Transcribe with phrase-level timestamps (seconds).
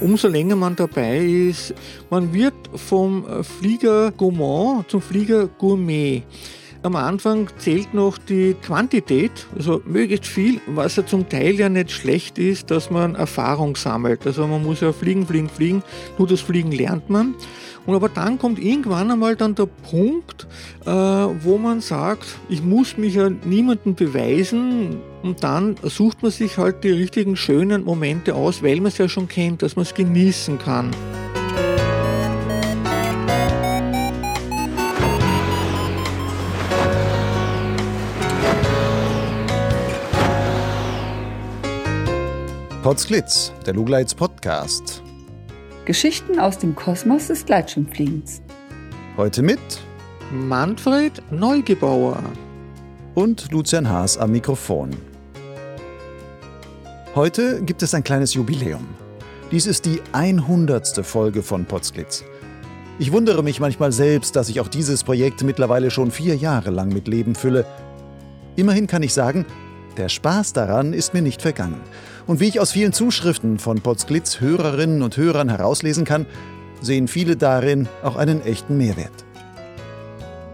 [0.00, 1.74] umso länger man dabei ist,
[2.10, 6.22] man wird vom Flieger Gourmand zum Flieger Gourmet.
[6.82, 11.90] Am Anfang zählt noch die Quantität, also möglichst viel, was ja zum Teil ja nicht
[11.90, 14.26] schlecht ist, dass man Erfahrung sammelt.
[14.26, 15.82] Also man muss ja fliegen, fliegen, fliegen,
[16.16, 17.34] nur das Fliegen lernt man.
[17.86, 20.46] Und aber dann kommt irgendwann einmal dann der Punkt,
[20.84, 26.58] äh, wo man sagt, ich muss mich ja niemandem beweisen und dann sucht man sich
[26.58, 29.94] halt die richtigen schönen Momente aus, weil man es ja schon kennt, dass man es
[29.94, 30.90] genießen kann.
[42.82, 45.02] Potsglitz, der Lugleits Podcast.
[45.86, 48.42] Geschichten aus dem Kosmos des Gleitschirmfliegens.
[49.16, 49.58] Heute mit
[50.30, 52.22] Manfred Neugebauer
[53.14, 54.90] und Lucian Haas am Mikrofon.
[57.14, 58.86] Heute gibt es ein kleines Jubiläum.
[59.50, 61.04] Dies ist die 100.
[61.04, 62.24] Folge von Potsglitz.
[62.98, 66.90] Ich wundere mich manchmal selbst, dass ich auch dieses Projekt mittlerweile schon vier Jahre lang
[66.90, 67.64] mit Leben fülle.
[68.54, 69.46] Immerhin kann ich sagen,
[69.96, 71.80] der Spaß daran ist mir nicht vergangen.
[72.26, 76.26] Und wie ich aus vielen Zuschriften von Potsglitz Hörerinnen und Hörern herauslesen kann,
[76.80, 79.24] sehen viele darin auch einen echten Mehrwert.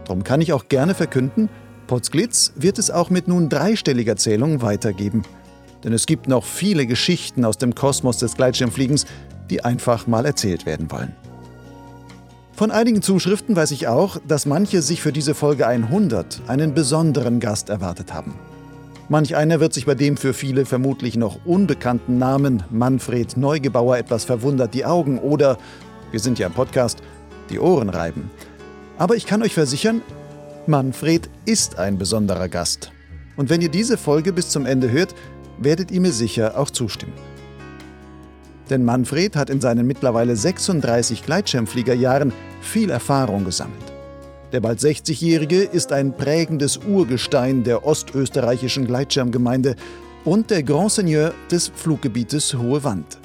[0.04, 1.48] Darum kann ich auch gerne verkünden,
[1.86, 5.22] Potsglitz wird es auch mit nun dreistelliger Zählung weitergeben.
[5.84, 9.06] Denn es gibt noch viele Geschichten aus dem Kosmos des Gleitschirmfliegens,
[9.50, 11.14] die einfach mal erzählt werden wollen.
[12.54, 17.38] Von einigen Zuschriften weiß ich auch, dass manche sich für diese Folge 100 einen besonderen
[17.38, 18.34] Gast erwartet haben.
[19.08, 24.24] Manch einer wird sich bei dem für viele vermutlich noch unbekannten Namen Manfred Neugebauer etwas
[24.24, 25.58] verwundert die Augen oder,
[26.10, 26.98] wir sind ja im Podcast,
[27.48, 28.30] die Ohren reiben.
[28.98, 30.02] Aber ich kann euch versichern,
[30.66, 32.90] Manfred ist ein besonderer Gast.
[33.36, 35.14] Und wenn ihr diese Folge bis zum Ende hört,
[35.58, 37.14] werdet ihr mir sicher auch zustimmen.
[38.70, 43.95] Denn Manfred hat in seinen mittlerweile 36 Gleitschirmfliegerjahren viel Erfahrung gesammelt.
[44.52, 49.74] Der bald 60-Jährige ist ein prägendes Urgestein der ostösterreichischen Gleitschirmgemeinde
[50.24, 53.18] und der Grand Seigneur des Fluggebietes Hohe Wand.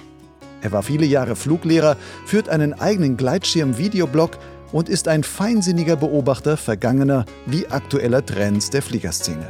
[0.62, 1.96] Er war viele Jahre Fluglehrer,
[2.26, 4.38] führt einen eigenen Gleitschirm-Videoblog
[4.72, 9.48] und ist ein feinsinniger Beobachter vergangener wie aktueller Trends der Fliegerszene.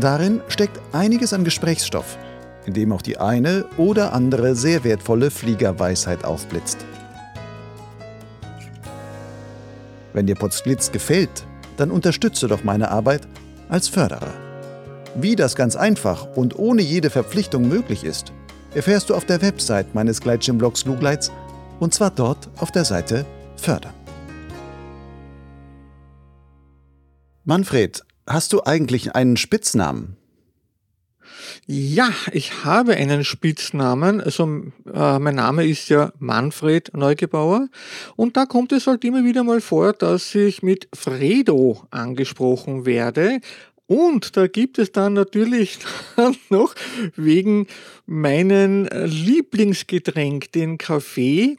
[0.00, 2.18] Darin steckt einiges an Gesprächsstoff,
[2.66, 6.78] in dem auch die eine oder andere sehr wertvolle Fliegerweisheit aufblitzt.
[10.12, 11.46] Wenn dir Potsglitz gefällt,
[11.76, 13.26] dann unterstütze doch meine Arbeit
[13.68, 14.32] als Förderer.
[15.14, 18.32] Wie das ganz einfach und ohne jede Verpflichtung möglich ist,
[18.74, 21.32] erfährst du auf der Website meines Gleitschirmblogs Lugleits
[21.80, 23.24] und zwar dort auf der Seite
[23.56, 23.94] Fördern.
[27.44, 30.17] Manfred, hast du eigentlich einen Spitznamen?
[31.66, 34.20] Ja, ich habe einen Spitznamen.
[34.20, 34.44] Also
[34.92, 37.68] äh, mein Name ist ja Manfred Neugebauer.
[38.16, 43.40] Und da kommt es halt immer wieder mal vor, dass ich mit Fredo angesprochen werde.
[43.88, 45.78] Und da gibt es dann natürlich
[46.50, 46.74] noch
[47.16, 47.66] wegen
[48.04, 51.56] meinen Lieblingsgetränk, den Kaffee.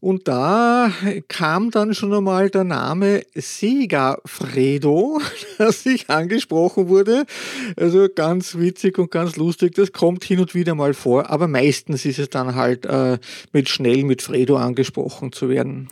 [0.00, 0.92] Und da
[1.26, 5.20] kam dann schon einmal der Name Sega Fredo,
[5.58, 7.24] dass ich angesprochen wurde.
[7.76, 9.74] Also ganz witzig und ganz lustig.
[9.74, 11.30] Das kommt hin und wieder mal vor.
[11.30, 13.18] Aber meistens ist es dann halt äh,
[13.52, 15.88] mit schnell mit Fredo angesprochen zu werden.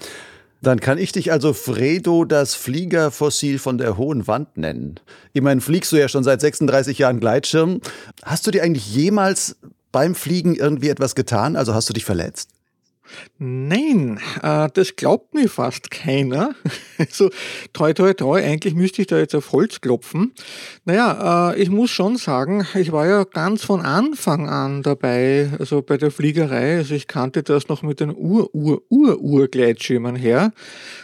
[0.63, 5.01] Dann kann ich dich also Fredo das Fliegerfossil von der hohen Wand nennen.
[5.33, 7.81] Immerhin fliegst du ja schon seit 36 Jahren Gleitschirm.
[8.23, 9.57] Hast du dir eigentlich jemals
[9.91, 11.57] beim Fliegen irgendwie etwas getan?
[11.57, 12.51] Also hast du dich verletzt?
[13.39, 16.55] Nein, äh, das glaubt mir fast keiner.
[17.01, 17.31] Also
[17.73, 20.35] toi toi toi, eigentlich müsste ich da jetzt auf Holz klopfen.
[20.85, 25.81] Naja, äh, ich muss schon sagen, ich war ja ganz von Anfang an dabei, also
[25.81, 26.77] bei der Fliegerei.
[26.77, 30.53] Also ich kannte das noch mit den Ur-Ur-Ur-Ur-Gleitschirmen her,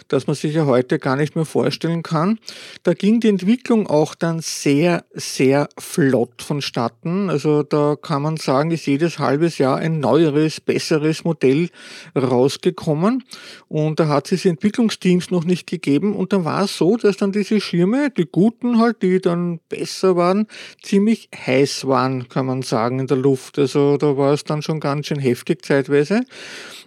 [0.09, 2.39] dass man sich ja heute gar nicht mehr vorstellen kann.
[2.83, 7.31] Da ging die Entwicklung auch dann sehr, sehr flott vonstatten.
[7.31, 11.71] Also da kann man sagen, ist jedes halbes Jahr ein neueres, besseres Modell
[12.17, 13.25] rausgekommen
[13.69, 17.33] und da hat es Entwicklungsteams noch nicht gegeben und dann war es so, dass dann
[17.33, 20.47] diese Schirme, die guten halt, die dann besser waren,
[20.83, 23.59] ziemlich heiß waren, kann man sagen, in der Luft.
[23.59, 26.23] Also da war es dann schon ganz schön heftig zeitweise.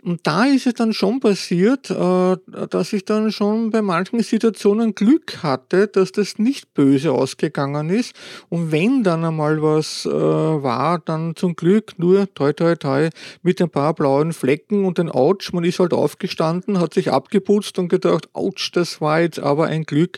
[0.03, 2.37] Und da ist es dann schon passiert, äh,
[2.69, 8.13] dass ich dann schon bei manchen Situationen Glück hatte, dass das nicht böse ausgegangen ist.
[8.49, 13.09] Und wenn dann einmal was äh, war, dann zum Glück nur toi toi toi
[13.41, 15.53] mit ein paar blauen Flecken und den Autsch.
[15.53, 19.83] Man ist halt aufgestanden, hat sich abgeputzt und gedacht, Autsch, das war jetzt aber ein
[19.83, 20.17] Glück.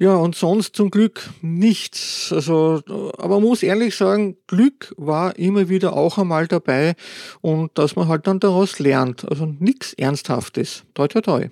[0.00, 2.32] Ja, und sonst zum Glück nichts.
[2.32, 2.80] Also,
[3.18, 6.94] aber man muss ehrlich sagen, Glück war immer wieder auch einmal dabei
[7.42, 9.28] und dass man halt dann daraus lernt.
[9.28, 10.84] Also nichts Ernsthaftes.
[10.94, 11.48] Toi, toi, toi.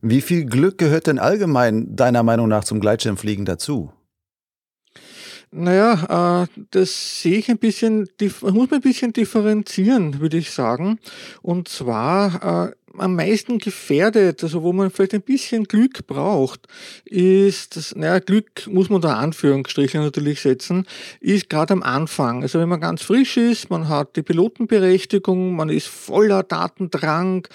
[0.00, 3.92] Wie viel Glück gehört denn allgemein deiner Meinung nach zum Gleitschirmfliegen dazu?
[5.52, 10.98] Naja, äh, das sehe ich ein bisschen, muss man ein bisschen differenzieren, würde ich sagen.
[11.42, 16.66] Und zwar äh, am meisten gefährdet, also wo man vielleicht ein bisschen Glück braucht,
[17.04, 20.86] ist, das, naja, Glück muss man da Anführungsstriche natürlich setzen,
[21.20, 22.42] ist gerade am Anfang.
[22.42, 27.46] Also wenn man ganz frisch ist, man hat die Pilotenberechtigung, man ist voller Datendrang,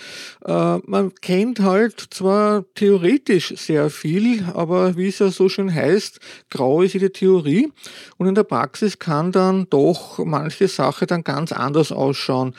[0.45, 6.19] äh, man kennt halt zwar theoretisch sehr viel, aber wie es ja so schön heißt,
[6.49, 7.71] grau ist die Theorie
[8.17, 12.55] und in der Praxis kann dann doch manche Sache dann ganz anders ausschauen.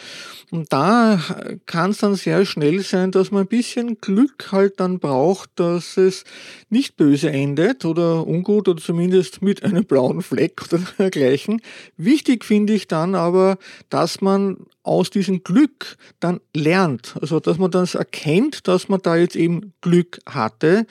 [0.50, 1.20] Und da
[1.66, 5.96] kann es dann sehr schnell sein, dass man ein bisschen Glück halt dann braucht, dass
[5.96, 6.24] es
[6.68, 11.60] nicht böse endet oder ungut oder zumindest mit einem blauen Fleck oder dergleichen.
[11.96, 17.14] Wichtig finde ich dann aber, dass man aus diesem Glück dann lernt.
[17.20, 20.86] Also, dass man das erkennt, dass man da jetzt eben Glück hatte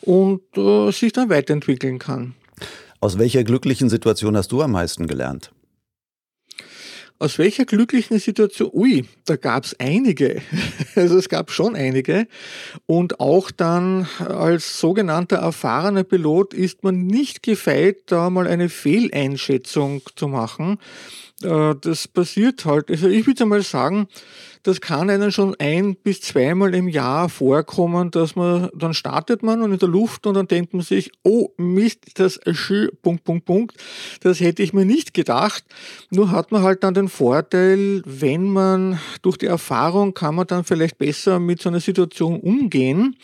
[0.00, 2.34] und äh, sich dann weiterentwickeln kann.
[3.00, 5.52] Aus welcher glücklichen Situation hast du am meisten gelernt?
[7.20, 8.70] Aus welcher glücklichen Situation?
[8.72, 10.40] Ui, da gab es einige.
[10.94, 12.26] Also es gab schon einige.
[12.86, 20.02] Und auch dann als sogenannter erfahrener Pilot ist man nicht gefeit, da mal eine Fehleinschätzung
[20.16, 20.78] zu machen.
[21.42, 22.90] Äh, das passiert halt.
[22.90, 24.08] Also ich würde mal sagen,
[24.62, 29.62] das kann einem schon ein bis zweimal im Jahr vorkommen, dass man, dann startet man
[29.62, 33.44] und in der Luft und dann denkt man sich, oh Mist, das Schö, Punkt, Punkt,
[33.44, 33.76] Punkt,
[34.20, 35.64] das hätte ich mir nicht gedacht.
[36.10, 40.64] Nur hat man halt dann den Vorteil, wenn man durch die Erfahrung kann man dann
[40.64, 43.16] vielleicht besser mit so einer Situation umgehen.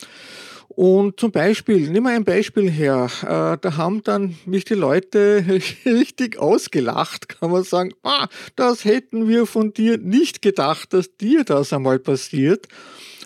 [0.75, 5.45] Und zum Beispiel, nehmen wir ein Beispiel her, äh, da haben dann mich die Leute
[5.85, 8.27] richtig ausgelacht, kann man sagen, ah,
[8.57, 12.67] das hätten wir von dir nicht gedacht, dass dir das einmal passiert.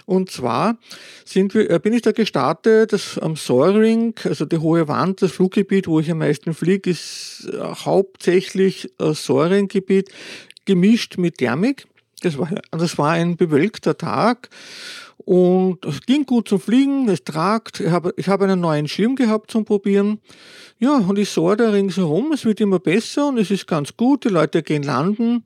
[0.05, 0.77] Und zwar
[1.25, 5.31] sind wir, äh, bin ich da gestartet, das am Soaring, also die hohe Wand, das
[5.31, 10.09] Fluggebiet, wo ich am meisten fliege, ist äh, hauptsächlich Soaring-Gebiet,
[10.65, 11.87] gemischt mit Thermik.
[12.21, 14.49] Das war, das war ein bewölkter Tag
[15.25, 17.81] und es ging gut zum Fliegen, es tragt.
[17.81, 20.19] Ich habe, ich habe einen neuen Schirm gehabt zum Probieren.
[20.79, 24.23] Ja, und ich sah da ringsherum, es wird immer besser und es ist ganz gut,
[24.23, 25.43] die Leute gehen landen.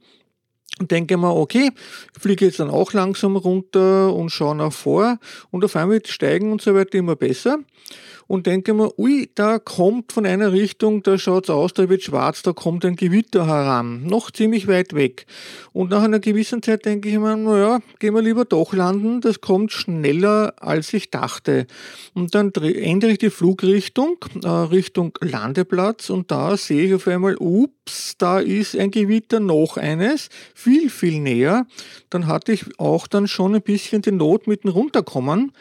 [0.79, 1.71] Und denke mir, okay,
[2.15, 5.19] ich fliege jetzt dann auch langsam runter und schaue nach vor
[5.51, 7.59] und auf einmal steigen und so weiter immer besser
[8.33, 12.41] und denke mir, ui, da kommt von einer Richtung, da schaut's aus, da wird schwarz,
[12.41, 15.27] da kommt ein Gewitter heran, noch ziemlich weit weg.
[15.71, 19.39] Und nach einer gewissen Zeit denke ich mir, naja, gehen wir lieber doch landen, das
[19.39, 21.67] kommt schneller, als ich dachte.
[22.15, 27.35] Und dann ändere ich die Flugrichtung, äh, Richtung Landeplatz und da sehe ich auf einmal,
[27.37, 31.67] ups, da ist ein Gewitter, noch eines, viel, viel näher.
[32.09, 35.51] Dann hatte ich auch dann schon ein bisschen die Not mit dem Runterkommen.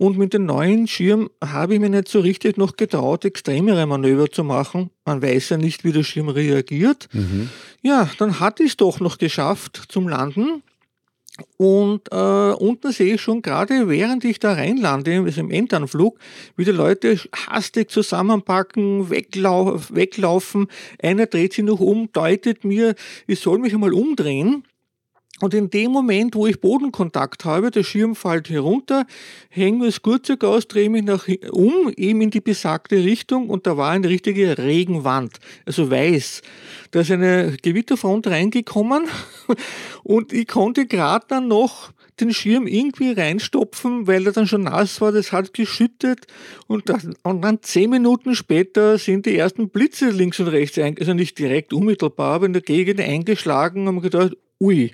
[0.00, 4.30] Und mit dem neuen Schirm habe ich mir nicht so richtig noch getraut, extremere Manöver
[4.30, 4.90] zu machen.
[5.04, 7.08] Man weiß ja nicht, wie der Schirm reagiert.
[7.12, 7.50] Mhm.
[7.82, 10.62] Ja, dann hatte ich es doch noch geschafft zum Landen.
[11.56, 12.16] Und äh,
[12.52, 16.16] unten sehe ich schon gerade, während ich da reinlande, also im Endanflug,
[16.54, 17.18] wie die Leute
[17.48, 20.68] hastig zusammenpacken, weglau weglaufen.
[21.02, 22.94] Einer dreht sich noch um, deutet mir,
[23.26, 24.62] ich soll mich einmal umdrehen.
[25.40, 29.06] Und in dem Moment, wo ich Bodenkontakt habe, der Schirm fällt herunter,
[29.48, 33.76] hänge das Gurtzeug aus, drehe mich nach um, eben in die besagte Richtung und da
[33.76, 36.42] war eine richtige Regenwand, also weiß.
[36.90, 39.04] Da ist eine Gewitterfront reingekommen
[40.02, 45.00] und ich konnte gerade dann noch den Schirm irgendwie reinstopfen, weil er dann schon nass
[45.00, 46.26] war, das hat geschüttet
[46.66, 51.14] und dann, und dann zehn Minuten später sind die ersten Blitze links und rechts, also
[51.14, 54.92] nicht direkt unmittelbar, aber in der Gegend eingeschlagen und gedacht, ui.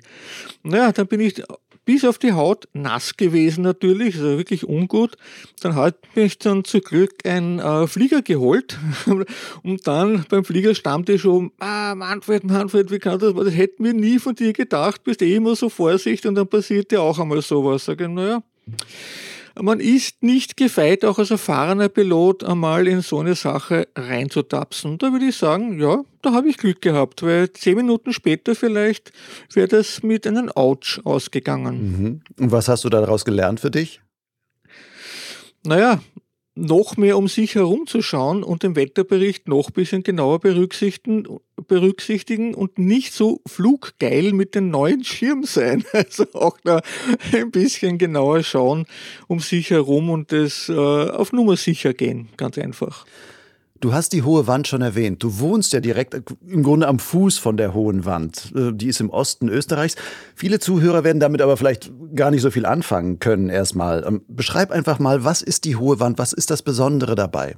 [0.63, 1.41] Naja, dann bin ich
[1.85, 5.17] bis auf die Haut nass gewesen natürlich, also wirklich ungut.
[5.61, 8.77] Dann hat mich dann zu Glück ein äh, Flieger geholt
[9.63, 13.93] und dann beim Flieger stammte schon, ah, Manfred, Manfred, wie kann das, das hätten wir
[13.93, 17.41] nie von dir gedacht, bist eh immer so vorsichtig und dann passiert dir auch einmal
[17.41, 17.85] sowas.
[17.85, 18.41] Sag ich, naja,
[19.61, 24.97] man ist nicht gefeit, auch als erfahrener Pilot einmal in so eine Sache reinzutapsen.
[24.97, 29.11] Da würde ich sagen, ja, da habe ich Glück gehabt, weil zehn Minuten später vielleicht
[29.53, 31.77] wäre das mit einem Ouch ausgegangen.
[31.77, 32.21] Mhm.
[32.39, 34.01] Und was hast du daraus gelernt für dich?
[35.65, 35.99] Naja,
[36.55, 41.27] noch mehr um sich herumzuschauen und den Wetterbericht noch ein bisschen genauer berücksichtigen,
[41.67, 45.83] berücksichtigen und nicht so fluggeil mit den neuen Schirm sein.
[45.93, 46.81] Also auch da
[47.33, 48.85] ein bisschen genauer schauen
[49.27, 53.05] um sich herum und das äh, auf Nummer sicher gehen, ganz einfach.
[53.85, 55.21] Du hast die hohe Wand schon erwähnt.
[55.21, 58.51] Du wohnst ja direkt im Grunde am Fuß von der hohen Wand.
[58.55, 59.95] Äh, die ist im Osten Österreichs.
[60.33, 64.03] Viele Zuhörer werden damit aber vielleicht gar nicht so viel anfangen können erstmal.
[64.03, 66.17] Ähm, beschreib einfach mal, was ist die hohe Wand?
[66.17, 67.57] Was ist das Besondere dabei?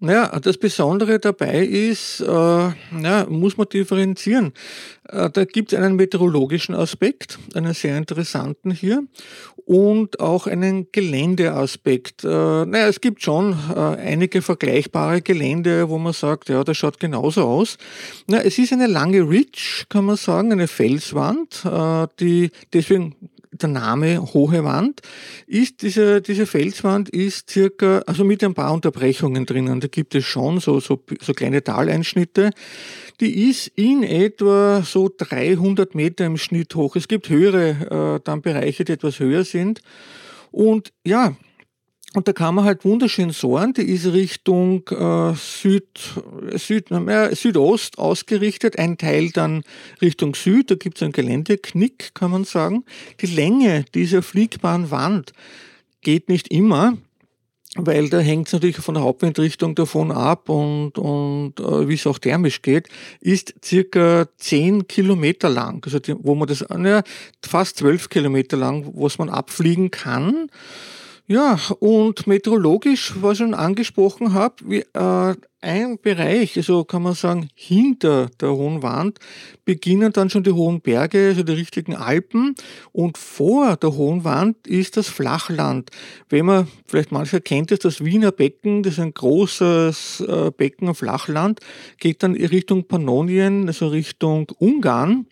[0.00, 4.52] Naja, das Besondere dabei ist, äh, ja, muss man differenzieren.
[5.08, 9.04] Äh, da gibt es einen meteorologischen Aspekt, einen sehr interessanten hier,
[9.66, 12.24] und auch einen Geländeaspekt.
[12.24, 17.00] Äh, naja, es gibt schon äh, einige vergleichbare Gelände, wo man sagt, ja, das schaut
[17.00, 17.78] genauso aus.
[18.26, 23.14] Na, es ist eine lange Ridge, kann man sagen, eine Felswand, äh, die deswegen
[23.60, 25.00] der Name Hohe Wand,
[25.46, 30.24] ist diese, diese Felswand ist circa, also mit ein paar Unterbrechungen drinnen, da gibt es
[30.24, 32.50] schon so, so, so kleine Taleinschnitte,
[33.20, 36.96] die ist in etwa so 300 Meter im Schnitt hoch.
[36.96, 39.80] Es gibt höhere äh, dann Bereiche, die etwas höher sind.
[40.50, 41.36] Und ja,
[42.14, 45.86] und da kann man halt wunderschön sohren, die ist Richtung äh, Süd,
[46.54, 49.64] Süd, äh, Südost ausgerichtet, ein Teil dann
[50.00, 52.84] Richtung Süd, da gibt es einen Geländeknick, kann man sagen.
[53.20, 55.32] Die Länge dieser fliegbaren Wand
[56.02, 56.96] geht nicht immer,
[57.76, 62.06] weil da hängt es natürlich von der Hauptwindrichtung davon ab und, und äh, wie es
[62.06, 62.88] auch thermisch geht,
[63.20, 67.02] ist circa 10 Kilometer lang, also die, wo man das, äh,
[67.44, 70.48] fast 12 Kilometer lang, was man abfliegen kann.
[71.26, 77.14] Ja, und meteorologisch, was ich schon angesprochen habe, wie, äh, ein Bereich, also kann man
[77.14, 79.20] sagen, hinter der Hohen Wand
[79.64, 82.54] beginnen dann schon die hohen Berge, also die richtigen Alpen
[82.92, 85.88] und vor der Hohen Wand ist das Flachland.
[86.28, 90.94] Wenn man, vielleicht mancher kennt es, das Wiener Becken, das ist ein großes äh, Becken,
[90.94, 91.60] Flachland,
[91.98, 95.26] geht dann Richtung Pannonien, also Richtung Ungarn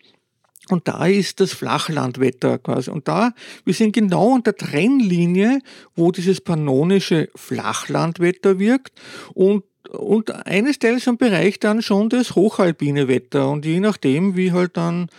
[0.69, 2.89] und da ist das Flachlandwetter quasi.
[2.89, 3.33] Und da,
[3.65, 5.59] wir sind genau an der Trennlinie,
[5.95, 8.93] wo dieses pannonische Flachlandwetter wirkt.
[9.33, 13.49] Und und eines Teils am Bereich dann schon das hochalpine Wetter.
[13.49, 15.09] Und je nachdem, wie halt dann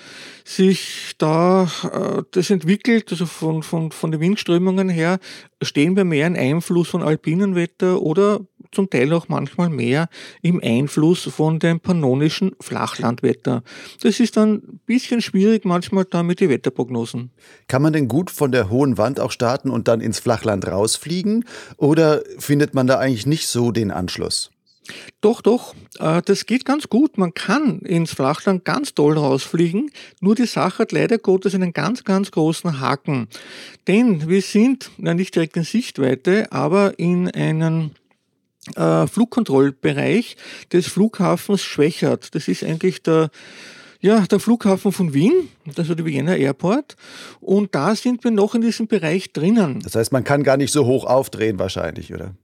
[0.45, 5.21] sich da äh, das entwickelt, also von, von, von den Windströmungen her,
[5.63, 8.41] stehen wir mehr im Einfluss von alpinen Wetter oder
[8.75, 10.09] zum Teil auch manchmal mehr
[10.43, 13.63] im Einfluss von dem pannonischen Flachlandwetter.
[14.03, 17.31] Das ist dann ein bisschen schwierig manchmal da mit den Wetterprognosen.
[17.69, 21.45] Kann man denn gut von der hohen Wand auch starten und dann ins Flachland rausfliegen?
[21.77, 24.51] Oder findet man da eigentlich nicht so den Anschluss?
[25.21, 27.17] Doch, doch, äh, das geht ganz gut.
[27.17, 29.91] Man kann ins Flachland ganz toll rausfliegen.
[30.21, 33.29] Nur die Sache hat leider Gottes einen ganz, ganz großen Haken.
[33.87, 37.93] Denn wir sind, ja nicht direkt in Sichtweite, aber in einem
[38.77, 40.37] äh, Flugkontrollbereich
[40.73, 42.35] des Flughafens Schwächert.
[42.35, 43.31] Das ist eigentlich der
[44.01, 46.95] ja, der Flughafen von Wien, also der Vienna Airport.
[47.41, 49.81] Und da sind wir noch in diesem Bereich drinnen.
[49.81, 52.35] Das heißt, man kann gar nicht so hoch aufdrehen wahrscheinlich, oder?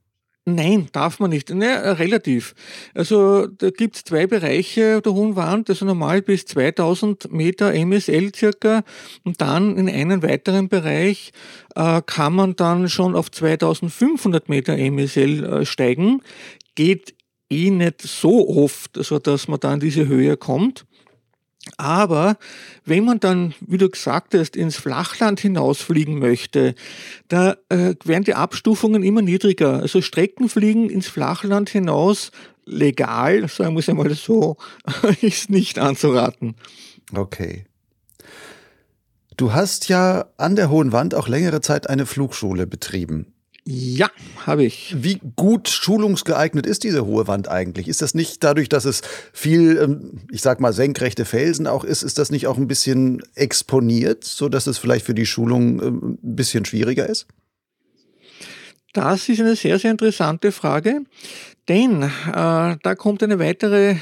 [0.46, 1.50] Nein, darf man nicht.
[1.50, 2.54] Ne, relativ.
[2.94, 8.32] Also da gibt es zwei Bereiche der hohen Wand, also normal bis 2000 Meter MSL
[8.34, 8.82] circa
[9.22, 11.32] und dann in einen weiteren Bereich
[11.76, 16.22] äh, kann man dann schon auf 2500 Meter MSL äh, steigen.
[16.74, 17.14] Geht
[17.50, 20.86] eh nicht so oft, also dass man dann diese Höhe kommt.
[21.76, 22.38] Aber
[22.84, 26.74] wenn man dann, wie du gesagt hast, ins Flachland hinausfliegen möchte,
[27.28, 29.80] da äh, werden die Abstufungen immer niedriger.
[29.80, 32.32] Also Streckenfliegen ins Flachland hinaus
[32.64, 34.56] legal, sagen wir es einmal so,
[35.20, 36.54] ist nicht anzuraten.
[37.14, 37.64] Okay.
[39.36, 43.29] Du hast ja an der Hohen Wand auch längere Zeit eine Flugschule betrieben.
[43.64, 44.10] Ja,
[44.46, 44.96] habe ich.
[44.98, 47.88] Wie gut schulungsgeeignet ist diese hohe Wand eigentlich?
[47.88, 49.02] Ist das nicht dadurch, dass es
[49.32, 53.22] viel, ähm, ich sag mal, senkrechte Felsen auch ist, ist das nicht auch ein bisschen
[53.34, 57.26] exponiert, sodass es vielleicht für die Schulung ähm, ein bisschen schwieriger ist?
[58.92, 61.02] Das ist eine sehr, sehr interessante Frage,
[61.68, 63.96] denn äh, da kommt eine weitere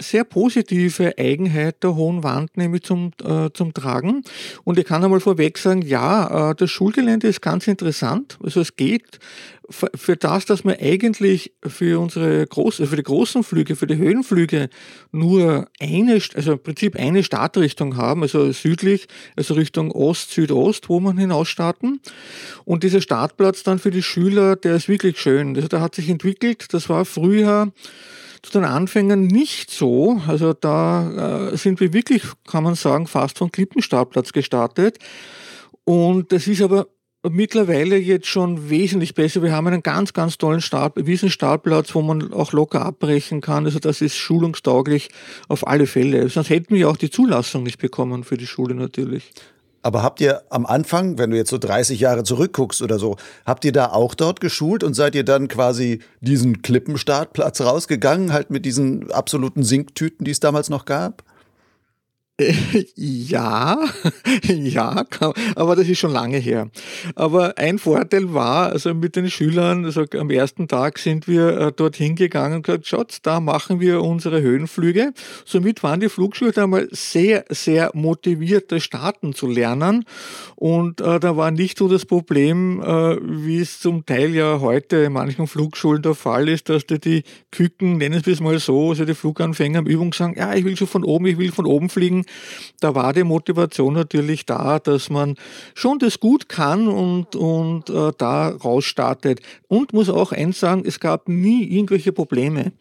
[0.00, 4.22] sehr positive Eigenheit der Hohen Wand nämlich zum, äh, zum Tragen.
[4.64, 8.38] Und ich kann einmal vorweg sagen, ja, äh, das Schulgelände ist ganz interessant.
[8.42, 9.20] Also es geht
[9.70, 13.96] für, für das, dass wir eigentlich für unsere großen, für die großen Flüge, für die
[13.96, 14.68] Höhenflüge
[15.12, 21.00] nur eine, also im Prinzip eine Startrichtung haben, also südlich, also Richtung Ost, Südost, wo
[21.00, 22.00] man hinausstarten.
[22.64, 25.54] Und dieser Startplatz dann für die Schüler, der ist wirklich schön.
[25.56, 26.72] Also der hat sich entwickelt.
[26.72, 27.72] Das war früher
[28.44, 30.20] zu den Anfängen nicht so.
[30.26, 34.98] Also da äh, sind wir wirklich, kann man sagen, fast vom Klippenstartplatz gestartet.
[35.84, 36.86] Und das ist aber
[37.30, 39.42] mittlerweile jetzt schon wesentlich besser.
[39.42, 43.64] Wir haben einen ganz, ganz tollen Start, Wiesenstartplatz, wo man auch locker abbrechen kann.
[43.64, 45.08] Also das ist schulungstauglich
[45.48, 46.28] auf alle Fälle.
[46.28, 49.32] Sonst hätten wir auch die Zulassung nicht bekommen für die Schule natürlich.
[49.84, 53.66] Aber habt ihr am Anfang, wenn du jetzt so 30 Jahre zurückguckst oder so, habt
[53.66, 58.64] ihr da auch dort geschult und seid ihr dann quasi diesen Klippenstartplatz rausgegangen, halt mit
[58.64, 61.22] diesen absoluten Sinktüten, die es damals noch gab?
[62.96, 63.78] Ja,
[64.44, 65.04] ja,
[65.54, 66.68] aber das ist schon lange her.
[67.14, 71.72] Aber ein Vorteil war, also mit den Schülern, also am ersten Tag sind wir äh,
[71.72, 75.12] dorthin gegangen und gesagt, schaut, da machen wir unsere Höhenflüge.
[75.44, 80.04] Somit waren die Flugschüler einmal sehr, sehr motiviert, das Starten zu lernen.
[80.56, 84.96] Und äh, da war nicht so das Problem, äh, wie es zum Teil ja heute
[84.96, 87.22] in manchen Flugschulen der Fall ist, dass die, die
[87.52, 90.76] Küken, nennen wir es mal so, also die Fluganfänger am Übung sagen, ja, ich will
[90.76, 92.23] schon von oben, ich will von oben fliegen
[92.80, 95.36] da war die Motivation natürlich da, dass man
[95.74, 99.40] schon das gut kann und, und äh, da rausstartet.
[99.68, 102.72] Und muss auch eins sagen, es gab nie irgendwelche Probleme.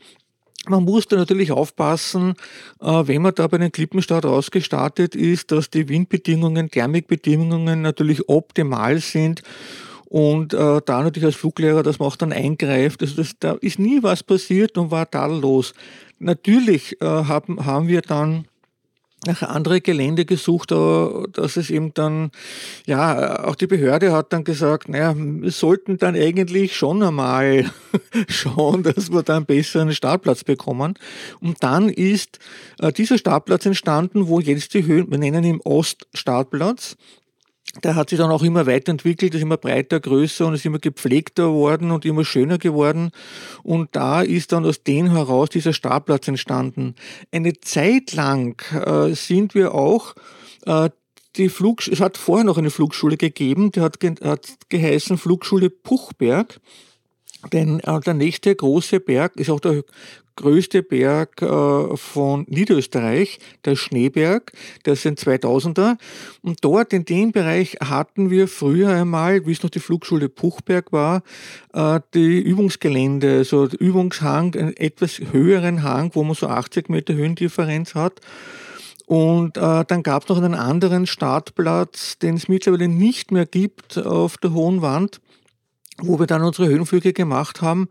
[0.70, 2.36] Man musste natürlich aufpassen,
[2.80, 9.00] äh, wenn man da bei den Klippenstart rausgestartet ist, dass die Windbedingungen, Thermikbedingungen natürlich optimal
[9.00, 9.44] sind
[10.06, 13.02] und äh, da natürlich als Fluglehrer, dass man auch dann eingreift.
[13.02, 15.74] Also das, da ist nie was passiert und war tadellos.
[16.20, 18.46] Natürlich äh, haben, haben wir dann
[19.26, 22.32] nach andere Gelände gesucht, dass es eben dann,
[22.86, 27.72] ja, auch die Behörde hat dann gesagt, naja, wir sollten dann eigentlich schon einmal
[28.28, 30.96] schauen, dass wir dann besser einen Startplatz bekommen.
[31.40, 32.40] Und dann ist
[32.80, 36.96] äh, dieser Startplatz entstanden, wo jetzt die Höhen, wir nennen ihn Oststartplatz,
[37.82, 41.48] der hat sich dann auch immer weiterentwickelt, ist immer breiter, größer und ist immer gepflegter
[41.48, 43.12] geworden und immer schöner geworden.
[43.64, 46.96] Und da ist dann aus dem heraus dieser Startplatz entstanden.
[47.32, 50.14] Eine Zeit lang äh, sind wir auch
[50.66, 50.90] äh,
[51.36, 55.72] die Flug, es hat vorher noch eine Flugschule gegeben, die hat, ge, hat geheißen Flugschule
[55.72, 56.60] Puchberg.
[57.52, 59.84] Denn äh, der nächste große Berg ist auch der
[60.36, 64.52] größte Berg äh, von Niederösterreich, der Schneeberg,
[64.86, 65.98] der sind 2000er.
[66.42, 70.92] Und dort in dem Bereich hatten wir früher einmal, wie es noch die Flugschule Puchberg
[70.92, 71.24] war,
[71.74, 77.96] äh, die Übungsgelände, also Übungshang, einen etwas höheren Hang, wo man so 80 Meter Höhendifferenz
[77.96, 78.22] hat.
[79.06, 83.98] Und äh, dann gab es noch einen anderen Startplatz, den es mittlerweile nicht mehr gibt
[83.98, 85.20] auf der Hohen Wand
[86.02, 87.88] wo wir dann unsere Höhenflüge gemacht haben,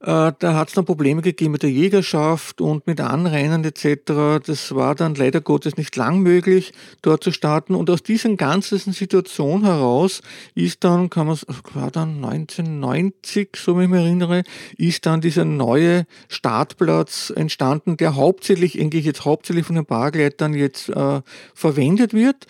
[0.00, 4.44] äh, da hat es dann Probleme gegeben mit der Jägerschaft und mit Anrennen etc.
[4.44, 6.72] Das war dann leider Gottes nicht lang möglich,
[7.02, 7.74] dort zu starten.
[7.74, 10.20] Und aus dieser ganzen Situation heraus
[10.54, 11.38] ist dann, kann man,
[11.74, 14.42] war dann 1990, so wie ich mich erinnere,
[14.76, 20.88] ist dann dieser neue Startplatz entstanden, der hauptsächlich, eigentlich jetzt hauptsächlich von den Paragleitern jetzt
[20.90, 21.22] äh,
[21.54, 22.46] verwendet wird.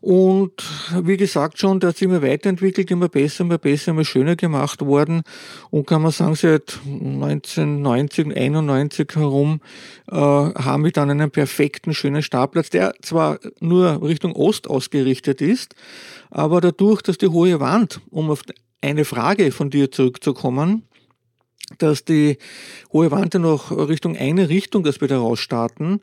[0.00, 0.52] Und
[1.02, 4.80] wie gesagt schon, der hat sich immer weiterentwickelt, immer besser, immer besser, immer schöner gemacht
[4.80, 5.22] worden.
[5.70, 9.60] Und kann man sagen, seit 1990, 91 herum
[10.10, 15.74] äh, haben wir dann einen perfekten, schönen Startplatz, der zwar nur Richtung Ost ausgerichtet ist,
[16.30, 18.42] aber dadurch, dass die hohe Wand, um auf
[18.80, 20.84] eine Frage von dir zurückzukommen,
[21.78, 22.38] dass die
[22.92, 26.00] hohe Wand ja noch Richtung eine Richtung, dass wir da rausstarten,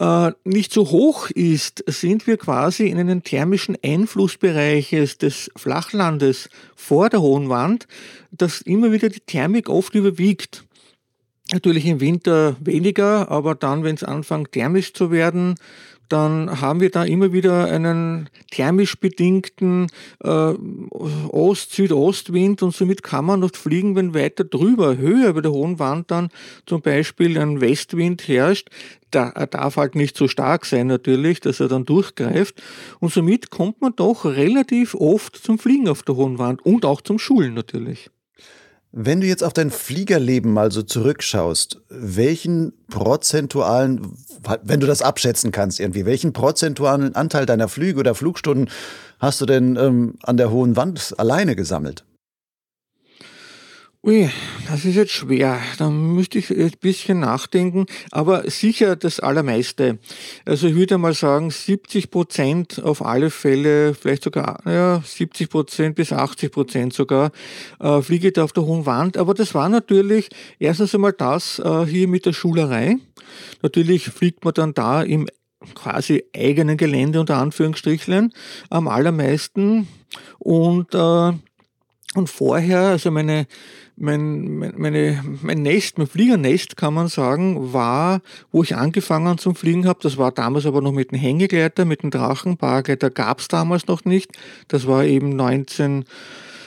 [0.00, 7.10] äh, nicht so hoch ist, sind wir quasi in einem thermischen Einflussbereich des Flachlandes vor
[7.10, 7.86] der hohen Wand,
[8.30, 10.64] dass immer wieder die Thermik oft überwiegt.
[11.52, 15.56] Natürlich im Winter weniger, aber dann, wenn es anfängt thermisch zu werden,
[16.10, 19.86] dann haben wir da immer wieder einen thermisch bedingten
[20.22, 20.54] äh,
[21.30, 26.10] Ost-Südostwind und somit kann man noch fliegen, wenn weiter drüber, höher über der hohen Wand
[26.10, 26.30] dann
[26.66, 28.68] zum Beispiel ein Westwind herrscht.
[29.10, 32.60] Da, er darf halt nicht so stark sein natürlich, dass er dann durchgreift
[32.98, 37.00] und somit kommt man doch relativ oft zum Fliegen auf der hohen Wand und auch
[37.00, 38.10] zum Schulen natürlich.
[38.92, 44.16] Wenn du jetzt auf dein Fliegerleben mal so zurückschaust, welchen prozentualen,
[44.64, 48.68] wenn du das abschätzen kannst irgendwie, welchen prozentualen Anteil deiner Flüge oder Flugstunden
[49.20, 52.04] hast du denn ähm, an der hohen Wand alleine gesammelt?
[54.02, 54.30] Ui,
[54.66, 55.60] das ist jetzt schwer.
[55.76, 59.98] Da müsste ich ein bisschen nachdenken, aber sicher das Allermeiste.
[60.46, 65.96] Also ich würde mal sagen, 70 Prozent auf alle Fälle, vielleicht sogar ja, 70 Prozent
[65.96, 67.30] bis 80 Prozent sogar,
[67.78, 69.18] äh, fliege da auf der hohen Wand.
[69.18, 72.96] Aber das war natürlich erstens einmal das äh, hier mit der Schulerei.
[73.60, 75.28] Natürlich fliegt man dann da im
[75.74, 78.32] quasi eigenen Gelände unter Anführungsstrichlein
[78.70, 79.88] am allermeisten
[80.38, 81.32] und äh,
[82.16, 83.46] Und vorher, also meine,
[83.96, 88.20] mein, meine, mein Nest, mein Fliegernest kann man sagen, war,
[88.50, 90.00] wo ich angefangen zum Fliegen habe.
[90.02, 92.56] Das war damals aber noch mit dem Hängegleiter, mit dem Drachen.
[92.56, 94.32] Paragleiter gab es damals noch nicht.
[94.66, 96.04] Das war eben 19,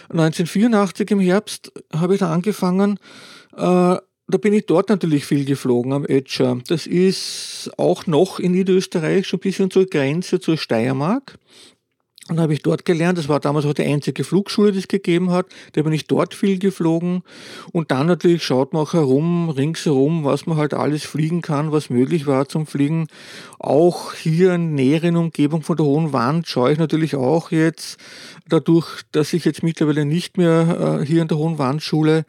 [0.10, 2.98] 1984 im Herbst habe ich da angefangen.
[3.58, 6.58] Äh, da bin ich dort natürlich viel geflogen am Ötscher.
[6.68, 11.38] Das ist auch noch in Niederösterreich, schon ein bisschen zur Grenze zur Steiermark.
[12.30, 15.32] Und habe ich dort gelernt, das war damals auch die einzige Flugschule, die es gegeben
[15.32, 15.48] hat.
[15.74, 17.22] Da bin ich dort viel geflogen.
[17.74, 21.90] Und dann natürlich schaut man auch herum, ringsherum, was man halt alles fliegen kann, was
[21.90, 23.08] möglich war zum Fliegen.
[23.60, 27.98] Auch hier in näheren Umgebung von der Hohen Wand schaue ich natürlich auch jetzt,
[28.48, 32.26] dadurch, dass ich jetzt mittlerweile nicht mehr äh, hier in der Hohen Wandschule,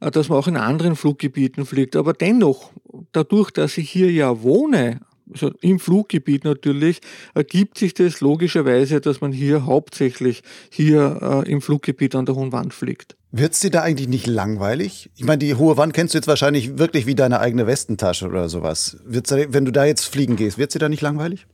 [0.00, 1.96] äh, dass man auch in anderen Fluggebieten fliegt.
[1.96, 2.70] Aber dennoch,
[3.10, 5.00] dadurch, dass ich hier ja wohne,
[5.32, 7.00] also im Fluggebiet natürlich,
[7.34, 12.52] ergibt sich das logischerweise, dass man hier hauptsächlich hier äh, im Fluggebiet an der Hohen
[12.52, 13.16] Wand fliegt.
[13.34, 15.10] Wird es dir da eigentlich nicht langweilig?
[15.16, 18.50] Ich meine, die hohe Wand kennst du jetzt wahrscheinlich wirklich wie deine eigene Westentasche oder
[18.50, 18.98] sowas.
[19.06, 21.46] Wird's wenn du da jetzt fliegen gehst, wird sie da nicht langweilig?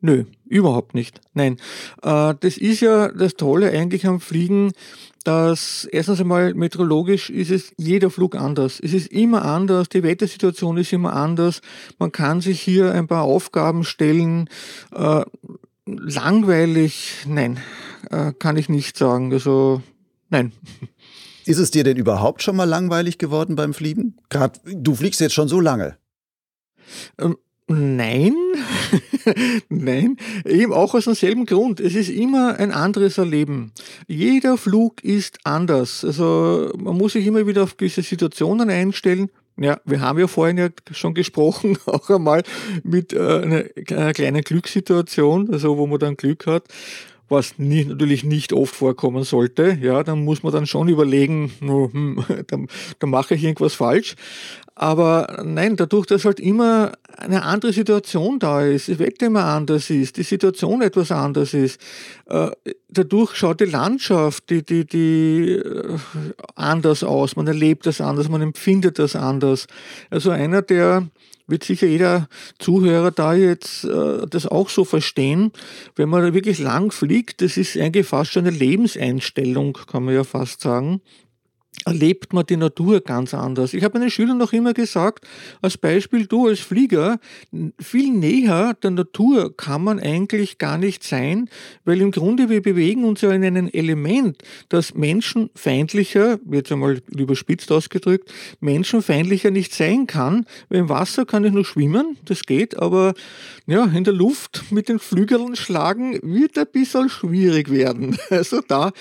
[0.00, 1.20] Nö, überhaupt nicht.
[1.32, 1.56] Nein,
[2.02, 4.72] äh, das ist ja das Tolle eigentlich am Fliegen,
[5.24, 8.80] dass erstens einmal meteorologisch ist es jeder Flug anders.
[8.80, 11.60] Es ist immer anders, die Wettersituation ist immer anders.
[11.98, 14.48] Man kann sich hier ein paar Aufgaben stellen.
[14.94, 15.24] Äh,
[15.86, 17.60] langweilig, nein,
[18.10, 19.32] äh, kann ich nicht sagen.
[19.32, 19.82] Also
[20.28, 20.52] nein.
[21.44, 24.16] Ist es dir denn überhaupt schon mal langweilig geworden beim Fliegen?
[24.28, 25.96] Gerade du fliegst jetzt schon so lange.
[27.18, 27.36] Ähm,
[27.72, 28.34] Nein,
[29.68, 31.80] nein, eben auch aus demselben Grund.
[31.80, 33.72] Es ist immer ein anderes Erleben.
[34.06, 36.04] Jeder Flug ist anders.
[36.04, 39.30] Also man muss sich immer wieder auf gewisse Situationen einstellen.
[39.58, 42.42] Ja, wir haben ja vorhin ja schon gesprochen, auch einmal
[42.82, 46.64] mit äh, einer, einer kleinen Glückssituation, also wo man dann Glück hat
[47.32, 52.24] was nie, natürlich nicht oft vorkommen sollte, ja, dann muss man dann schon überlegen, hm,
[52.46, 52.68] dann,
[53.00, 54.14] dann mache ich irgendwas falsch.
[54.74, 59.90] Aber nein, dadurch, dass halt immer eine andere Situation da ist, das Wetter immer anders
[59.90, 61.80] ist, die Situation etwas anders ist,
[62.26, 62.50] äh,
[62.88, 65.98] dadurch schaut die Landschaft die, die, die äh,
[66.54, 69.66] anders aus, man erlebt das anders, man empfindet das anders.
[70.10, 71.06] Also einer, der
[71.52, 75.52] wird sicher jeder Zuhörer da jetzt äh, das auch so verstehen.
[75.94, 80.14] Wenn man da wirklich lang fliegt, das ist eigentlich fast schon eine Lebenseinstellung, kann man
[80.14, 81.00] ja fast sagen
[81.84, 83.74] erlebt man die Natur ganz anders.
[83.74, 85.26] Ich habe meinen Schülern noch immer gesagt,
[85.62, 87.18] als Beispiel, du als Flieger,
[87.80, 91.48] viel näher der Natur kann man eigentlich gar nicht sein,
[91.84, 97.72] weil im Grunde wir bewegen uns ja in einem Element, das menschenfeindlicher, jetzt einmal überspitzt
[97.72, 103.14] ausgedrückt, menschenfeindlicher nicht sein kann, weil im Wasser kann ich nur schwimmen, das geht, aber
[103.66, 108.18] ja, in der Luft mit den Flügeln schlagen wird ein bisschen schwierig werden.
[108.30, 108.92] Also da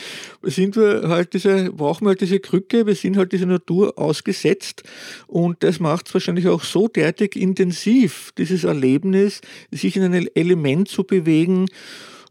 [0.43, 3.97] sind wir halt diese, brauchen wir halt diese Krücke Brücke, wir sind halt dieser Natur
[3.97, 4.84] ausgesetzt
[5.28, 10.88] und das macht es wahrscheinlich auch so derartig intensiv, dieses Erlebnis, sich in ein Element
[10.88, 11.67] zu bewegen,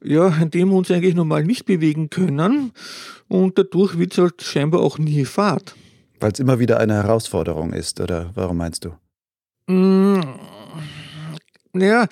[0.02, 2.72] ja, in dem wir uns eigentlich normal nicht bewegen können
[3.28, 5.74] und dadurch wird es halt scheinbar auch nie Fahrt.
[6.20, 8.90] Weil es immer wieder eine Herausforderung ist, oder warum meinst du?
[9.66, 10.22] Mmh.
[11.74, 12.06] Ja,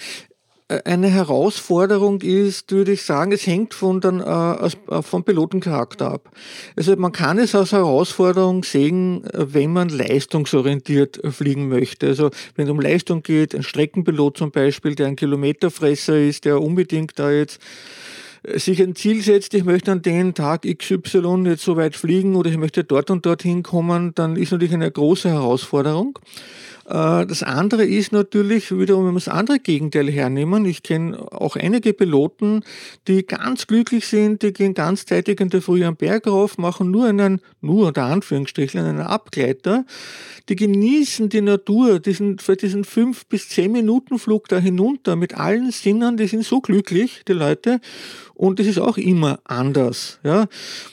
[0.68, 6.30] eine Herausforderung ist, würde ich sagen, es hängt von den, äh, äh, vom Pilotencharakter ab.
[6.76, 12.08] Also man kann es als Herausforderung sehen, wenn man leistungsorientiert fliegen möchte.
[12.08, 16.60] Also wenn es um Leistung geht, ein Streckenpilot zum Beispiel, der ein Kilometerfresser ist, der
[16.60, 17.60] unbedingt da jetzt
[18.54, 22.50] sich ein Ziel setzt, ich möchte an den Tag XY jetzt so weit fliegen oder
[22.50, 26.18] ich möchte dort und dort hinkommen, dann ist natürlich eine große Herausforderung.
[26.88, 30.64] Äh, das andere ist natürlich wiederum, wenn wir das andere Gegenteil hernehmen.
[30.64, 32.64] Ich kenne auch einige Piloten,
[33.06, 37.06] die ganz glücklich sind, die gehen ganzzeitig in der Früh am Berg rauf, machen nur
[37.06, 39.84] einen, nur unter Anführungsstrichen, einen Abgleiter.
[40.48, 45.36] Die genießen die Natur, diesen, für diesen fünf bis zehn Minuten Flug da hinunter mit
[45.36, 47.80] allen Sinnen, die sind so glücklich, die Leute.
[48.38, 50.20] Und das ist auch immer anders.
[50.22, 50.46] Ja?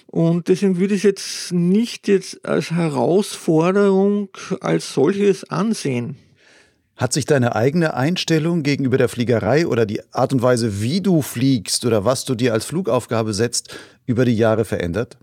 [0.07, 4.29] Und deswegen würde ich es jetzt nicht jetzt als Herausforderung
[4.61, 6.17] als solches ansehen.
[6.95, 11.21] Hat sich deine eigene Einstellung gegenüber der Fliegerei oder die Art und Weise, wie du
[11.21, 13.77] fliegst oder was du dir als Flugaufgabe setzt,
[14.07, 15.19] über die Jahre verändert?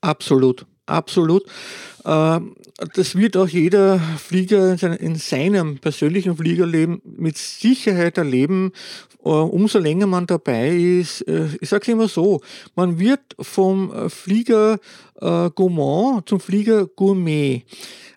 [0.00, 1.42] Absolut, absolut.
[2.04, 2.40] Äh,
[2.94, 8.72] das wird auch jeder Flieger in seinem persönlichen Fliegerleben mit Sicherheit erleben,
[9.24, 11.22] äh, umso länger man dabei ist.
[11.22, 12.40] Äh, ich sage es immer so,
[12.76, 14.78] man wird vom Flieger
[15.20, 17.64] Gourmand zum Flieger Gourmet.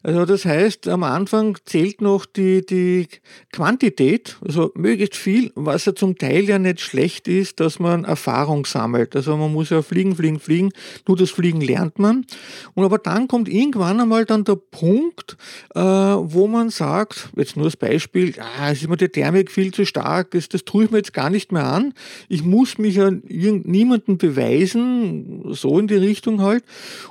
[0.03, 3.07] Also das heißt, am Anfang zählt noch die, die
[3.51, 8.65] Quantität, also möglichst viel, was ja zum Teil ja nicht schlecht ist, dass man Erfahrung
[8.65, 9.15] sammelt.
[9.15, 10.71] Also man muss ja fliegen, fliegen, fliegen,
[11.07, 12.25] nur das Fliegen lernt man.
[12.73, 15.37] Und aber dann kommt irgendwann einmal dann der Punkt,
[15.75, 19.73] äh, wo man sagt, jetzt nur als Beispiel, ah, es ist mir die Thermik viel
[19.73, 21.93] zu stark, das, das tue ich mir jetzt gar nicht mehr an.
[22.29, 26.63] Ich muss mich ja niemanden beweisen, so in die Richtung halt.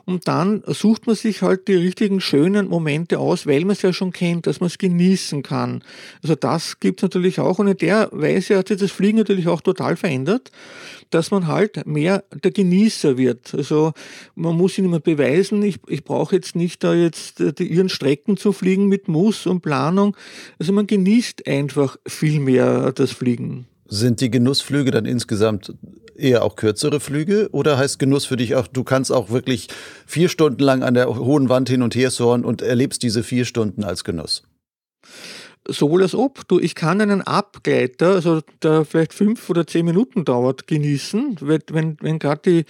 [0.04, 3.92] Und dann sucht man sich halt die richtigen schönen Momente aus, weil man es ja
[3.92, 5.82] schon kennt, dass man es genießen kann.
[6.22, 9.48] Also das gibt es natürlich auch und in der Weise hat sich das Fliegen natürlich
[9.48, 10.50] auch total verändert,
[11.10, 13.54] dass man halt mehr der Genießer wird.
[13.54, 13.92] Also
[14.34, 18.36] man muss ihn immer beweisen, ich, ich brauche jetzt nicht da jetzt die, ihren Strecken
[18.36, 20.16] zu fliegen mit Muss und Planung.
[20.58, 23.66] Also man genießt einfach viel mehr das Fliegen.
[23.86, 25.74] Sind die Genussflüge dann insgesamt
[26.14, 29.68] eher auch kürzere Flüge oder heißt Genuss für dich auch, du kannst auch wirklich
[30.06, 33.44] vier Stunden lang an der hohen Wand hin und her sohren und erlebst diese vier
[33.44, 34.44] Stunden als Genuss?
[35.68, 36.46] Sowohl als ob.
[36.48, 41.96] Du, ich kann einen Abgleiter, also der vielleicht fünf oder zehn Minuten dauert, genießen, wenn,
[42.00, 42.64] wenn gerade die,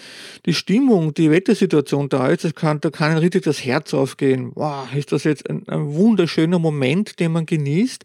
[0.47, 4.53] die Stimmung, die Wettersituation da ist, kann, da kann richtig das Herz aufgehen.
[4.55, 8.05] Wow, ist das jetzt ein, ein wunderschöner Moment, den man genießt.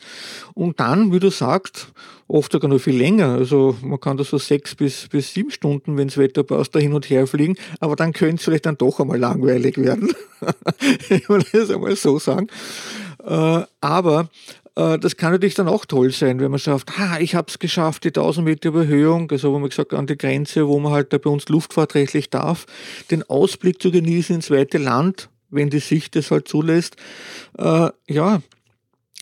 [0.54, 1.92] Und dann, wie du sagst,
[2.28, 3.30] oft sogar noch viel länger.
[3.30, 6.80] Also man kann da so sechs bis, bis sieben Stunden, wenn das Wetter passt, da
[6.80, 7.56] hin und her fliegen.
[7.80, 10.14] Aber dann könnte es vielleicht dann doch einmal langweilig werden.
[11.10, 12.48] ich will das einmal so sagen.
[13.24, 14.30] Äh, aber
[14.76, 18.04] das kann natürlich dann auch toll sein, wenn man schafft, ha, ich habe es geschafft,
[18.04, 21.18] die 1000 Meter Überhöhung, also wo man gesagt an die Grenze, wo man halt da
[21.18, 22.66] bei uns luftfahrtrechtlich darf,
[23.10, 26.98] den Ausblick zu genießen ins zweite Land, wenn die Sicht es halt zulässt.
[27.58, 28.42] Äh, ja,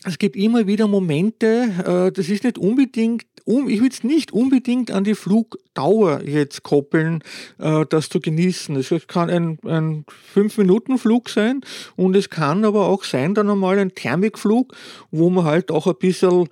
[0.04, 4.32] es gibt immer wieder Momente, äh, das ist nicht unbedingt um, ich will es nicht
[4.32, 7.22] unbedingt an die Flugdauer jetzt koppeln,
[7.58, 8.74] äh, das zu genießen.
[8.76, 10.04] Es kann ein, ein
[10.34, 11.60] 5-Minuten-Flug sein
[11.96, 14.74] und es kann aber auch sein, dann einmal ein Thermikflug,
[15.10, 16.48] wo man halt auch ein bisschen,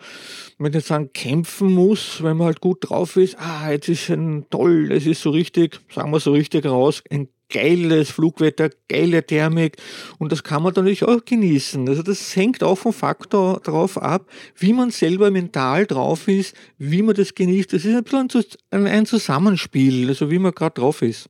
[0.59, 3.39] wenn ich sagen, kämpfen muss, wenn man halt gut drauf ist.
[3.39, 7.29] Ah, jetzt ist ein toll, es ist so richtig, sagen wir so richtig raus, ein
[7.53, 9.77] geiles Flugwetter, geile Thermik
[10.19, 11.89] und das kann man natürlich auch genießen.
[11.89, 17.03] Also das hängt auch vom Faktor darauf ab, wie man selber mental drauf ist, wie
[17.03, 17.73] man das genießt.
[17.73, 21.29] Das ist ein bisschen ein Zusammenspiel, also wie man gerade drauf ist.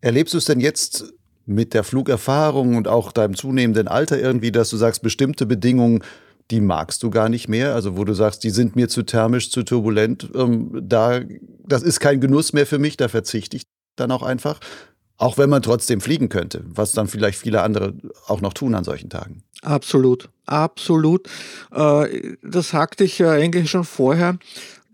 [0.00, 1.12] Erlebst du es denn jetzt
[1.44, 6.02] mit der Flugerfahrung und auch deinem zunehmenden Alter irgendwie, dass du sagst, bestimmte Bedingungen
[6.50, 9.50] die magst du gar nicht mehr, also wo du sagst, die sind mir zu thermisch,
[9.50, 11.20] zu turbulent, ähm, da,
[11.66, 13.62] das ist kein Genuss mehr für mich, da verzichte ich
[13.96, 14.60] dann auch einfach.
[15.22, 17.94] Auch wenn man trotzdem fliegen könnte, was dann vielleicht viele andere
[18.26, 19.44] auch noch tun an solchen Tagen.
[19.62, 21.28] Absolut, absolut.
[21.70, 24.36] Äh, das sagte ich ja eigentlich schon vorher.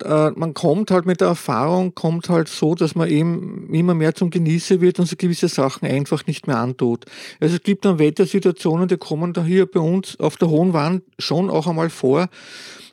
[0.05, 4.15] Äh, man kommt halt mit der Erfahrung, kommt halt so, dass man eben immer mehr
[4.15, 7.05] zum Genießer wird und sich gewisse Sachen einfach nicht mehr antut.
[7.41, 11.03] Also es gibt dann Wettersituationen, die kommen da hier bei uns auf der hohen Wand
[11.19, 12.29] schon auch einmal vor,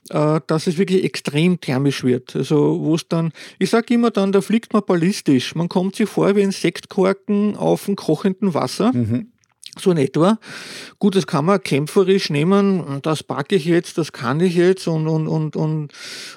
[0.09, 2.35] äh, dass es wirklich extrem thermisch wird.
[2.35, 5.55] Also wo es dann, ich sage immer dann, da fliegt man ballistisch.
[5.55, 8.91] Man kommt sich vor wie ein Sektkorken auf dem kochenden Wasser.
[8.93, 9.27] Mhm
[9.79, 10.39] so in etwa.
[10.99, 15.07] Gut, das kann man kämpferisch nehmen, das packe ich jetzt, das kann ich jetzt und,
[15.07, 15.91] und, und, und,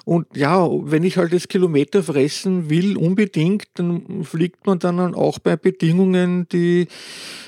[0.04, 5.38] und ja, wenn ich halt das Kilometer fressen will, unbedingt, dann fliegt man dann auch
[5.38, 6.88] bei Bedingungen, die,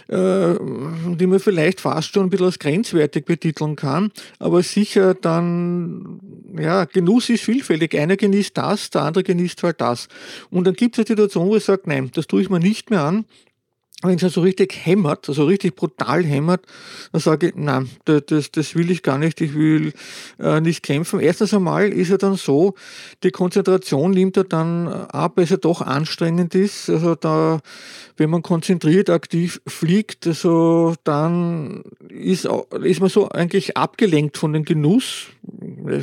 [0.09, 0.55] äh,
[1.17, 6.21] die man vielleicht fast schon ein bisschen als grenzwertig betiteln kann, aber sicher dann,
[6.59, 7.97] ja, Genuss ist vielfältig.
[7.99, 10.09] Einer genießt das, der andere genießt halt das.
[10.51, 12.91] Und dann gibt es eine Situation, wo ich sage, nein, das tue ich mir nicht
[12.91, 13.25] mehr an,
[14.03, 16.65] wenn es so richtig hämmert, also richtig brutal hämmert,
[17.13, 19.93] dann sage ich, nein, das, das will ich gar nicht, ich will
[20.39, 21.21] äh, nicht kämpfen.
[21.21, 22.75] Erstens einmal ist ja dann so,
[23.23, 26.89] die Konzentration nimmt ja dann ab, weil es ja doch anstrengend ist.
[26.89, 27.61] Also da,
[28.17, 32.49] wenn man konzentriert aktiv fliegt, also dann ist,
[32.83, 35.27] ist man so eigentlich abgelenkt von dem Genuss,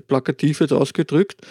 [0.08, 1.42] plakativ jetzt ausgedrückt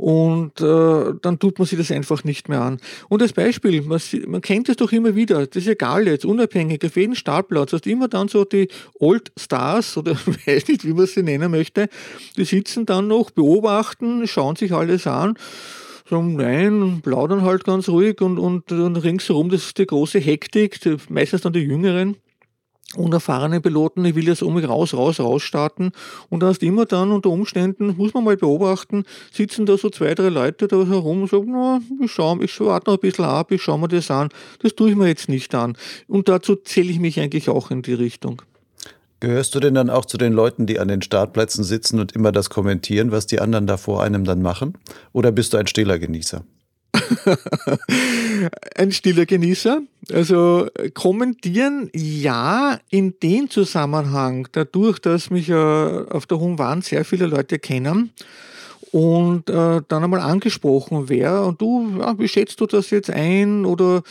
[0.00, 2.80] und äh, dann tut man sich das einfach nicht mehr an.
[3.10, 6.82] Und als Beispiel, man, man kennt es doch immer wieder, das ist egal jetzt, unabhängig,
[6.86, 10.12] auf jedem Startplatz hast immer dann so die Old Stars oder
[10.46, 11.90] weiß nicht, wie man sie nennen möchte,
[12.38, 15.34] die sitzen dann noch, beobachten, schauen sich alles an
[16.08, 20.80] sagen nein, plaudern halt ganz ruhig und, und, und ringsherum, das ist die große Hektik,
[21.08, 22.16] meistens dann die Jüngeren
[22.96, 25.92] unerfahrene Piloten, ich will jetzt um mich raus, raus, raus starten.
[26.28, 30.14] Und da hast immer dann unter Umständen, muss man mal beobachten, sitzen da so zwei,
[30.14, 33.52] drei Leute da herum und sagen, na, ich schau, ich warte noch ein bisschen ab,
[33.52, 34.30] ich schau mir das an.
[34.62, 35.76] Das tue ich mir jetzt nicht an.
[36.08, 38.42] Und dazu zähle ich mich eigentlich auch in die Richtung.
[39.20, 42.32] Gehörst du denn dann auch zu den Leuten, die an den Startplätzen sitzen und immer
[42.32, 44.78] das kommentieren, was die anderen da vor einem dann machen?
[45.12, 46.42] Oder bist du ein stiller Genießer?
[48.76, 49.82] Ein stiller Genießer.
[50.12, 57.04] Also kommentieren ja in dem Zusammenhang, dadurch, dass mich ja auf der Hohen Wand sehr
[57.04, 58.12] viele Leute kennen
[58.92, 63.64] und äh, dann einmal angesprochen wäre und du, ja, wie schätzt du das jetzt ein
[63.64, 64.02] oder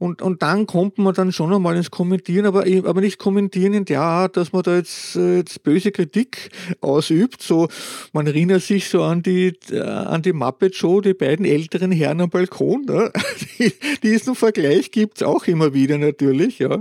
[0.00, 3.84] und, und dann kommt man dann schon einmal ins Kommentieren, aber, aber nicht kommentieren in
[3.84, 6.48] der Art, dass man da jetzt, äh, jetzt böse Kritik
[6.80, 7.42] ausübt.
[7.42, 7.68] So,
[8.14, 12.22] man erinnert sich so an die, äh, an die Muppet Show, die beiden älteren Herren
[12.22, 12.86] am Balkon.
[12.86, 13.12] Ne?
[13.58, 16.60] Die, diesen Vergleich gibt's auch immer wieder natürlich.
[16.60, 16.76] Ja.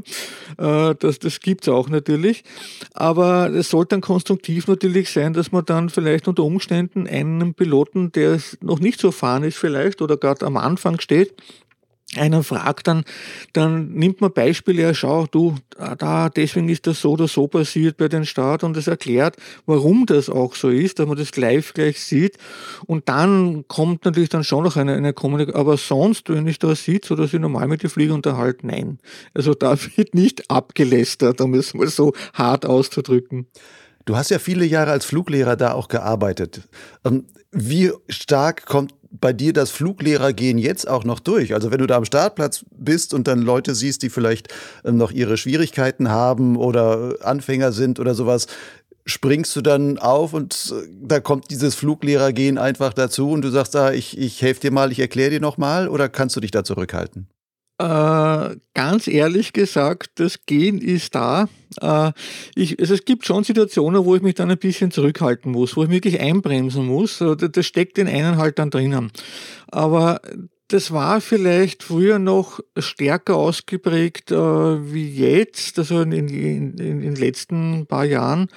[0.58, 2.46] Äh, das das gibt's auch natürlich.
[2.94, 8.14] Aber es sollte dann konstruktiv natürlich sein, dass man dann vielleicht unter Umständen einen Piloten,
[8.14, 11.34] der noch nicht so erfahren ist vielleicht oder gerade am Anfang steht,
[12.16, 13.04] einer fragt, dann,
[13.54, 15.56] dann nimmt man Beispiele, ja, schau, du,
[15.98, 19.36] da, deswegen ist das so oder so passiert bei den Start und es erklärt,
[19.68, 22.38] warum das auch so ist, dass man das live gleich sieht.
[22.88, 25.62] Und dann kommt natürlich dann schon noch eine, eine Kommunikation.
[25.62, 28.98] Aber sonst, wenn ich da sitze oder sich normal mit den Flieger unterhalte, nein.
[29.36, 33.46] Also da wird nicht abgelästert, um es mal so hart auszudrücken.
[34.06, 36.62] Du hast ja viele Jahre als Fluglehrer da auch gearbeitet.
[37.06, 41.54] Ähm, wie stark kommt bei dir das Fluglehrergehen jetzt auch noch durch?
[41.54, 44.54] Also wenn du da am Startplatz bist und dann Leute siehst, die vielleicht
[44.86, 48.48] ähm, noch ihre Schwierigkeiten haben oder Anfänger sind oder sowas,
[49.06, 53.76] springst du dann auf und äh, da kommt dieses Fluglehrergehen einfach dazu und du sagst,
[53.76, 56.64] ah, ich, ich helfe dir mal, ich erkläre dir nochmal oder kannst du dich da
[56.64, 57.28] zurückhalten?
[57.80, 61.48] Äh, ganz ehrlich gesagt, das Gehen ist da.
[61.80, 62.12] Äh,
[62.54, 65.84] ich, also es gibt schon Situationen, wo ich mich dann ein bisschen zurückhalten muss, wo
[65.86, 67.22] ich wirklich einbremsen muss.
[67.22, 69.12] Also das steckt in einen halt dann drinnen.
[69.72, 70.20] Aber
[70.70, 77.16] das war vielleicht früher noch stärker ausgeprägt äh, wie jetzt, also in, in, in, den
[77.16, 78.48] letzten paar Jahren,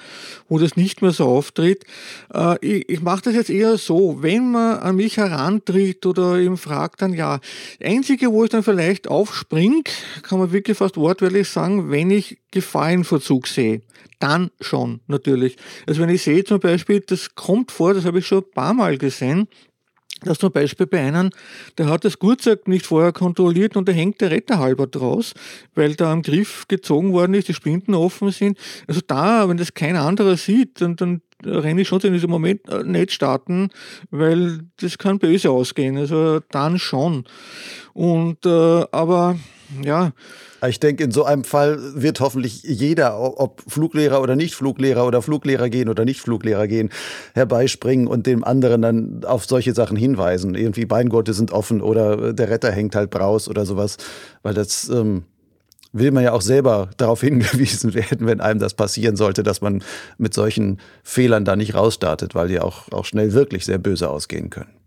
[0.47, 1.85] wo das nicht mehr so auftritt.
[2.33, 6.57] Äh, ich ich mache das jetzt eher so, wenn man an mich herantritt oder eben
[6.57, 7.39] fragt, dann ja.
[7.83, 9.83] Einzige, wo ich dann vielleicht aufspring,
[10.21, 13.81] kann man wirklich fast wortwörtlich sagen, wenn ich Gefahr in Verzug sehe
[14.19, 15.57] dann schon natürlich.
[15.85, 18.73] Also wenn ich sehe zum Beispiel, das kommt vor, das habe ich schon ein paar
[18.73, 19.49] Mal gesehen,
[20.23, 21.29] dass zum Beispiel bei einem,
[21.77, 25.33] der hat das Gurtzeug nicht vorher kontrolliert und da hängt der Retter halber draus,
[25.75, 28.57] weil da am Griff gezogen worden ist, die Spinden offen sind.
[28.87, 32.67] Also da, wenn das kein anderer sieht, dann, dann renne ich schon in diesem Moment
[32.69, 33.69] äh, nicht starten,
[34.11, 35.97] weil das kann böse ausgehen.
[35.97, 37.25] Also dann schon.
[37.93, 39.37] Und äh, aber
[39.83, 40.11] ja,
[40.69, 45.69] ich denke, in so einem Fall wird hoffentlich jeder, ob Fluglehrer oder Nicht-Fluglehrer oder Fluglehrer
[45.69, 46.89] gehen oder Nicht-Fluglehrer gehen,
[47.33, 50.55] herbeispringen und dem anderen dann auf solche Sachen hinweisen.
[50.55, 53.97] Irgendwie Beingurte sind offen oder der Retter hängt halt braus oder sowas.
[54.41, 55.23] Weil das ähm,
[55.93, 59.83] will man ja auch selber darauf hingewiesen werden, wenn einem das passieren sollte, dass man
[60.17, 64.49] mit solchen Fehlern da nicht rausstartet, weil die auch, auch schnell wirklich sehr böse ausgehen
[64.49, 64.82] können.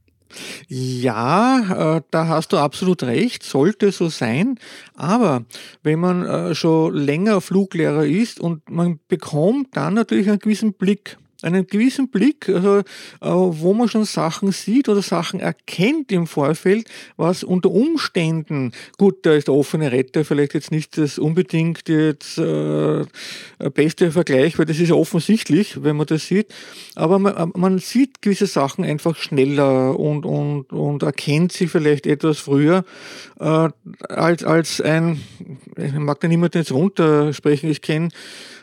[0.69, 4.59] Ja, äh, da hast du absolut recht, sollte so sein.
[4.95, 5.45] Aber
[5.83, 11.19] wenn man äh, schon länger Fluglehrer ist und man bekommt dann natürlich einen gewissen Blick
[11.43, 12.85] einen gewissen Blick, also, äh,
[13.21, 19.33] wo man schon Sachen sieht oder Sachen erkennt im Vorfeld, was unter Umständen, gut, da
[19.35, 23.05] ist der offene Retter vielleicht jetzt nicht das unbedingt jetzt äh,
[23.75, 26.53] beste Vergleich, weil das ist ja offensichtlich, wenn man das sieht,
[26.95, 32.07] aber man, äh, man sieht gewisse Sachen einfach schneller und, und, und erkennt sie vielleicht
[32.07, 32.85] etwas früher
[33.39, 33.69] äh,
[34.09, 35.21] als, als ein,
[35.77, 38.09] ich mag da niemanden jetzt runtersprechen, ich kenne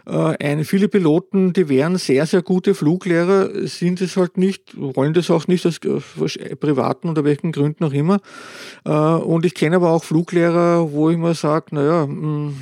[0.05, 5.13] äh, eine, viele Piloten, die wären sehr, sehr gute Fluglehrer, sind es halt nicht, wollen
[5.13, 8.19] das auch nicht aus privaten oder welchen Gründen auch immer.
[8.85, 12.55] Äh, und ich kenne aber auch Fluglehrer, wo ich mir sage, naja, mm,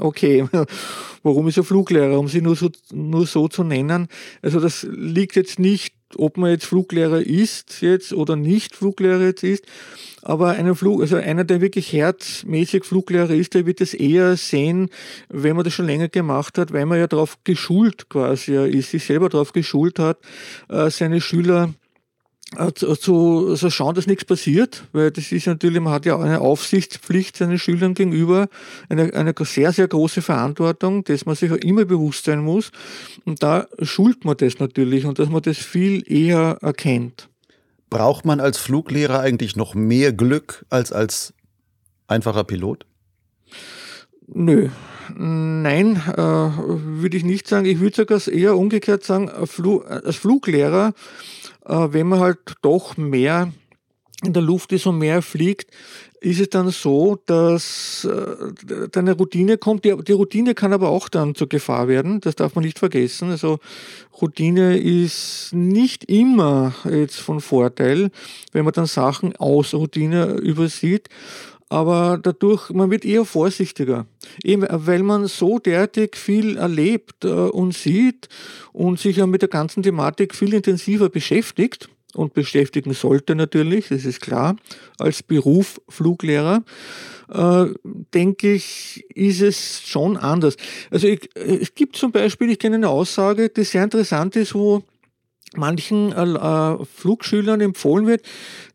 [0.00, 0.46] okay,
[1.22, 4.08] warum ist er Fluglehrer, um sie nur so, nur so zu nennen?
[4.42, 9.42] Also das liegt jetzt nicht, ob man jetzt Fluglehrer ist jetzt oder nicht Fluglehrer jetzt
[9.42, 9.64] ist,
[10.24, 14.88] aber einer Flug, also einer, der wirklich herzmäßig Fluglehrer ist, der wird es eher sehen,
[15.28, 19.04] wenn man das schon länger gemacht hat, weil man ja darauf geschult quasi ist, sich
[19.04, 20.18] selber darauf geschult hat,
[20.70, 21.74] äh, seine Schüler
[22.56, 26.40] äh, zu also schauen, dass nichts passiert, weil das ist natürlich, man hat ja eine
[26.40, 28.48] Aufsichtspflicht seinen Schülern gegenüber,
[28.88, 32.70] eine, eine sehr, sehr große Verantwortung, dass man sich auch immer bewusst sein muss.
[33.26, 37.28] Und da schult man das natürlich und dass man das viel eher erkennt.
[37.94, 41.32] Braucht man als Fluglehrer eigentlich noch mehr Glück als als
[42.08, 42.86] einfacher Pilot?
[44.26, 44.68] Nö,
[45.16, 47.66] nein, äh, würde ich nicht sagen.
[47.66, 50.92] Ich würde sogar eher umgekehrt sagen, als Fluglehrer,
[51.66, 53.52] äh, wenn man halt doch mehr
[54.24, 55.70] in der Luft ist und mehr fliegt,
[56.24, 59.84] ist es dann so, dass äh, deine Routine kommt.
[59.84, 62.20] Die, Routine kann aber auch dann zur Gefahr werden.
[62.20, 63.30] Das darf man nicht vergessen.
[63.30, 63.58] Also
[64.20, 68.10] Routine ist nicht immer jetzt von Vorteil,
[68.52, 71.08] wenn man dann Sachen aus Routine übersieht.
[71.68, 74.06] Aber dadurch, man wird eher vorsichtiger,
[74.42, 78.28] eben weil man so derartig viel erlebt äh, und sieht
[78.72, 84.04] und sich ja mit der ganzen Thematik viel intensiver beschäftigt und beschäftigen sollte natürlich, das
[84.04, 84.56] ist klar,
[84.98, 86.62] als Beruf Fluglehrer,
[87.32, 87.66] äh,
[88.12, 90.56] denke ich, ist es schon anders.
[90.90, 94.82] Also ich, es gibt zum Beispiel, ich kenne eine Aussage, die sehr interessant ist, wo
[95.56, 98.22] manchen äh, äh Flugschülern empfohlen wird,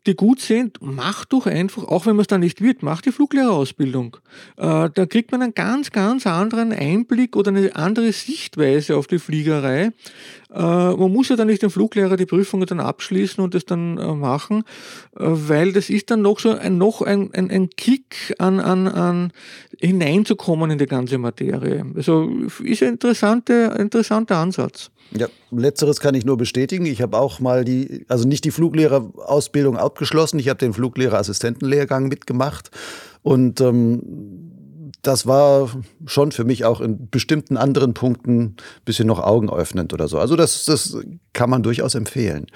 [0.07, 3.11] die gut sind, mach doch einfach, auch wenn man es dann nicht wird, mach die
[3.11, 4.17] Fluglehrerausbildung.
[4.57, 9.19] Äh, da kriegt man einen ganz, ganz anderen Einblick oder eine andere Sichtweise auf die
[9.19, 9.91] Fliegerei.
[10.51, 13.97] Äh, man muss ja dann nicht den Fluglehrer die Prüfungen dann abschließen und das dann
[13.97, 14.63] äh, machen,
[15.15, 18.87] äh, weil das ist dann noch so ein, noch ein, ein, ein Kick an, an,
[18.87, 19.33] an
[19.81, 21.85] hineinzukommen in die ganze Materie.
[21.95, 22.29] Also
[22.63, 24.91] ist ein interessanter, interessanter Ansatz.
[25.11, 26.85] Ja, letzteres kann ich nur bestätigen.
[26.85, 32.69] Ich habe auch mal die, also nicht die Fluglehrerausbildung abgeschlossen, ich habe den Fluglehrerassistentenlehrgang mitgemacht
[33.23, 34.49] und ähm,
[35.01, 35.69] das war
[36.05, 38.55] schon für mich auch in bestimmten anderen Punkten ein
[38.85, 40.19] bisschen noch augenöffnend oder so.
[40.19, 40.97] Also das, das
[41.33, 42.47] kann man durchaus empfehlen.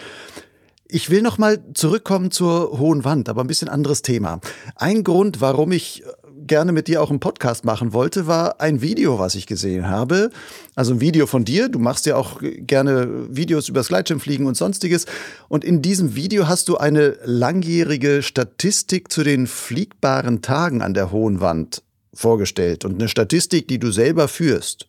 [0.87, 4.41] Ich will noch mal zurückkommen zur Hohen Wand, aber ein bisschen anderes Thema.
[4.75, 6.03] Ein Grund, warum ich
[6.47, 10.31] gerne mit dir auch einen Podcast machen wollte, war ein Video, was ich gesehen habe.
[10.75, 11.69] Also ein Video von dir.
[11.69, 15.05] Du machst ja auch gerne Videos über Gleitschirmfliegen und sonstiges.
[15.49, 21.11] Und in diesem Video hast du eine langjährige Statistik zu den fliegbaren Tagen an der
[21.11, 21.83] Hohen Wand
[22.13, 24.87] vorgestellt und eine Statistik, die du selber führst.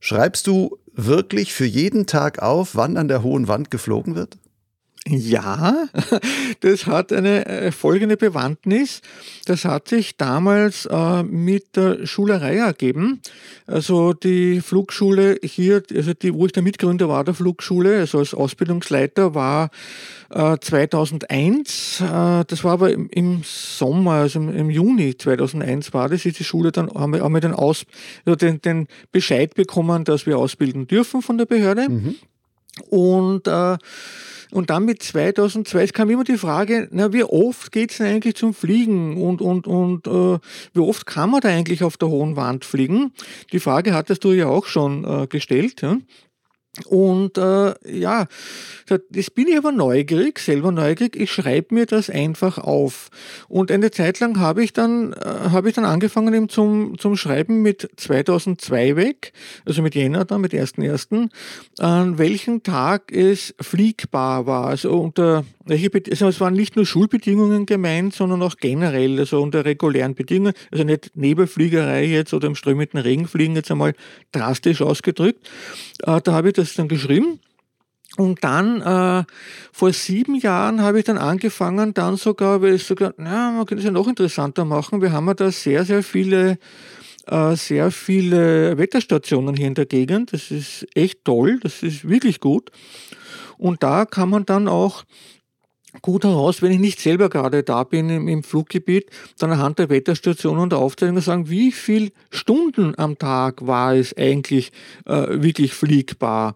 [0.00, 4.36] Schreibst du wirklich für jeden Tag auf, wann an der Hohen Wand geflogen wird?
[5.10, 5.88] Ja,
[6.60, 9.00] das hat eine äh, folgende Bewandtnis.
[9.46, 13.20] Das hat sich damals äh, mit der Schulerei ergeben.
[13.66, 18.34] Also die Flugschule hier, also die, wo ich der Mitgründer war der Flugschule, also als
[18.34, 19.70] Ausbildungsleiter war
[20.30, 22.00] äh, 2001.
[22.00, 26.26] Äh, das war aber im, im Sommer, also im, im, Juni 2001 war das.
[26.26, 27.86] Ist die Schule dann haben wir, haben wir den, Aus,
[28.26, 31.88] also den, den Bescheid bekommen, dass wir ausbilden dürfen von der Behörde.
[31.88, 32.14] Mhm.
[32.90, 33.76] Und äh,
[34.50, 38.36] und dann mit 2002, es kam immer die Frage, na, wie oft geht's denn eigentlich
[38.36, 40.38] zum Fliegen und, und, und äh,
[40.72, 43.12] wie oft kann man da eigentlich auf der hohen Wand fliegen?
[43.52, 45.82] Die Frage hattest du ja auch schon äh, gestellt.
[45.82, 45.98] Ja?
[46.86, 48.26] Und äh, ja,
[48.86, 51.16] das bin ich aber neugierig, selber neugierig.
[51.16, 53.08] Ich schreibe mir das einfach auf.
[53.48, 57.16] Und eine Zeit lang habe ich dann äh, habe ich dann angefangen eben zum zum
[57.16, 59.32] Schreiben mit 2002 weg,
[59.64, 61.28] also mit Jänner dann mit 1.1.,
[61.78, 64.66] an welchem Tag es fliegbar war.
[64.66, 70.14] Also unter also es waren nicht nur Schulbedingungen gemeint, sondern auch generell, also unter regulären
[70.14, 73.94] Bedingungen, also nicht Nebelfliegerei jetzt oder im strömenden Regenfliegen jetzt einmal
[74.32, 75.48] drastisch ausgedrückt.
[76.02, 77.40] Äh, da habe ich das dann geschrieben.
[78.16, 79.24] Und dann, äh,
[79.70, 83.80] vor sieben Jahren habe ich dann angefangen, dann sogar, weil ich sogar, na, man könnte
[83.80, 85.02] es ja noch interessanter machen.
[85.02, 86.58] Wir haben ja da sehr, sehr viele,
[87.26, 90.32] äh, sehr viele Wetterstationen hier in der Gegend.
[90.32, 91.60] Das ist echt toll.
[91.62, 92.72] Das ist wirklich gut.
[93.56, 95.04] Und da kann man dann auch
[96.02, 100.58] gut heraus, wenn ich nicht selber gerade da bin im, Fluggebiet, dann anhand der Wetterstation
[100.58, 104.72] und der Aufzeichnung sagen, wie viel Stunden am Tag war es eigentlich
[105.06, 106.54] äh, wirklich fliegbar.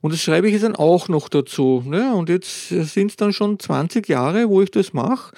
[0.00, 1.82] Und das schreibe ich jetzt dann auch noch dazu.
[1.86, 2.14] Ne?
[2.14, 5.32] Und jetzt sind es dann schon 20 Jahre, wo ich das mache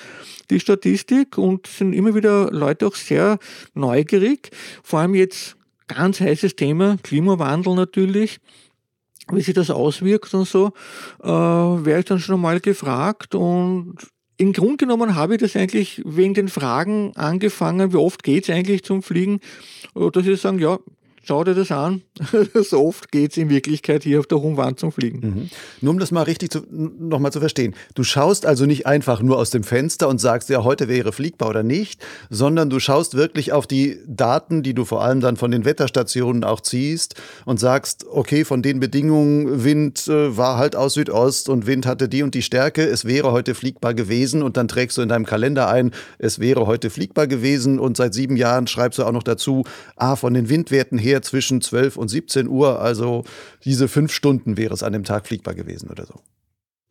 [0.50, 3.38] die Statistik und sind immer wieder Leute auch sehr
[3.74, 4.50] neugierig.
[4.82, 5.56] Vor allem jetzt
[5.88, 8.40] ganz heißes Thema, Klimawandel natürlich
[9.30, 10.72] wie sich das auswirkt und so,
[11.22, 13.34] äh, wäre ich dann schon mal gefragt.
[13.34, 13.96] Und
[14.36, 18.54] im Grunde genommen habe ich das eigentlich wegen den Fragen angefangen, wie oft geht es
[18.54, 19.40] eigentlich zum Fliegen,
[19.94, 20.78] dass ich sagen, ja,
[21.26, 22.02] Schau dir das an.
[22.68, 25.20] so oft geht es in Wirklichkeit hier auf der hohen Wand zum Fliegen.
[25.20, 25.50] Mhm.
[25.80, 27.74] Nur um das mal richtig nochmal zu verstehen.
[27.94, 31.48] Du schaust also nicht einfach nur aus dem Fenster und sagst, ja, heute wäre fliegbar
[31.48, 35.50] oder nicht, sondern du schaust wirklich auf die Daten, die du vor allem dann von
[35.50, 37.14] den Wetterstationen auch ziehst
[37.46, 42.08] und sagst, okay, von den Bedingungen, Wind äh, war halt aus Südost und Wind hatte
[42.08, 45.24] die und die Stärke, es wäre heute fliegbar gewesen und dann trägst du in deinem
[45.24, 49.22] Kalender ein, es wäre heute fliegbar gewesen und seit sieben Jahren schreibst du auch noch
[49.22, 49.64] dazu,
[49.96, 53.24] ah, von den Windwerten her zwischen 12 und 17 Uhr, also
[53.64, 56.20] diese fünf Stunden wäre es an dem Tag fliegbar gewesen oder so.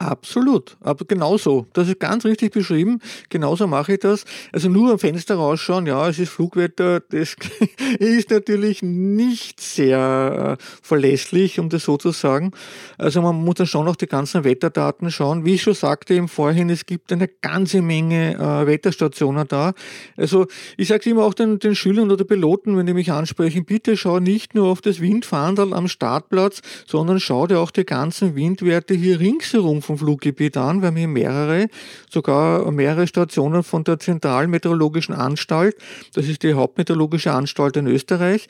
[0.04, 1.66] Absolut, aber genauso.
[1.72, 3.00] Das ist ganz richtig beschrieben.
[3.30, 4.26] Genauso mache ich das.
[4.52, 7.38] Also nur am Fenster rausschauen, ja, es ist Flugwetter, das
[8.00, 12.52] ist natürlich nicht sehr äh, verlässlich, um das so zu sagen.
[12.98, 15.46] Also man muss dann schon noch die ganzen Wetterdaten schauen.
[15.46, 19.72] Wie ich schon sagte im Vorhin, es gibt eine ganze Menge äh, Wetterstationen da.
[20.18, 23.96] Also ich sage immer auch den, den Schülern oder Piloten, wenn die mich ansprechen, bitte
[23.96, 28.94] schau nicht nur auf das Windfahndal am Startplatz, sondern schau dir auch die ganzen Windwerte
[28.96, 30.82] hier ringsherum vom Fluggebiet an.
[30.82, 31.68] Wir haben hier mehrere,
[32.10, 35.76] sogar mehrere Stationen von der Zentralmeteorologischen Anstalt.
[36.14, 38.48] Das ist die Hauptmeteorologische Anstalt in Österreich.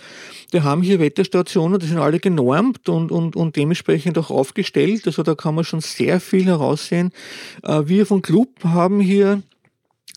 [0.51, 5.05] Wir haben hier Wetterstationen, die sind alle genormt und, und, und dementsprechend auch aufgestellt.
[5.05, 7.11] Also da kann man schon sehr viel heraussehen.
[7.63, 9.41] Äh, wir vom Club haben hier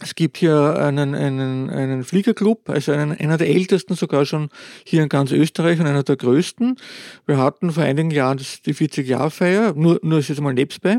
[0.03, 4.51] es gibt hier einen, einen, einen Fliegerclub, also einen, einer der ältesten sogar schon
[4.85, 6.77] hier in ganz Österreich und einer der größten.
[7.25, 10.99] Wir hatten vor einigen Jahren die 40-Jahr-Feier, nur, nur ist jetzt mal nebstbei.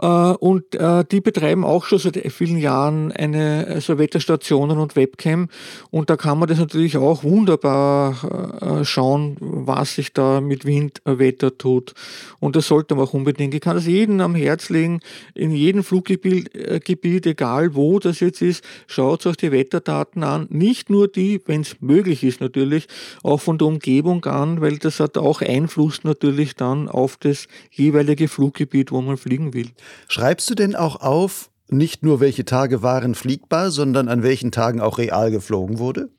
[0.00, 5.48] Äh, und äh, die betreiben auch schon seit vielen Jahren eine also Wetterstationen und Webcam.
[5.90, 11.00] Und da kann man das natürlich auch wunderbar äh, schauen, was sich da mit Wind,
[11.04, 11.94] Wetter tut.
[12.40, 13.54] Und das sollte man auch unbedingt.
[13.54, 15.00] Ich kann das jedem am Herz legen,
[15.34, 16.50] in jedem Fluggebiet,
[16.84, 20.46] Gebiet, egal wo das jetzt ist, schaut euch die Wetterdaten an.
[20.50, 22.86] Nicht nur die, wenn es möglich ist natürlich,
[23.22, 28.28] auch von der Umgebung an, weil das hat auch Einfluss natürlich dann auf das jeweilige
[28.28, 29.70] Fluggebiet, wo man fliegen will.
[30.08, 34.80] Schreibst du denn auch auf, nicht nur welche Tage waren fliegbar, sondern an welchen Tagen
[34.80, 36.10] auch real geflogen wurde?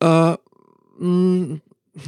[0.00, 0.36] Äh,
[0.98, 1.60] mh,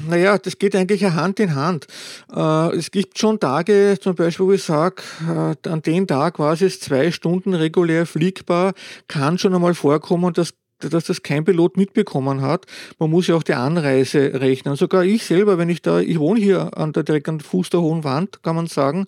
[0.09, 1.87] naja, das geht eigentlich Hand in Hand.
[2.33, 6.53] Äh, es gibt schon Tage, zum Beispiel, wo ich sage, äh, an dem Tag war
[6.53, 8.75] es jetzt zwei Stunden regulär fliegbar,
[9.09, 12.67] kann schon einmal vorkommen, dass dass das kein Pilot mitbekommen hat.
[12.99, 14.77] Man muss ja auch die Anreise rechnen.
[14.77, 17.81] Sogar ich selber, wenn ich da, ich wohne hier an der direkt an Fuß der
[17.81, 19.07] hohen Wand, kann man sagen.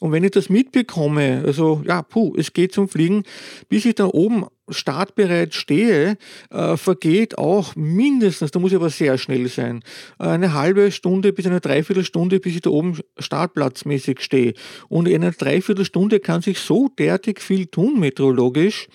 [0.00, 3.24] Und wenn ich das mitbekomme, also ja, puh, es geht zum Fliegen,
[3.68, 6.16] bis ich da oben startbereit stehe,
[6.50, 9.82] äh, vergeht auch mindestens, da muss ich aber sehr schnell sein,
[10.18, 14.54] eine halbe Stunde bis eine Dreiviertelstunde, bis ich da oben startplatzmäßig stehe.
[14.88, 18.88] Und in einer Dreiviertelstunde kann sich so derartig viel tun meteorologisch,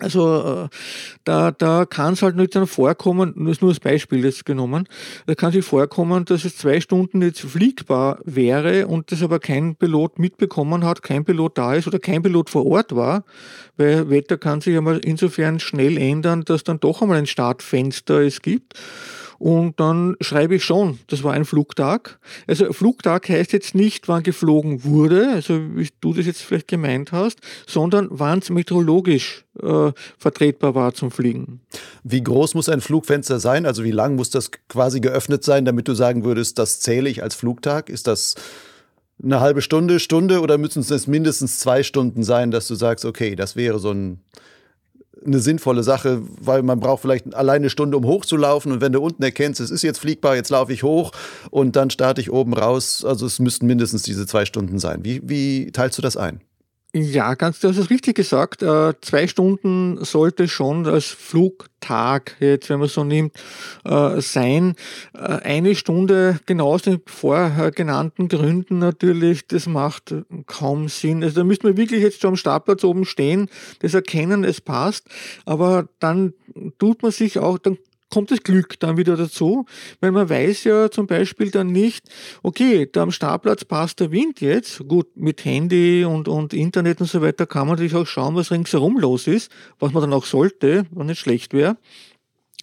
[0.00, 0.76] also äh,
[1.24, 4.88] da, da kann es halt nicht dann vorkommen, das ist nur das Beispiel jetzt genommen,
[5.26, 9.76] da kann sich vorkommen, dass es zwei Stunden jetzt fliegbar wäre und das aber kein
[9.76, 13.24] Pilot mitbekommen hat, kein Pilot da ist oder kein Pilot vor Ort war,
[13.76, 18.40] weil Wetter kann sich einmal insofern schnell ändern, dass dann doch einmal ein Startfenster es
[18.40, 18.74] gibt.
[19.42, 22.20] Und dann schreibe ich schon, das war ein Flugtag.
[22.46, 27.10] Also Flugtag heißt jetzt nicht, wann geflogen wurde, also wie du das jetzt vielleicht gemeint
[27.10, 31.60] hast, sondern wann es meteorologisch äh, vertretbar war zum Fliegen.
[32.04, 33.66] Wie groß muss ein Flugfenster sein?
[33.66, 37.24] Also wie lang muss das quasi geöffnet sein, damit du sagen würdest, das zähle ich
[37.24, 37.90] als Flugtag?
[37.90, 38.36] Ist das
[39.20, 43.34] eine halbe Stunde, Stunde oder müssen es mindestens zwei Stunden sein, dass du sagst, okay,
[43.34, 44.20] das wäre so ein
[45.24, 48.72] eine sinnvolle Sache, weil man braucht vielleicht alleine eine Stunde, um hochzulaufen.
[48.72, 51.12] Und wenn du unten erkennst, es ist jetzt fliegbar, jetzt laufe ich hoch
[51.50, 53.04] und dann starte ich oben raus.
[53.04, 55.00] Also es müssten mindestens diese zwei Stunden sein.
[55.04, 56.40] Wie, wie teilst du das ein?
[56.94, 58.62] Ja, ganz, du hast es richtig gesagt.
[58.62, 63.34] Äh, zwei Stunden sollte schon als Flugtag, jetzt wenn man so nimmt,
[63.86, 64.74] äh, sein.
[65.14, 70.14] Äh, eine Stunde, genau aus den vorher genannten Gründen natürlich, das macht
[70.44, 71.24] kaum Sinn.
[71.24, 73.48] Also da müsste man wirklich jetzt schon am Startplatz oben stehen,
[73.80, 75.08] das erkennen, es passt.
[75.46, 76.34] Aber dann
[76.78, 77.78] tut man sich auch, dann
[78.12, 79.64] kommt das Glück dann wieder dazu,
[80.00, 82.04] weil man weiß ja zum Beispiel dann nicht,
[82.42, 87.08] okay, da am Startplatz passt der Wind jetzt, gut, mit Handy und, und Internet und
[87.08, 90.26] so weiter kann man natürlich auch schauen, was ringsherum los ist, was man dann auch
[90.26, 91.78] sollte, was nicht schlecht wäre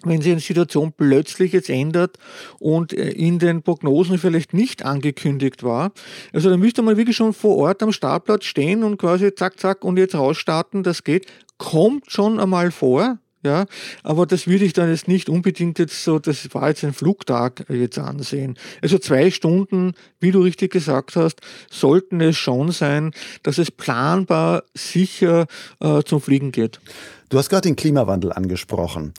[0.04, 2.18] wenn sich eine Situation plötzlich jetzt ändert
[2.60, 5.92] und äh, in den Prognosen vielleicht nicht angekündigt war.
[6.32, 9.84] Also da müsste man wirklich schon vor Ort am Startplatz stehen und quasi zack, zack
[9.84, 11.26] und jetzt rausstarten, das geht.
[11.58, 13.66] Kommt schon einmal vor, ja,
[14.04, 17.66] aber das würde ich dann jetzt nicht unbedingt jetzt so, das war jetzt ein Flugtag
[17.70, 18.58] jetzt ansehen.
[18.82, 21.40] Also zwei Stunden, wie du richtig gesagt hast,
[21.72, 23.12] sollten es schon sein,
[23.44, 25.48] dass es planbar sicher
[25.80, 26.82] äh, zum Fliegen geht.
[27.30, 29.14] Du hast gerade den Klimawandel angesprochen.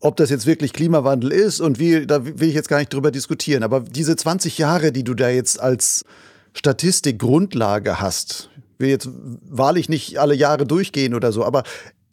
[0.00, 3.10] Ob das jetzt wirklich Klimawandel ist und wie, da will ich jetzt gar nicht drüber
[3.10, 3.62] diskutieren.
[3.62, 6.04] Aber diese 20 Jahre, die du da jetzt als
[6.52, 9.08] Statistikgrundlage hast, will jetzt
[9.48, 11.62] wahrlich nicht alle Jahre durchgehen oder so, aber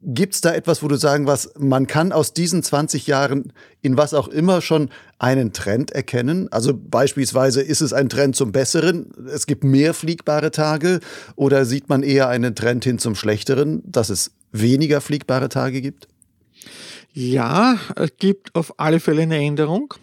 [0.06, 3.96] Gibt es da etwas, wo du sagen was, man kann aus diesen 20 Jahren in
[3.96, 6.52] was auch immer schon einen Trend erkennen?
[6.52, 11.00] Also beispielsweise ist es ein Trend zum Besseren, es gibt mehr fliegbare Tage
[11.38, 16.10] oder sieht man eher einen Trend hin zum Schlechteren, dass es weniger fliegbare Tage gibt?
[17.16, 19.94] Ja, es gibt auf alle Fälle eine Änderung.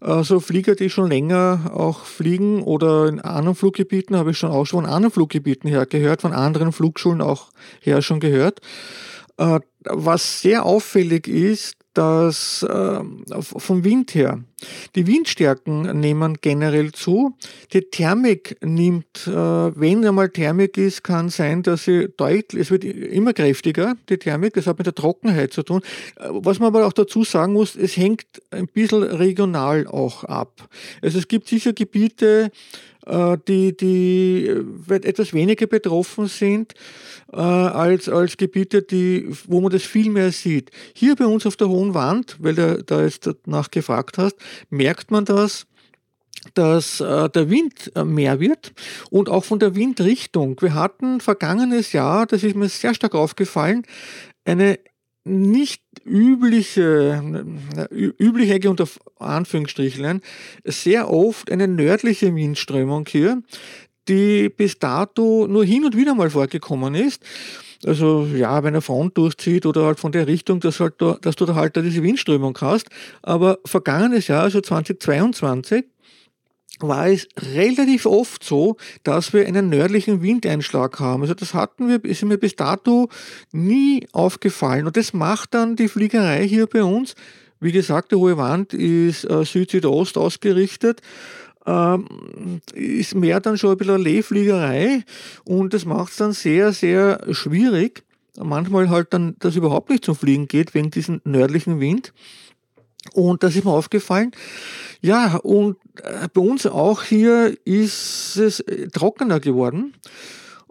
[0.00, 4.64] Also Flieger, die schon länger auch fliegen oder in anderen Fluggebieten, habe ich schon auch
[4.64, 7.50] schon von anderen Fluggebieten her gehört, von anderen Flugschulen auch
[7.80, 8.60] her schon gehört.
[9.36, 13.00] Äh, was sehr auffällig ist, dass äh,
[13.40, 14.42] vom Wind her,
[14.96, 17.36] die Windstärken nehmen generell zu.
[17.72, 22.84] Die Thermik nimmt, äh, wenn einmal Thermik ist, kann sein, dass sie deutlich, es wird
[22.84, 25.82] immer kräftiger, die Thermik, das hat mit der Trockenheit zu tun.
[26.16, 30.68] Äh, was man aber auch dazu sagen muss, es hängt ein bisschen regional auch ab.
[31.00, 32.50] Also es gibt sicher Gebiete,
[33.06, 34.48] die, die
[34.88, 36.74] etwas weniger betroffen sind
[37.32, 40.70] äh, als, als Gebiete, die, wo man das viel mehr sieht.
[40.94, 44.36] Hier bei uns auf der Hohen Wand, weil du da jetzt danach gefragt hast,
[44.70, 45.66] merkt man das,
[46.54, 48.72] dass äh, der Wind äh, mehr wird
[49.10, 50.60] und auch von der Windrichtung.
[50.60, 53.82] Wir hatten vergangenes Jahr, das ist mir sehr stark aufgefallen,
[54.44, 54.78] eine
[55.24, 57.22] nicht übliche,
[57.90, 58.86] übliche unter
[59.18, 60.20] Anführungsstrichen,
[60.64, 63.42] sehr oft eine nördliche Windströmung hier,
[64.08, 67.22] die bis dato nur hin und wieder mal vorgekommen ist.
[67.86, 71.36] Also ja, wenn eine Front durchzieht oder halt von der Richtung, dass, halt da, dass
[71.36, 72.88] du da halt da diese Windströmung hast.
[73.22, 75.84] Aber vergangenes Jahr, also 2022,
[76.88, 81.22] war es relativ oft so, dass wir einen nördlichen Windeinschlag haben.
[81.22, 83.08] Also das hatten wir, ist mir bis dato
[83.52, 84.86] nie aufgefallen.
[84.86, 87.14] Und das macht dann die Fliegerei hier bei uns.
[87.60, 91.00] Wie gesagt, die hohe Wand ist äh, Süd-Südost ausgerichtet.
[91.66, 95.02] Ähm, ist mehr dann schon ein bisschen Lehfliegerei
[95.44, 98.04] und das macht es dann sehr, sehr schwierig.
[98.38, 102.12] Manchmal halt dann, dass überhaupt nicht zum Fliegen geht wegen diesem nördlichen Wind.
[103.12, 104.32] Und das ist mir aufgefallen.
[105.02, 109.94] Ja, und äh, bei uns auch hier ist es äh, trockener geworden.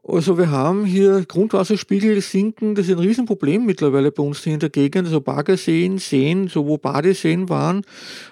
[0.06, 4.60] Also wir haben hier Grundwasserspiegel sinken, das ist ein Riesenproblem mittlerweile bei uns hier in
[4.60, 5.08] der Gegend.
[5.08, 7.84] Also Baggerseen, Seen, so wo Badeseen waren,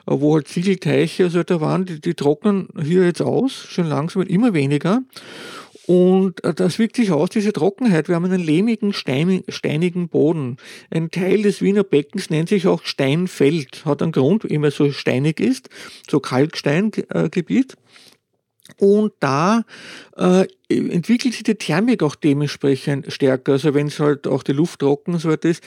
[0.05, 4.23] äh, wo halt Ziegelteiche also da waren, die, die trocknen hier jetzt aus, schon langsam
[4.23, 5.03] immer weniger.
[5.87, 8.07] Und äh, das wirkt sich aus, diese Trockenheit.
[8.07, 10.57] Wir haben einen lehmigen, steinigen Boden.
[10.89, 13.85] Ein Teil des Wiener Beckens nennt sich auch Steinfeld.
[13.85, 15.69] Hat einen Grund, weil er so steinig ist,
[16.09, 17.77] so Kalksteingebiet.
[18.77, 19.63] Und da
[20.15, 23.53] äh, entwickelt sich die Thermik auch dementsprechend stärker.
[23.53, 25.63] Also wenn es halt auch die Luft trocken so ist,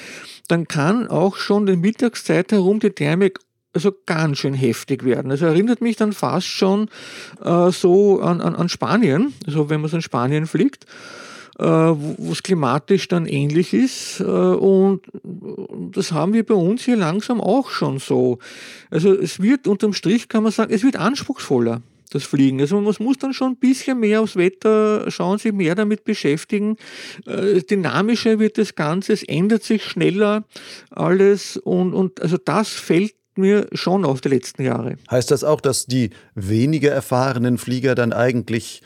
[0.48, 3.40] dann kann auch schon die Mittagszeit herum die Thermik
[3.74, 5.30] also ganz schön heftig werden.
[5.30, 6.88] Also erinnert mich dann fast schon
[7.44, 10.86] äh, so an, an, an Spanien, also wenn man so in Spanien fliegt,
[11.58, 14.20] äh, wo es klimatisch dann ähnlich ist.
[14.20, 15.02] Äh, und
[15.92, 18.38] das haben wir bei uns hier langsam auch schon so.
[18.90, 22.60] Also es wird unterm Strich, kann man sagen, es wird anspruchsvoller das Fliegen.
[22.60, 26.76] Also man muss dann schon ein bisschen mehr aufs Wetter schauen, sich mehr damit beschäftigen.
[27.26, 30.44] Äh, dynamischer wird das Ganze, es ändert sich schneller
[30.90, 34.96] alles und, und also das fällt mir schon auf die letzten Jahre.
[35.10, 38.82] Heißt das auch, dass die weniger erfahrenen Flieger dann eigentlich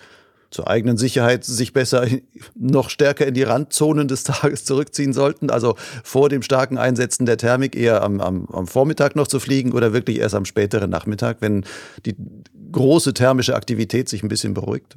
[0.51, 2.07] zur eigenen Sicherheit sich besser
[2.55, 5.51] noch stärker in die Randzonen des Tages zurückziehen sollten?
[5.51, 9.73] Also vor dem starken Einsetzen der Thermik eher am, am, am Vormittag noch zu fliegen
[9.73, 11.65] oder wirklich erst am späteren Nachmittag, wenn
[12.07, 12.17] die
[12.73, 14.97] große thermische Aktivität sich ein bisschen beruhigt?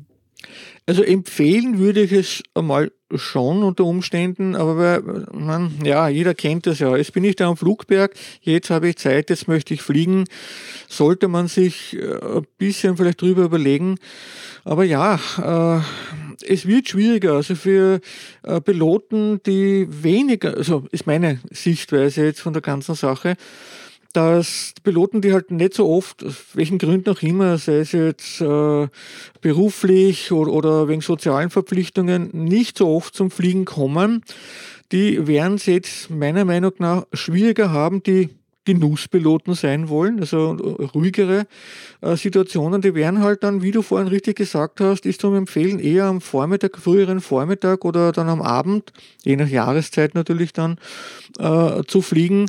[0.86, 6.80] Also empfehlen würde ich es einmal schon unter Umständen, aber man, ja, jeder kennt das
[6.80, 6.96] ja.
[6.96, 10.26] Jetzt bin ich da am Flugberg, jetzt habe ich Zeit, jetzt möchte ich fliegen.
[10.88, 13.98] Sollte man sich äh, ein bisschen vielleicht drüber überlegen.
[14.64, 15.82] Aber ja, äh,
[16.46, 17.34] es wird schwieriger.
[17.34, 18.00] Also für
[18.44, 23.36] äh, Piloten, die weniger, also ist meine Sichtweise jetzt von der ganzen Sache,
[24.14, 28.42] dass Piloten, die halt nicht so oft, aus welchen Gründen auch immer, sei es jetzt
[28.42, 28.88] äh,
[29.42, 34.24] beruflich oder, oder wegen sozialen Verpflichtungen, nicht so oft zum Fliegen kommen,
[34.92, 38.30] die werden es jetzt meiner Meinung nach schwieriger haben, die
[38.64, 40.52] Genusspiloten sein wollen, also
[40.94, 41.48] ruhigere
[42.02, 45.80] äh, Situationen, die werden halt dann, wie du vorhin richtig gesagt hast, ist zum Empfehlen
[45.80, 48.94] eher am Vormittag, früheren Vormittag oder dann am Abend,
[49.24, 50.78] je nach Jahreszeit natürlich dann,
[51.40, 52.46] äh, zu fliegen,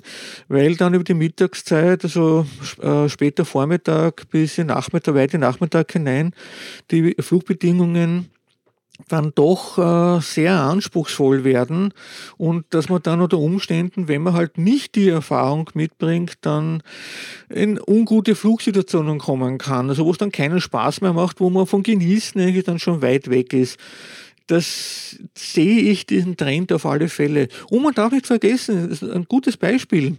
[0.48, 2.46] weil dann über die Mittagszeit, also
[2.82, 6.34] äh, später Vormittag bis in Nachmittag, weit in Nachmittag hinein,
[6.90, 8.31] die Flugbedingungen
[9.08, 11.92] dann doch äh, sehr anspruchsvoll werden
[12.36, 16.82] und dass man dann unter Umständen, wenn man halt nicht die Erfahrung mitbringt, dann
[17.48, 19.88] in ungute Flugsituationen kommen kann.
[19.88, 23.02] Also wo es dann keinen Spaß mehr macht, wo man von Genießen eigentlich dann schon
[23.02, 23.78] weit weg ist.
[24.46, 27.48] Das sehe ich diesen Trend auf alle Fälle.
[27.70, 30.18] Und man darf nicht vergessen, ein gutes Beispiel.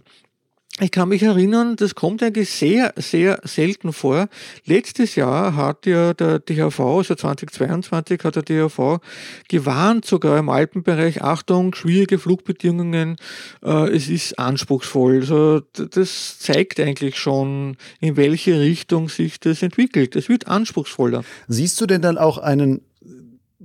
[0.80, 4.28] Ich kann mich erinnern, das kommt eigentlich sehr, sehr selten vor.
[4.64, 8.98] Letztes Jahr hat ja der DHV, also 2022 hat der DHV
[9.46, 13.14] gewarnt, sogar im Alpenbereich, Achtung, schwierige Flugbedingungen,
[13.62, 15.20] äh, es ist anspruchsvoll.
[15.20, 20.16] Also das zeigt eigentlich schon, in welche Richtung sich das entwickelt.
[20.16, 21.22] Es wird anspruchsvoller.
[21.46, 22.80] Siehst du denn dann auch einen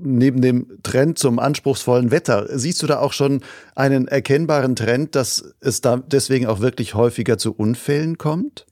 [0.01, 3.41] neben dem Trend zum anspruchsvollen Wetter, siehst du da auch schon
[3.75, 8.65] einen erkennbaren Trend, dass es da deswegen auch wirklich häufiger zu Unfällen kommt?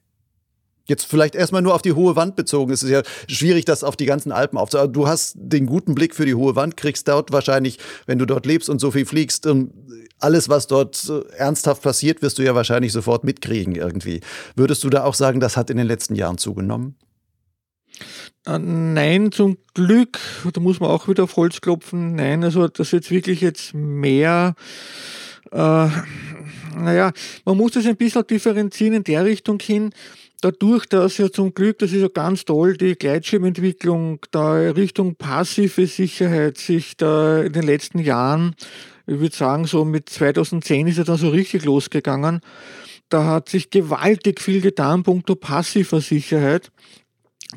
[0.86, 2.72] Jetzt vielleicht erstmal nur auf die hohe Wand bezogen.
[2.72, 4.94] Es ist ja schwierig, das auf die ganzen Alpen aufzunehmen.
[4.94, 8.46] Du hast den guten Blick für die hohe Wand, kriegst dort wahrscheinlich, wenn du dort
[8.46, 9.72] lebst und so viel fliegst, ähm,
[10.20, 14.22] alles, was dort äh, ernsthaft passiert, wirst du ja wahrscheinlich sofort mitkriegen irgendwie.
[14.56, 16.96] Würdest du da auch sagen, das hat in den letzten Jahren zugenommen?
[18.48, 20.20] Äh, nein, zum Glück,
[20.54, 22.16] da muss man auch wieder auf Holz klopfen.
[22.16, 24.56] Nein, also das jetzt wirklich jetzt mehr,
[25.52, 25.88] äh,
[26.76, 27.12] naja,
[27.46, 29.92] man muss das ein bisschen differenzieren in der Richtung hin.
[30.42, 35.88] Dadurch, dass ja zum Glück, das ist ja ganz toll, die Gleitschirmentwicklung da Richtung passive
[35.88, 38.56] Sicherheit sich da in den letzten Jahren,
[39.08, 42.42] ich würde sagen, so mit 2010 ist ja dann so richtig losgegangen.
[43.10, 46.72] Da hat sich gewaltig viel getan, punkto passiver Sicherheit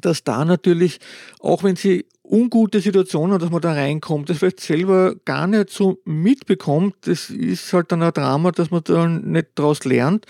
[0.00, 0.98] dass da natürlich,
[1.40, 6.00] auch wenn sie ungute Situationen, dass man da reinkommt, das vielleicht selber gar nicht so
[6.04, 10.26] mitbekommt, das ist halt dann ein Drama, dass man da nicht daraus lernt,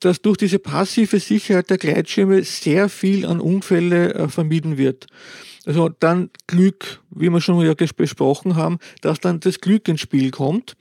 [0.00, 5.06] dass durch diese passive Sicherheit der Gleitschirme sehr viel an Unfälle äh, vermieden wird.
[5.64, 10.30] Also dann Glück, wie wir schon ja besprochen haben, dass dann das Glück ins Spiel
[10.30, 10.76] kommt.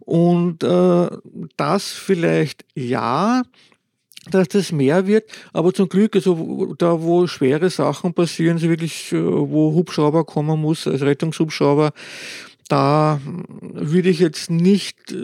[0.00, 1.08] Und äh,
[1.58, 3.42] das vielleicht ja,
[4.28, 9.12] dass das mehr wird, aber zum Glück, also da wo schwere Sachen passieren, so wirklich,
[9.12, 11.92] äh, wo Hubschrauber kommen muss, als Rettungshubschrauber,
[12.70, 15.14] da würde ich jetzt nicht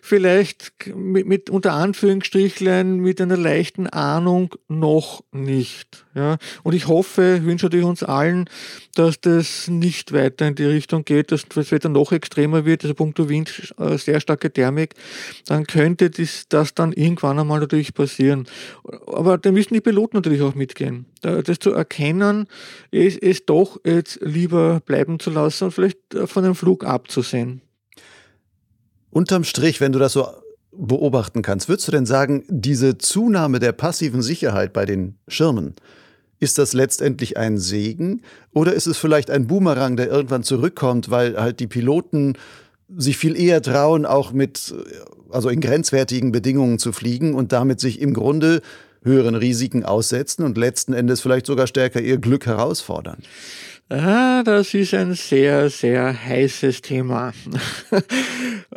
[0.00, 6.04] vielleicht mit, mit unter Anführungsstrichlein mit einer leichten Ahnung noch nicht.
[6.14, 6.38] Ja.
[6.62, 8.48] Und ich hoffe, wünsche natürlich uns allen,
[8.94, 12.94] dass das nicht weiter in die Richtung geht, dass das Wetter noch extremer wird, also
[12.94, 14.94] punkto Wind, äh, sehr starke Thermik,
[15.46, 18.46] dann könnte das, das dann irgendwann einmal natürlich passieren.
[19.06, 21.06] Aber da müssen die Piloten natürlich auch mitgehen.
[21.22, 22.46] Das zu erkennen,
[22.90, 27.62] es, es doch jetzt lieber bleiben zu lassen und vielleicht von dem Flug abzusehen.
[29.10, 30.26] Unterm Strich, wenn du das so
[30.72, 35.74] beobachten kannst, würdest du denn sagen, diese Zunahme der passiven Sicherheit bei den Schirmen,
[36.40, 41.40] ist das letztendlich ein Segen oder ist es vielleicht ein Boomerang, der irgendwann zurückkommt, weil
[41.40, 42.36] halt die Piloten
[42.96, 44.74] sich viel eher trauen, auch mit,
[45.30, 48.60] also in grenzwertigen Bedingungen zu fliegen und damit sich im Grunde
[49.02, 53.18] höheren Risiken aussetzen und letzten Endes vielleicht sogar stärker ihr Glück herausfordern?
[53.92, 57.32] Ah, das ist ein sehr, sehr heißes Thema.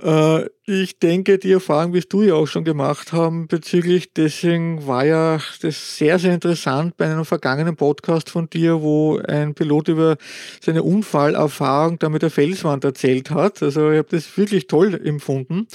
[0.01, 5.05] Äh, ich denke, die Erfahrung wirst du ja auch schon gemacht haben bezüglich, deswegen war
[5.05, 10.17] ja das sehr, sehr interessant bei einem vergangenen Podcast von dir, wo ein Pilot über
[10.59, 13.63] seine Unfallerfahrung da mit der Felswand erzählt hat.
[13.63, 15.67] Also ich habe das wirklich toll empfunden.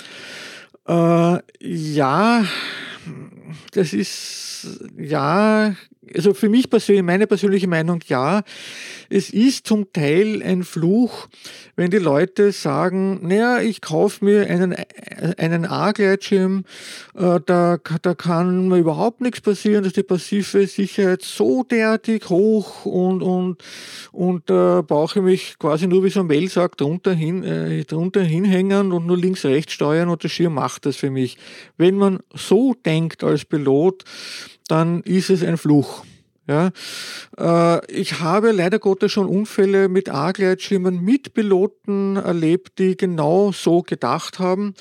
[0.87, 2.45] Äh, ja,
[3.73, 5.75] das ist, ja,
[6.15, 8.43] also für mich persönlich, meine persönliche Meinung, ja,
[9.09, 11.29] es ist zum Teil ein Fluch,
[11.77, 14.77] wenn die Leute sagen, naja, ich kaufe mir einen,
[15.39, 16.65] einen A-Gleitschirm,
[17.15, 22.85] äh, da, da kann mir überhaupt nichts passieren, dass die passive Sicherheit so derartig hoch
[22.87, 23.59] und, und,
[24.13, 28.23] und äh, brauche ich mich quasi nur wie so ein Mailsack drunter, hin, äh, drunter
[28.23, 31.37] hinhängen und nur links, rechts steuern und der Schirm macht das für mich.
[31.77, 34.05] Wenn man so denkt als Pilot,
[34.71, 36.05] dann ist es ein Fluch.
[36.47, 36.71] Ja,
[37.39, 43.83] äh, ich habe leider Gottes schon Unfälle mit A-Gleitschirmen mit Piloten erlebt, die genau so
[43.83, 44.75] gedacht haben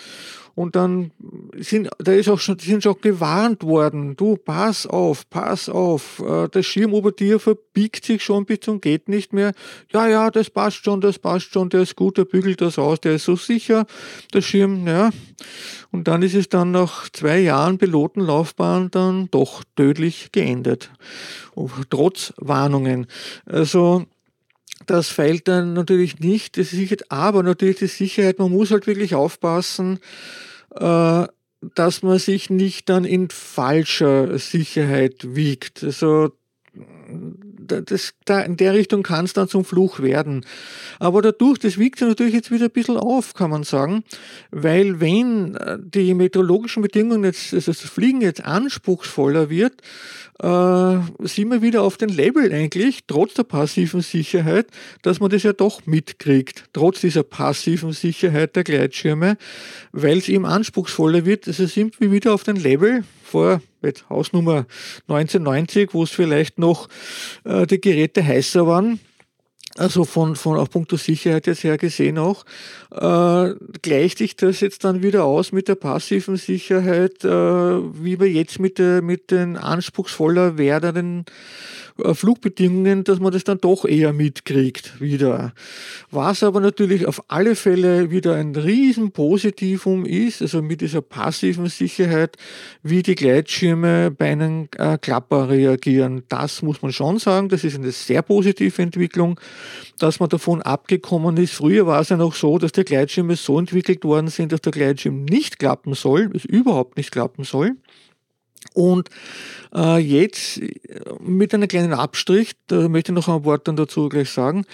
[0.55, 1.11] und dann
[1.57, 6.47] sind, da ist auch schon, sind schon gewarnt worden, du, pass auf, pass auf, äh,
[6.49, 9.53] das Schirm über dir verbiegt sich schon bis zum geht nicht mehr.
[9.91, 12.99] Ja, ja, das passt schon, das passt schon, der ist gut, der bügelt das aus,
[13.01, 13.85] der ist so sicher,
[14.33, 15.11] der Schirm, ja.
[15.91, 20.91] Und dann ist es dann nach zwei Jahren Pilotenlaufbahn dann doch tödlich geendet.
[21.89, 23.07] Trotz Warnungen.
[23.45, 24.05] Also,
[24.85, 29.15] das fällt dann natürlich nicht, ist Sicherheit, aber natürlich die Sicherheit, man muss halt wirklich
[29.15, 29.99] aufpassen,
[30.75, 31.27] äh,
[31.75, 35.83] dass man sich nicht dann in falscher Sicherheit wiegt.
[35.83, 36.31] Also
[37.67, 40.45] das, da, in der Richtung kann es dann zum Fluch werden.
[40.99, 44.03] Aber dadurch, das wiegt sich natürlich jetzt wieder ein bisschen auf, kann man sagen,
[44.51, 49.81] weil wenn äh, die meteorologischen Bedingungen jetzt, also das Fliegen jetzt anspruchsvoller wird,
[50.41, 54.67] äh, sind wir wieder auf den Level eigentlich, trotz der passiven Sicherheit,
[55.01, 59.37] dass man das ja doch mitkriegt, trotz dieser passiven Sicherheit der Gleitschirme,
[59.91, 61.47] weil es eben anspruchsvoller wird.
[61.47, 63.61] Also sind wir wieder auf den Level vor
[64.09, 64.65] Hausnummer
[65.07, 66.89] 1990, wo es vielleicht noch
[67.43, 68.99] äh, die Geräte heißer waren
[69.79, 72.45] also von, von auf Punkto Sicherheit jetzt her gesehen auch,
[72.91, 78.29] äh, gleicht sich das jetzt dann wieder aus mit der passiven Sicherheit, äh, wie wir
[78.29, 81.25] jetzt mit, der, mit den anspruchsvoller werdenden
[82.13, 85.53] Flugbedingungen, dass man das dann doch eher mitkriegt wieder.
[86.11, 92.37] Was aber natürlich auf alle Fälle wieder ein Riesenpositivum ist, also mit dieser passiven Sicherheit,
[92.83, 96.23] wie die Gleitschirme bei einem äh, Klapper reagieren.
[96.29, 99.39] Das muss man schon sagen, das ist eine sehr positive Entwicklung,
[99.99, 101.53] dass man davon abgekommen ist.
[101.53, 104.71] Früher war es ja noch so, dass die Gleitschirme so entwickelt worden sind, dass der
[104.71, 107.75] Gleitschirm nicht klappen soll, es überhaupt nicht klappen soll.
[108.73, 109.09] Und
[109.73, 110.61] äh, jetzt
[111.19, 114.65] mit einem kleinen Abstrich, da möchte ich noch ein Wort dann dazu gleich sagen,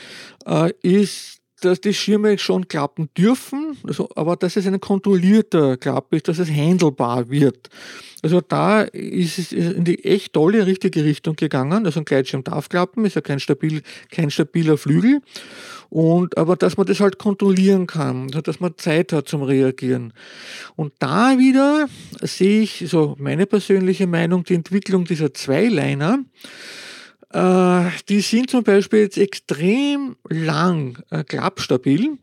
[0.45, 6.13] äh, ist, dass die Schirme schon klappen dürfen, also, aber dass es ein kontrollierter Klapp
[6.13, 7.69] ist, dass es handelbar wird.
[8.23, 11.85] Also da ist es in die echt tolle, richtige Richtung gegangen.
[11.85, 15.21] Also ein Gleitschirm darf klappen, ist ja kein, stabil, kein stabiler Flügel.
[15.89, 20.11] Und, aber dass man das halt kontrollieren kann, dass man Zeit hat zum Reagieren.
[20.75, 21.87] Und da wieder
[22.21, 26.19] sehe ich, so meine persönliche Meinung, die Entwicklung dieser Zweiliner,
[27.31, 32.17] äh, die sind zum Beispiel jetzt extrem lang äh, klappstabil.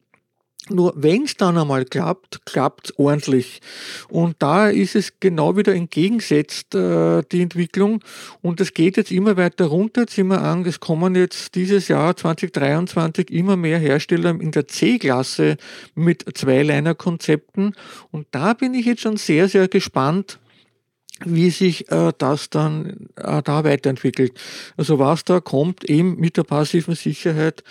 [0.69, 3.61] Nur wenn es dann einmal klappt, klappt es ordentlich.
[4.09, 8.01] Und da ist es genau wieder entgegensetzt, äh, die Entwicklung.
[8.43, 10.03] Und es geht jetzt immer weiter runter.
[10.03, 14.69] Jetzt sind wir an, es kommen jetzt dieses Jahr 2023 immer mehr Hersteller in der
[14.69, 15.57] C-Klasse
[15.97, 17.75] mit Zweiliner-Konzepten.
[18.13, 20.39] Und da bin ich jetzt schon sehr, sehr gespannt,
[21.25, 24.33] wie sich äh, das dann äh, da weiterentwickelt.
[24.77, 27.62] Also was da kommt eben mit der passiven Sicherheit,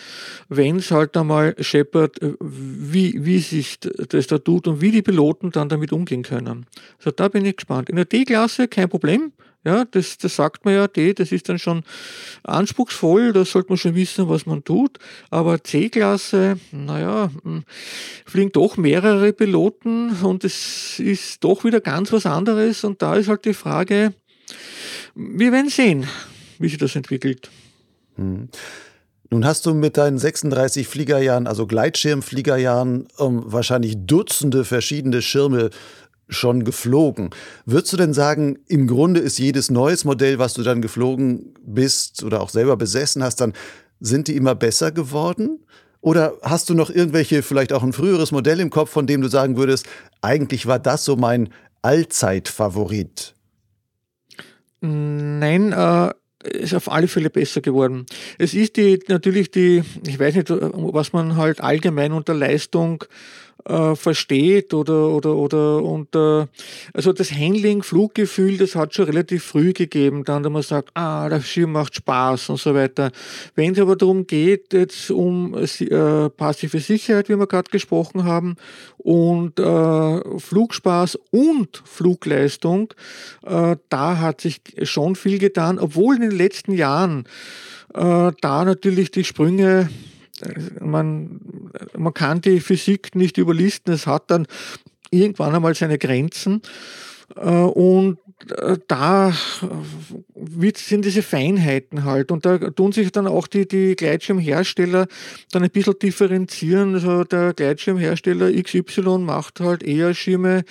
[0.49, 5.01] wenn es halt einmal scheppert, äh, wie, wie sich das da tut und wie die
[5.01, 6.65] Piloten dann damit umgehen können.
[6.97, 7.89] Also da bin ich gespannt.
[7.89, 9.31] In der D-Klasse kein Problem,
[9.63, 11.83] ja, das, das sagt man ja, D, das ist dann schon
[12.43, 14.97] anspruchsvoll, da sollte man schon wissen, was man tut.
[15.29, 17.63] Aber C-Klasse, naja, hm,
[18.25, 22.83] fliegen doch mehrere Piloten und es ist doch wieder ganz was anderes.
[22.83, 24.13] Und da ist halt die Frage,
[25.13, 26.07] wir werden sehen,
[26.57, 27.51] wie sich das entwickelt.
[28.15, 28.49] Hm.
[29.33, 35.69] Nun hast du mit deinen 36 Fliegerjahren, also Gleitschirmfliegerjahren, ähm, wahrscheinlich Dutzende verschiedene Schirme
[36.31, 37.29] schon geflogen.
[37.65, 42.23] Würdest du denn sagen, im Grunde ist jedes neues Modell, was du dann geflogen bist
[42.23, 43.53] oder auch selber besessen hast, dann
[43.99, 45.59] sind die immer besser geworden?
[45.99, 49.27] Oder hast du noch irgendwelche, vielleicht auch ein früheres Modell im Kopf, von dem du
[49.27, 49.85] sagen würdest,
[50.21, 51.49] eigentlich war das so mein
[51.83, 53.35] Allzeitfavorit?
[54.79, 56.11] Nein, äh,
[56.43, 58.07] ist auf alle Fälle besser geworden.
[58.39, 63.03] Es ist die natürlich die, ich weiß nicht, was man halt allgemein unter Leistung
[63.65, 66.49] äh, versteht oder oder oder unter
[66.93, 71.29] also das Handling, Fluggefühl, das hat schon relativ früh gegeben, dann, wenn man sagt, ah,
[71.29, 73.11] der Schirm macht Spaß und so weiter.
[73.55, 78.55] Wenn es aber darum geht, jetzt um äh, passive Sicherheit, wie wir gerade gesprochen haben,
[78.97, 82.93] und äh, Flugspaß und Flugleistung,
[83.43, 87.25] äh, da hat sich schon viel getan, obwohl in den letzten Jahren
[87.93, 89.89] äh, da natürlich die Sprünge
[90.79, 93.93] man, man kann die Physik nicht überlisten.
[93.93, 94.47] Es hat dann
[95.11, 96.61] irgendwann einmal seine Grenzen.
[97.35, 98.17] Äh, und
[98.49, 99.33] äh, da
[100.75, 102.31] sind diese Feinheiten halt.
[102.31, 105.07] Und da tun sich dann auch die, die Gleitschirmhersteller
[105.51, 106.95] dann ein bisschen differenzieren.
[106.95, 110.63] Also der Gleitschirmhersteller XY macht halt eher Schirme,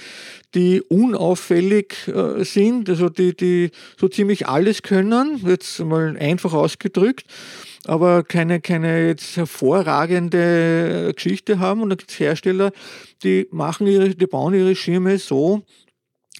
[0.55, 7.25] die unauffällig äh, sind, also die, die so ziemlich alles können, jetzt mal einfach ausgedrückt
[7.91, 11.82] aber keine, keine jetzt hervorragende Geschichte haben.
[11.82, 12.70] Und da gibt es Hersteller,
[13.24, 15.64] die machen ihre, die bauen ihre Schirme so,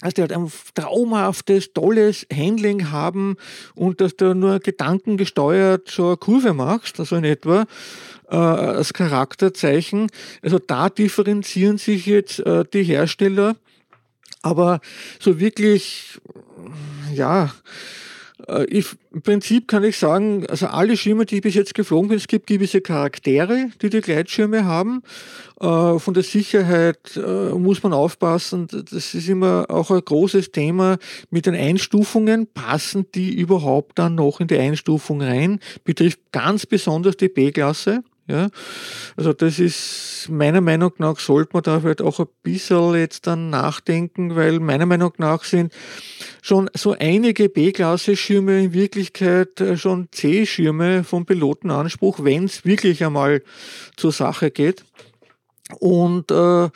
[0.01, 3.34] dass die halt ein traumhaftes, tolles Handling haben
[3.74, 7.66] und dass du nur gedankengesteuert so eine Kurve machst, also in etwa
[8.28, 10.07] äh, als Charakterzeichen.
[10.42, 13.57] Also da differenzieren sich jetzt äh, die Hersteller,
[14.42, 14.78] aber
[15.18, 16.20] so wirklich,
[17.12, 17.53] ja,
[18.68, 22.18] ich, Im Prinzip kann ich sagen, also alle Schirme, die ich bis jetzt geflogen bin,
[22.18, 25.03] es gibt gewisse Charaktere, die die Gleitschirme haben.
[25.61, 28.68] Äh, von der Sicherheit äh, muss man aufpassen.
[28.68, 30.99] Das ist immer auch ein großes Thema
[31.30, 32.47] mit den Einstufungen.
[32.47, 35.61] Passen die überhaupt dann noch in die Einstufung rein?
[35.84, 38.03] Betrifft ganz besonders die B-Klasse.
[38.31, 38.49] Ja?
[39.16, 43.51] Also das ist meiner Meinung nach sollte man da vielleicht auch ein bisschen jetzt dann
[43.51, 45.72] nachdenken, weil meiner Meinung nach sind
[46.43, 53.43] schon so einige B-Klasse-Schirme in Wirklichkeit äh, schon C-Schirme vom Pilotenanspruch, wenn es wirklich einmal
[53.97, 54.85] zur Sache geht.
[55.78, 56.70] Und äh,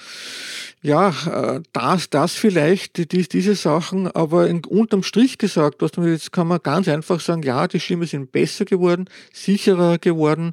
[0.82, 6.30] ja, das, das vielleicht, die, diese Sachen, aber in, unterm Strich gesagt, was man jetzt
[6.30, 10.52] kann man ganz einfach sagen, ja, die Schirme sind besser geworden, sicherer geworden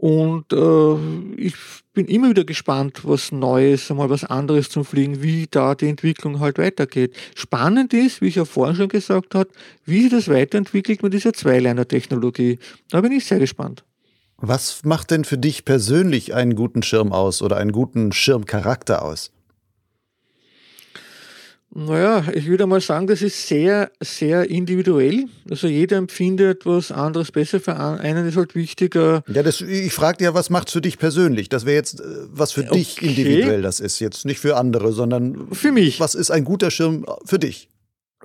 [0.00, 0.94] und äh,
[1.36, 1.54] ich
[1.92, 6.40] bin immer wieder gespannt, was Neues, einmal was anderes zum Fliegen, wie da die Entwicklung
[6.40, 7.14] halt weitergeht.
[7.34, 9.50] Spannend ist, wie ich ja vorhin schon gesagt habe,
[9.84, 12.58] wie sich das weiterentwickelt mit dieser Zweiliner-Technologie.
[12.88, 13.84] Da bin ich sehr gespannt.
[14.38, 19.32] Was macht denn für dich persönlich einen guten Schirm aus oder einen guten Schirmcharakter aus?
[21.72, 25.26] Naja, ich würde mal sagen, das ist sehr, sehr individuell.
[25.48, 27.60] Also jeder empfindet was anderes besser.
[27.60, 29.22] Für einen ist halt wichtiger.
[29.32, 31.48] Ja, das, ich frage dir, was macht für dich persönlich?
[31.48, 32.78] Das wäre jetzt, äh, was für okay.
[32.78, 34.00] dich individuell das ist.
[34.00, 36.00] Jetzt nicht für andere, sondern für mich.
[36.00, 37.68] Was ist ein guter Schirm für dich?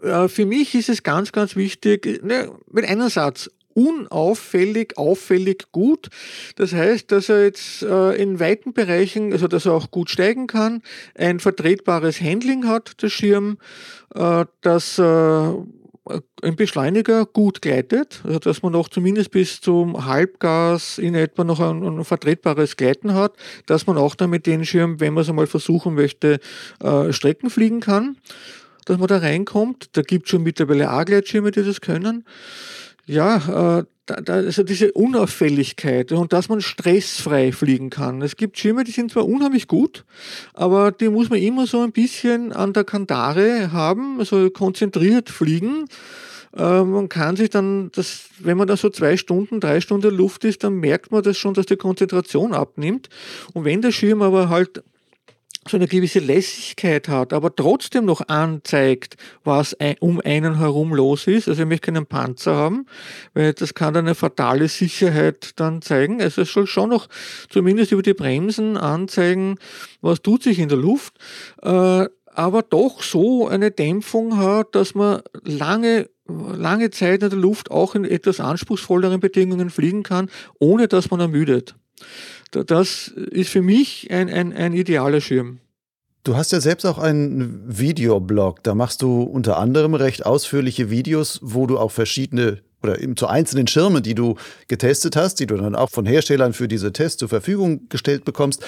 [0.01, 6.09] Für mich ist es ganz, ganz wichtig, ne, mit einem Satz, unauffällig, auffällig gut.
[6.55, 10.47] Das heißt, dass er jetzt äh, in weiten Bereichen, also dass er auch gut steigen
[10.47, 10.81] kann,
[11.13, 13.57] ein vertretbares Handling hat, der Schirm,
[14.15, 20.97] äh, dass äh, ein Beschleuniger gut gleitet, also dass man noch zumindest bis zum Halbgas
[20.97, 23.33] in etwa noch ein, ein vertretbares Gleiten hat,
[23.65, 26.39] dass man auch dann mit den Schirm, wenn man es einmal versuchen möchte,
[26.81, 28.17] äh, Strecken fliegen kann,
[28.85, 29.89] dass man da reinkommt.
[29.93, 32.23] Da gibt es schon mittlerweile A-Gleitschirme, die das können
[33.05, 38.21] ja, äh, da, da, also diese Unauffälligkeit und dass man stressfrei fliegen kann.
[38.21, 40.05] Es gibt Schirme, die sind zwar unheimlich gut,
[40.53, 45.85] aber die muss man immer so ein bisschen an der Kandare haben, also konzentriert fliegen.
[46.55, 50.45] Äh, man kann sich dann, das, wenn man da so zwei Stunden, drei Stunden Luft
[50.45, 53.09] ist, dann merkt man das schon, dass die Konzentration abnimmt.
[53.53, 54.83] Und wenn der Schirm aber halt
[55.67, 61.47] so eine gewisse Lässigkeit hat, aber trotzdem noch anzeigt, was um einen herum los ist.
[61.47, 62.85] Also ich möchte keinen Panzer haben,
[63.33, 66.21] weil das kann dann eine fatale Sicherheit dann zeigen.
[66.21, 67.07] Also es soll schon noch
[67.49, 69.57] zumindest über die Bremsen anzeigen,
[70.01, 71.15] was tut sich in der Luft,
[71.63, 77.69] äh, aber doch so eine Dämpfung hat, dass man lange lange Zeit in der Luft
[77.69, 81.75] auch in etwas anspruchsvolleren Bedingungen fliegen kann, ohne dass man ermüdet.
[82.63, 85.59] Das ist für mich ein, ein, ein idealer Schirm.
[86.23, 88.63] Du hast ja selbst auch einen Videoblog.
[88.63, 93.27] Da machst du unter anderem recht ausführliche Videos, wo du auch verschiedene oder eben zu
[93.27, 94.35] einzelnen Schirmen, die du
[94.67, 98.63] getestet hast, die du dann auch von Herstellern für diese Tests zur Verfügung gestellt bekommst,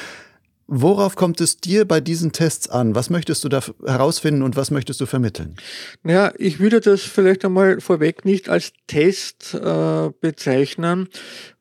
[0.70, 2.94] Worauf kommt es dir bei diesen Tests an?
[2.94, 5.56] Was möchtest du da herausfinden und was möchtest du vermitteln?
[6.04, 11.08] Naja, ich würde das vielleicht einmal vorweg nicht als Test äh, bezeichnen,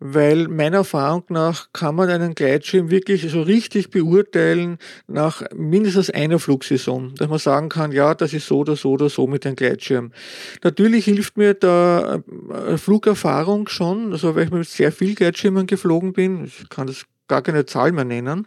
[0.01, 6.41] weil meiner Erfahrung nach kann man einen Gleitschirm wirklich so richtig beurteilen nach mindestens einer
[6.41, 9.55] Flugsaison, dass man sagen kann, ja, das ist so oder so oder so mit dem
[9.55, 10.11] Gleitschirm.
[10.65, 16.13] Natürlich hilft mir da äh, Flugerfahrung schon, also weil ich mit sehr viel Gleitschirmen geflogen
[16.13, 16.47] bin.
[16.47, 18.47] Ich kann das gar keine Zahl mehr nennen.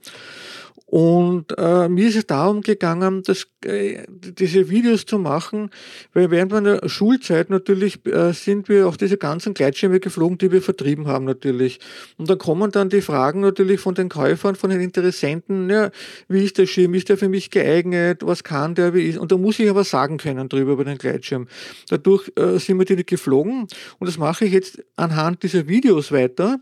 [0.90, 5.70] Und äh, mir ist es darum gegangen, das, äh, diese Videos zu machen,
[6.16, 10.64] weil während meiner Schulzeit natürlich äh, sind wir auf diese ganzen Gleitschirme geflogen, die wir
[10.64, 11.80] vertrieben haben natürlich.
[12.18, 15.92] Und da kommen dann die Fragen natürlich von den Käufern, von den Interessenten, ja,
[16.28, 19.20] wie ist der Schirm, ist der für mich geeignet, was kann der, wie ist.
[19.20, 21.48] Und da muss ich aber sagen können drüber über den Gleitschirm.
[21.90, 23.68] Dadurch äh, sind wir die geflogen
[24.00, 26.58] und das mache ich jetzt anhand dieser Videos weiter.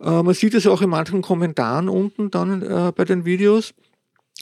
[0.00, 3.74] Äh, man sieht es auch in manchen Kommentaren unten dann äh, bei den Videos.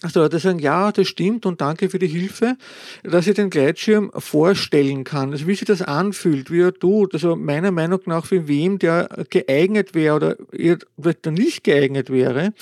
[0.00, 2.56] Also Leute sagen, ja, das stimmt und danke für die Hilfe,
[3.04, 5.30] dass ich den Gleitschirm vorstellen kann.
[5.30, 7.14] Also wie sich das anfühlt, wie er tut.
[7.14, 12.52] Also meiner Meinung nach, für wem der geeignet wäre oder der nicht geeignet wäre,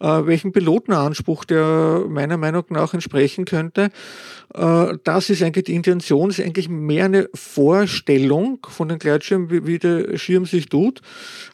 [0.00, 3.90] äh, welchen Pilotenanspruch der meiner Meinung nach entsprechen könnte.
[4.54, 9.66] Äh, das ist eigentlich die Intention, ist eigentlich mehr eine Vorstellung von den Gleitschirmen, wie,
[9.66, 11.00] wie der Schirm sich tut,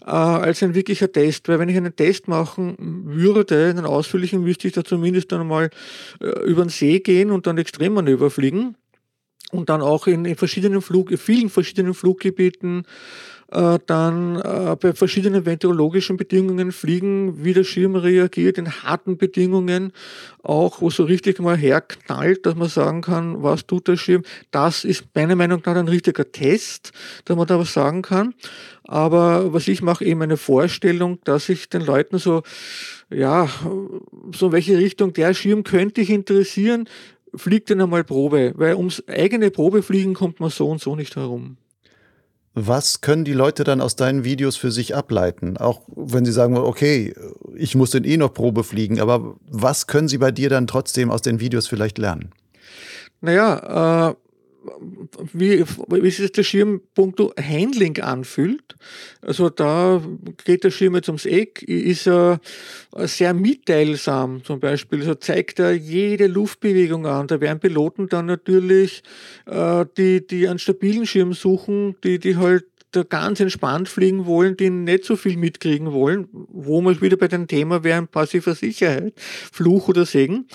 [0.05, 1.49] äh, als ein wirklicher Test.
[1.49, 5.71] Weil wenn ich einen Test machen würde, einen ausführlichen, müsste ich da zumindest dann mal
[6.21, 8.77] äh, über den See gehen und dann Extremmanöver fliegen
[9.53, 12.85] und dann auch in, in verschiedenen Flug, vielen verschiedenen Fluggebieten
[13.51, 19.93] äh, dann äh, bei verschiedenen meteorologischen Bedingungen fliegen, wie der Schirm reagiert, in harten Bedingungen,
[20.43, 24.23] auch wo so richtig mal herknallt, dass man sagen kann, was tut der Schirm.
[24.51, 26.93] Das ist meiner Meinung nach ein richtiger Test,
[27.25, 28.35] dass man da was sagen kann.
[28.85, 32.43] Aber was ich mache, eben eine Vorstellung, dass ich den Leuten so,
[33.11, 33.49] ja,
[34.35, 36.89] so in welche Richtung der Schirm könnte ich interessieren,
[37.35, 41.57] fliegt den einmal Probe, weil ums eigene Probefliegen kommt man so und so nicht herum.
[42.55, 45.57] Was können die Leute dann aus deinen Videos für sich ableiten?
[45.57, 47.15] Auch wenn sie sagen, okay,
[47.55, 51.11] ich muss den eh noch Probe fliegen, aber was können sie bei dir dann trotzdem
[51.11, 52.31] aus den Videos vielleicht lernen?
[53.21, 54.15] Naja, äh,
[55.33, 58.77] wie, wie sich der Schirm punkto Handling anfühlt.
[59.23, 60.03] Also da
[60.45, 62.41] geht der Schirm jetzt ums Eck, ist er
[62.97, 65.03] sehr mitteilsam zum Beispiel.
[65.03, 67.27] So zeigt er jede Luftbewegung an.
[67.27, 69.03] Da werden Piloten dann natürlich,
[69.47, 74.57] äh, die, die einen stabilen Schirm suchen, die, die halt da ganz entspannt fliegen wollen,
[74.57, 79.13] die nicht so viel mitkriegen wollen, wo wir wieder bei dem Thema wären, passiver Sicherheit,
[79.17, 80.47] Fluch oder Segen.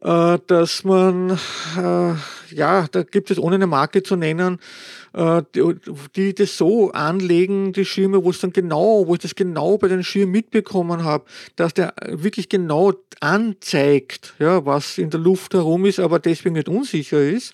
[0.00, 1.30] Äh, dass man,
[1.76, 2.14] äh,
[2.54, 4.60] ja, da gibt es ohne eine Marke zu nennen,
[5.12, 5.42] äh,
[6.14, 9.88] die, das so anlegen, die Schirme, wo es dann genau, wo ich das genau bei
[9.88, 11.24] den Schirmen mitbekommen habe,
[11.56, 16.68] dass der wirklich genau anzeigt, ja, was in der Luft herum ist, aber deswegen nicht
[16.68, 17.52] unsicher ist,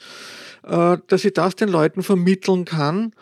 [0.63, 3.13] dass ich das den Leuten vermitteln kann,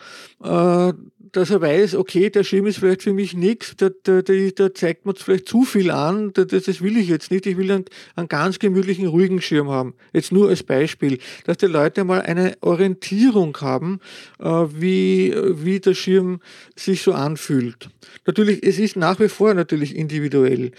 [1.33, 5.07] dass er weiß, okay, der Schirm ist vielleicht für mich nichts, da, da, da, zeigt
[5.07, 8.29] man vielleicht zu viel an, da, das will ich jetzt nicht, ich will einen, einen
[8.29, 9.95] ganz gemütlichen, ruhigen Schirm haben.
[10.13, 14.01] Jetzt nur als Beispiel, dass die Leute mal eine Orientierung haben,
[14.39, 16.41] äh, wie, wie der Schirm
[16.77, 17.89] sich so anfühlt.
[18.27, 20.73] Natürlich, es ist nach wie vor natürlich individuell.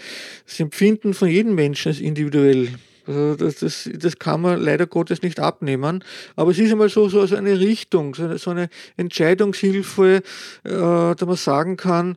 [0.46, 2.68] Das Empfinden von jedem Menschen ist individuell.
[3.06, 6.02] Also das, das, das kann man leider Gottes nicht abnehmen.
[6.36, 10.22] Aber es ist einmal so, so eine Richtung, so eine, Entscheidungshilfe,
[10.64, 12.16] äh, da man sagen kann,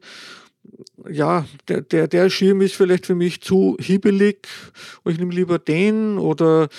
[1.09, 4.47] ja, der, der, der Schirm ist vielleicht für mich zu hibbelig,
[5.05, 6.69] ich nehme lieber den oder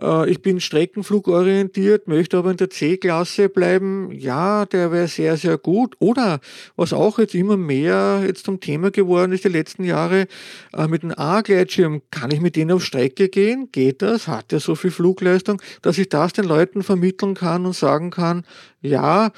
[0.00, 4.10] äh, ich bin streckenflugorientiert, möchte aber in der C-Klasse bleiben.
[4.12, 5.96] Ja, der wäre sehr, sehr gut.
[5.98, 6.40] Oder
[6.76, 10.26] was auch jetzt immer mehr jetzt zum Thema geworden ist die letzten Jahre,
[10.72, 13.68] äh, mit dem A-Gleitschirm, kann ich mit denen auf Strecke gehen?
[13.72, 14.28] Geht das?
[14.28, 18.44] Hat er so viel Flugleistung, dass ich das den Leuten vermitteln kann und sagen kann,
[18.80, 19.32] ja,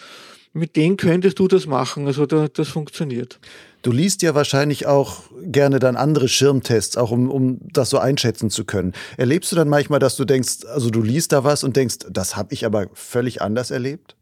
[0.53, 2.07] mit denen könntest du das machen.
[2.07, 3.39] Also da, das funktioniert.
[3.83, 8.49] Du liest ja wahrscheinlich auch gerne dann andere Schirmtests, auch um, um das so einschätzen
[8.49, 8.93] zu können.
[9.17, 12.37] Erlebst du dann manchmal, dass du denkst, also du liest da was und denkst, das
[12.37, 14.17] habe ich aber völlig anders erlebt?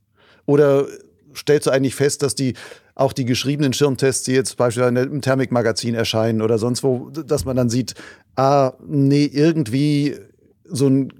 [0.46, 0.86] Oder
[1.34, 2.54] stellst du eigentlich fest, dass die
[2.94, 7.56] auch die geschriebenen Schirmtests, die jetzt beispielsweise im Thermikmagazin erscheinen oder sonst wo, dass man
[7.56, 7.94] dann sieht,
[8.36, 10.16] ah, nee, irgendwie
[10.64, 11.12] so ein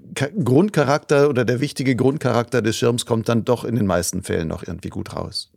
[0.43, 4.63] Grundcharakter oder der wichtige Grundcharakter des Schirms kommt dann doch in den meisten Fällen noch
[4.63, 5.51] irgendwie gut raus.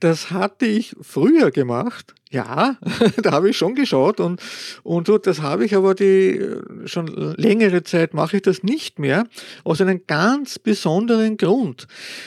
[0.00, 2.14] Das hatte ich früher gemacht.
[2.30, 2.76] Ja,
[3.22, 4.40] da habe ich schon geschaut und,
[4.82, 7.06] und so, das habe ich aber die, schon
[7.38, 9.24] längere Zeit mache ich das nicht mehr,
[9.64, 11.86] aus einem ganz besonderen Grund.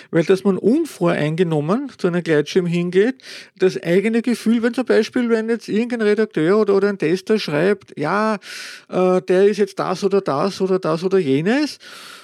[0.10, 3.22] Weil, dass man unvoreingenommen zu einem Gleitschirm hingeht,
[3.60, 7.98] das eigene Gefühl, wenn zum Beispiel, wenn jetzt irgendein Redakteur oder, oder ein Tester schreibt,
[7.98, 8.40] ja,
[8.90, 11.78] äh, der ist jetzt das oder das oder das oder jenes,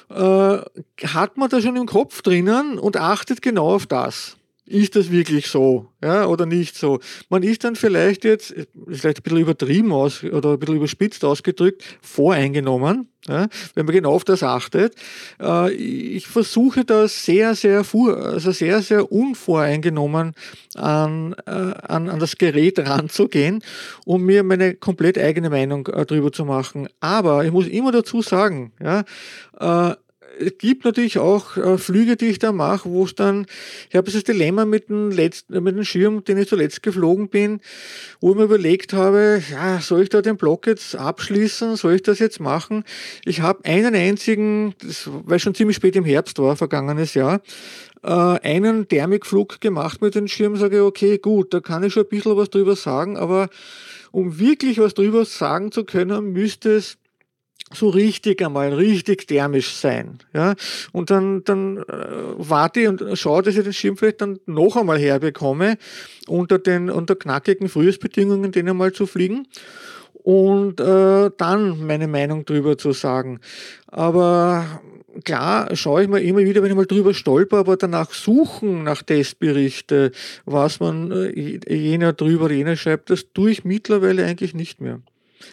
[0.10, 0.58] äh,
[1.04, 4.37] hat man da schon im Kopf drinnen und achtet genau auf das
[4.68, 7.00] ist das wirklich so ja, oder nicht so.
[7.30, 8.54] Man ist dann vielleicht jetzt,
[8.88, 14.14] vielleicht ein bisschen übertrieben aus oder ein bisschen überspitzt ausgedrückt, voreingenommen, ja, wenn man genau
[14.14, 14.94] auf das achtet.
[15.42, 20.34] Äh, ich versuche da sehr, sehr, also sehr, sehr unvoreingenommen
[20.76, 23.64] an, äh, an, an das Gerät ranzugehen,
[24.06, 26.90] um mir meine komplett eigene Meinung äh, drüber zu machen.
[27.00, 29.04] Aber ich muss immer dazu sagen, ja,
[30.40, 33.46] es gibt natürlich auch äh, Flüge, die ich da mache, wo es dann,
[33.90, 37.60] ich habe das Dilemma mit dem, letzten, mit dem Schirm, den ich zuletzt geflogen bin,
[38.20, 42.04] wo ich mir überlegt habe, ja, soll ich da den Block jetzt abschließen, soll ich
[42.04, 42.84] das jetzt machen?
[43.26, 47.42] Ich habe einen einzigen, das, weil schon ziemlich spät im Herbst war, vergangenes Jahr,
[48.04, 52.04] äh, einen Thermikflug gemacht mit dem Schirm, sage ich, okay, gut, da kann ich schon
[52.04, 53.50] ein bisschen was drüber sagen, aber
[54.12, 56.98] um wirklich was drüber sagen zu können, müsste es
[57.74, 60.20] so richtig einmal, richtig thermisch sein.
[60.34, 60.56] Ja?
[60.92, 61.84] Und dann, dann äh,
[62.38, 65.78] warte ich und schaue, dass ich den Schirm vielleicht dann noch einmal herbekomme,
[66.28, 69.48] unter den unter knackigen Frühjahrsbedingungen den einmal zu fliegen
[70.14, 73.40] und äh, dann meine Meinung drüber zu sagen.
[73.88, 74.82] Aber
[75.24, 79.04] klar schaue ich mir immer wieder, wenn ich mal drüber stolper, aber danach suchen nach
[79.04, 80.12] Testberichte,
[80.46, 85.02] was man äh, jener drüber, jener schreibt, das tue ich mittlerweile eigentlich nicht mehr.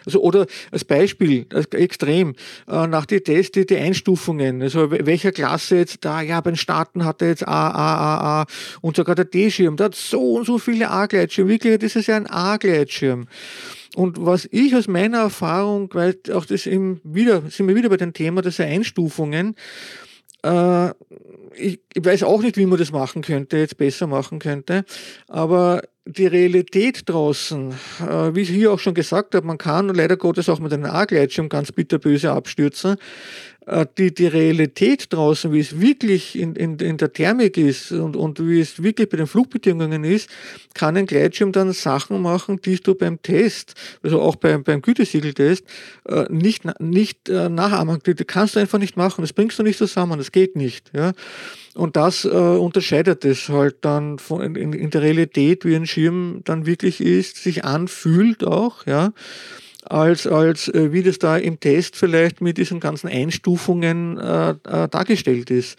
[0.05, 2.35] Also, oder als Beispiel, als extrem,
[2.67, 7.05] äh, nach die Tests, die, Einstufungen, also welcher Klasse jetzt da, ja, bei den Staaten
[7.05, 8.45] hat er jetzt A, A, A, A
[8.81, 12.15] und sogar der D-Schirm, der hat so und so viele A-Gleitschirme, wirklich, das ist ja
[12.15, 13.27] ein A-Gleitschirm.
[13.95, 17.97] Und was ich aus meiner Erfahrung, weil auch das eben wieder, sind wir wieder bei
[17.97, 19.55] dem Thema dieser Einstufungen,
[20.43, 20.89] äh,
[21.57, 24.83] ich, ich weiß auch nicht, wie man das machen könnte, jetzt besser machen könnte,
[25.27, 30.17] aber die Realität draußen, äh, wie ich hier auch schon gesagt habe, man kann leider
[30.17, 32.97] Gottes auch mit einem A-Gleitschirm ganz bitterböse abstürzen.
[33.65, 38.15] Äh, die, die Realität draußen, wie es wirklich in, in, in der Thermik ist und,
[38.15, 40.29] und wie es wirklich bei den Flugbedingungen ist,
[40.73, 45.63] kann ein Gleitschirm dann Sachen machen, die du beim Test, also auch beim, beim Gütesiegeltest,
[46.07, 47.99] äh, nicht, nicht äh, nachahmen.
[48.05, 49.21] Die kannst du einfach nicht machen.
[49.21, 50.17] Das bringst du nicht zusammen.
[50.19, 50.91] Das geht nicht.
[50.93, 51.13] Ja.
[51.73, 56.41] Und das äh, unterscheidet es halt dann von, in, in der Realität, wie ein Schirm
[56.43, 59.11] dann wirklich ist, sich anfühlt auch, ja
[59.85, 64.87] als, als äh, wie das da im Test vielleicht mit diesen ganzen Einstufungen äh, äh,
[64.89, 65.77] dargestellt ist.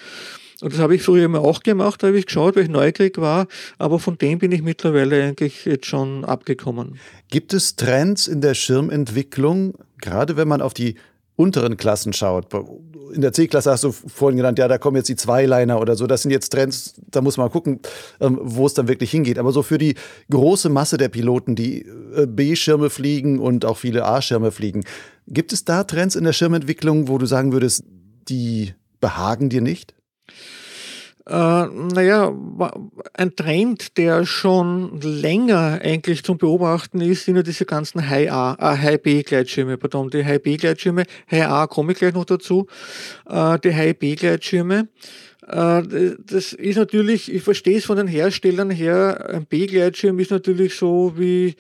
[0.63, 3.19] Und das habe ich früher immer auch gemacht, da habe ich geschaut, weil ich neugierig
[3.19, 3.47] war,
[3.77, 6.99] aber von dem bin ich mittlerweile eigentlich jetzt schon abgekommen.
[7.31, 10.95] Gibt es Trends in der Schirmentwicklung, gerade wenn man auf die
[11.37, 12.53] unteren Klassen schaut?
[13.13, 16.07] In der C-Klasse hast du vorhin genannt, ja, da kommen jetzt die Zweiliner oder so.
[16.07, 17.81] Das sind jetzt Trends, da muss man gucken,
[18.21, 19.39] ähm, wo es dann wirklich hingeht.
[19.39, 19.95] Aber so für die
[20.31, 24.85] große Masse der Piloten, die äh, B-Schirme fliegen und auch viele A-Schirme fliegen,
[25.29, 27.85] gibt es da Trends in der Schirmentwicklung, wo du sagen würdest,
[28.29, 29.95] die behagen dir nicht?
[31.29, 32.33] Äh, naja,
[33.15, 38.79] ein Trend, der schon länger eigentlich zum Beobachten ist, sind ja diese ganzen High-A, äh,
[38.79, 42.69] High-B-Gleitschirme, pardon, die High-B-Gleitschirme, High-A komme ich gleich noch dazu,
[43.29, 44.87] äh, die High-B-Gleitschirme.
[45.49, 45.83] Äh,
[46.25, 51.15] das ist natürlich, ich verstehe es von den Herstellern her, ein B-Gleitschirm ist natürlich so
[51.17, 51.57] wie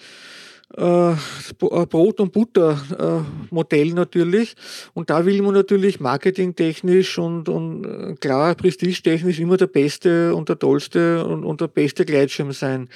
[0.74, 1.14] äh, äh,
[1.58, 4.56] Brot- und Butter-Modell natürlich.
[4.94, 10.48] Und da will man natürlich marketingtechnisch und, und äh, klar prestigetechnisch immer der beste und
[10.48, 12.88] der tollste und, und der beste Gleitschirm sein.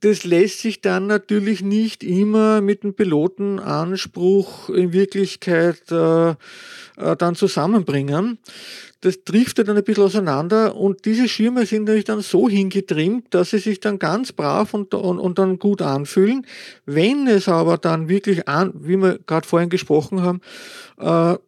[0.00, 7.34] Das lässt sich dann natürlich nicht immer mit dem Pilotenanspruch in Wirklichkeit äh, äh, dann
[7.34, 8.38] zusammenbringen
[9.00, 13.50] das driftet dann ein bisschen auseinander und diese Schirme sind natürlich dann so hingetrimmt, dass
[13.50, 16.46] sie sich dann ganz brav und, und, und dann gut anfühlen.
[16.84, 20.40] Wenn es aber dann wirklich an, wie wir gerade vorhin gesprochen haben,
[20.98, 21.38] äh,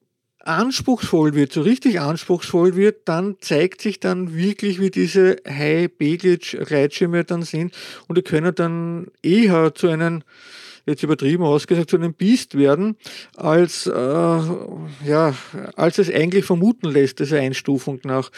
[0.45, 7.43] anspruchsvoll wird, so richtig anspruchsvoll wird, dann zeigt sich dann wirklich, wie diese High-Beglitch-Gleitschirme dann
[7.43, 7.75] sind
[8.09, 10.23] und die können dann eher zu einem
[10.87, 12.97] jetzt übertrieben ausgesagt, zu einem Biest werden,
[13.37, 15.35] als, äh, ja,
[15.77, 18.31] als es eigentlich vermuten lässt, diese Einstufung nach.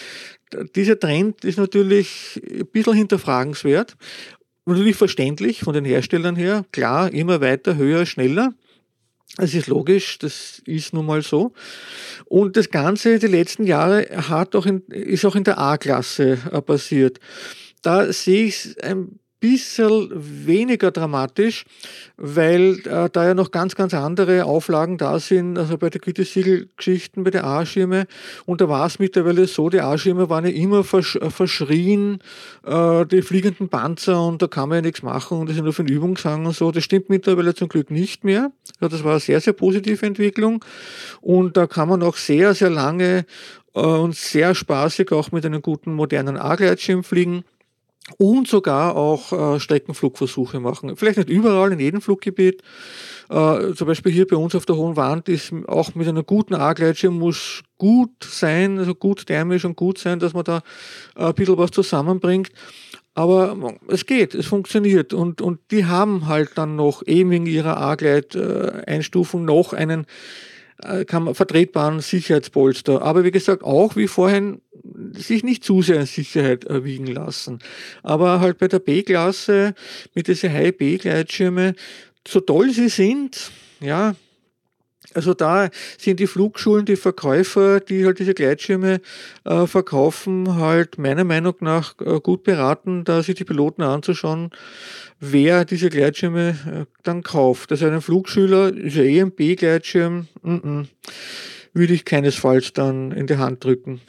[0.77, 3.97] Dieser Trend ist natürlich ein bisschen hinterfragenswert.
[4.66, 6.65] Natürlich verständlich von den Herstellern her.
[6.73, 8.55] Klar, immer weiter, höher, schneller.
[9.37, 11.53] Das ist logisch, das ist nun mal so.
[12.27, 16.62] Und das Ganze die letzten Jahre hat auch in, ist auch in der A-Klasse äh,
[16.62, 17.19] passiert.
[17.83, 21.66] Da sehe ich es ein bisschen weniger dramatisch,
[22.16, 27.25] weil äh, da ja noch ganz, ganz andere Auflagen da sind, also bei der Gütesiegelgeschichten,
[27.25, 28.07] bei der A-Schirme.
[28.47, 32.21] Und da war es mittlerweile so, die A-Schirme waren ja immer versch äh, verschrien,
[32.65, 35.75] äh, die fliegenden Panzer und da kann man ja nichts machen und das ist nur
[35.75, 36.71] für eine Übungshang und so.
[36.71, 38.51] Das stimmt mittlerweile zum Glück nicht mehr.
[38.81, 40.65] Ja, das war eine sehr, sehr positive Entwicklung
[41.21, 43.27] und da kann man auch sehr, sehr lange
[43.75, 47.45] äh, und sehr spaßig auch mit einem guten modernen A-Gleitschirm fliegen
[48.19, 50.97] und sogar auch äh, Streckenflugversuche machen.
[50.97, 52.63] Vielleicht nicht überall, in jedem Fluggebiet.
[53.31, 56.55] Äh, zum Beispiel hier bei uns auf der Hohen Wand ist auch mit einer guten
[56.55, 60.63] A-Gleitschirm muss gut sein, also gut thermisch und gut sein, dass man da
[61.17, 62.51] äh, ein bisschen was zusammenbringt.
[63.15, 63.57] Aber
[63.87, 69.45] es geht, es funktioniert und, und die haben halt dann noch eben wegen ihrer A-Gleit-Einstufung
[69.45, 70.07] noch einen äh,
[71.06, 73.02] kann man, vertretbaren Sicherheitspolster.
[73.02, 74.61] Aber wie gesagt, auch wie vorhin
[75.12, 77.59] sich nicht zu sehr in Sicherheit erwiegen lassen.
[78.02, 79.74] Aber halt bei der B-Klasse
[80.15, 81.74] mit diesen High-B-Gleitschirme,
[82.27, 83.51] so toll sie sind,
[83.81, 84.15] ja,
[85.13, 85.69] also da
[85.99, 89.01] sind die Flugschulen, die Verkäufer, die halt diese Gleitschirme
[89.45, 94.51] äh, verkaufen, halt meiner Meinung nach äh, gut beraten, da sich die Piloten anzuschauen,
[95.21, 97.71] wer diese Gleitschirme äh, dann kauft.
[97.71, 99.21] Also ein Flugschüler ist ja eh
[101.77, 104.01] würde ich keinesfalls dann in die Hand drücken.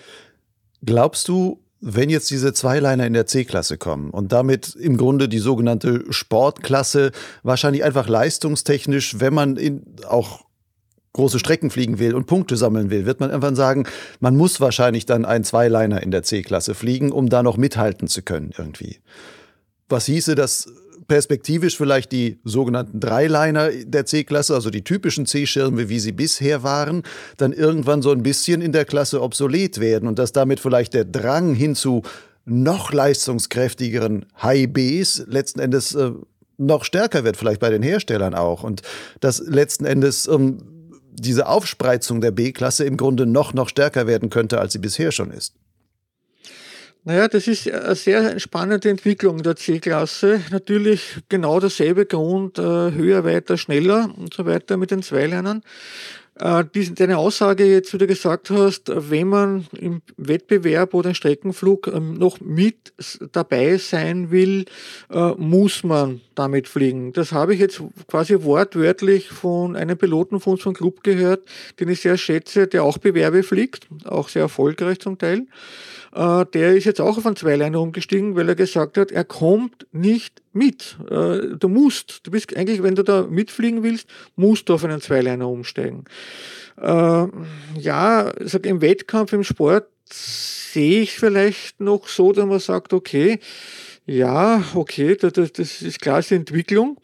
[0.84, 5.40] Glaubst du, wenn jetzt diese Zweiliner in der C-Klasse kommen und damit im Grunde die
[5.40, 7.12] sogenannte Sportklasse
[7.44, 10.45] wahrscheinlich einfach leistungstechnisch, wenn man in auch
[11.16, 13.86] große Strecken fliegen will und Punkte sammeln will, wird man irgendwann sagen,
[14.20, 18.22] man muss wahrscheinlich dann einen Zweiliner in der C-Klasse fliegen, um da noch mithalten zu
[18.22, 19.00] können irgendwie.
[19.88, 20.68] Was hieße das
[21.08, 27.04] perspektivisch vielleicht die sogenannten Dreiliner der C-Klasse, also die typischen C-Schirme, wie sie bisher waren,
[27.38, 31.06] dann irgendwann so ein bisschen in der Klasse obsolet werden und dass damit vielleicht der
[31.06, 32.02] Drang hin zu
[32.46, 36.12] noch leistungskräftigeren High-Bs letzten Endes äh,
[36.58, 38.64] noch stärker wird, vielleicht bei den Herstellern auch.
[38.64, 38.82] Und
[39.20, 40.75] dass letzten Endes ähm,
[41.16, 45.32] diese Aufspreizung der B-Klasse im Grunde noch, noch stärker werden könnte, als sie bisher schon
[45.32, 45.56] ist.
[47.08, 50.42] Naja, das ist eine sehr spannende Entwicklung der C-Klasse.
[50.50, 55.62] Natürlich genau derselbe Grund, äh, höher, weiter, schneller und so weiter mit den Zweilinern.
[56.38, 61.88] Äh, deine Aussage jetzt, wie du gesagt hast, wenn man im Wettbewerb oder im Streckenflug
[61.88, 62.94] ähm, noch mit
[63.32, 64.66] dabei sein will,
[65.10, 67.14] äh, muss man damit fliegen.
[67.14, 71.46] Das habe ich jetzt quasi wortwörtlich von einem Piloten von unserem Club gehört,
[71.80, 75.48] den ich sehr schätze, der auch Bewerbe fliegt, auch sehr erfolgreich zum Teil.
[76.16, 79.86] Äh, der ist jetzt auch auf einen Zweiliner umgestiegen, weil er gesagt hat, er kommt
[79.92, 80.98] nicht mit.
[81.10, 85.02] Äh, du musst, du bist eigentlich, wenn du da mitfliegen willst, musst du auf einen
[85.02, 86.06] Zweiliner umsteigen.
[86.82, 87.28] Äh,
[87.78, 93.40] ja, sag, im Wettkampf, im Sport sehe ich vielleicht noch so, dass man sagt, okay,
[94.06, 96.98] ja, okay, das, das ist klar, ist die Entwicklung.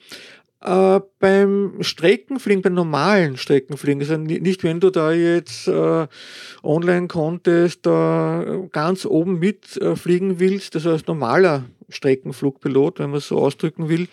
[0.63, 6.07] Äh, beim Streckenfliegen, beim normalen Streckenfliegen, also nicht wenn du da jetzt äh,
[6.61, 13.27] online konntest, da ganz oben mitfliegen äh, willst, also als normaler Streckenflugpilot, wenn man es
[13.27, 14.07] so ausdrücken will,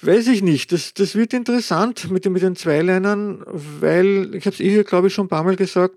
[0.00, 0.70] weiß ich nicht.
[0.70, 3.44] Das, das wird interessant mit den, mit den Zweilinern,
[3.80, 5.96] weil, ich habe es eh, glaube ich, schon ein paar Mal gesagt,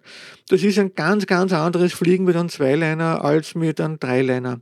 [0.49, 4.59] das ist ein ganz, ganz anderes Fliegen mit einem Zweiliner als mit einem Dreiliner.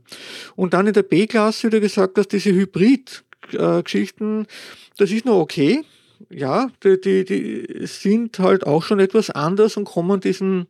[0.56, 4.46] Und dann in der B-Klasse, wie du gesagt hast, diese Hybrid- äh, Geschichten,
[4.96, 5.84] das ist noch okay.
[6.30, 10.66] Ja, die, die, die sind halt auch schon etwas anders und kommen diesen,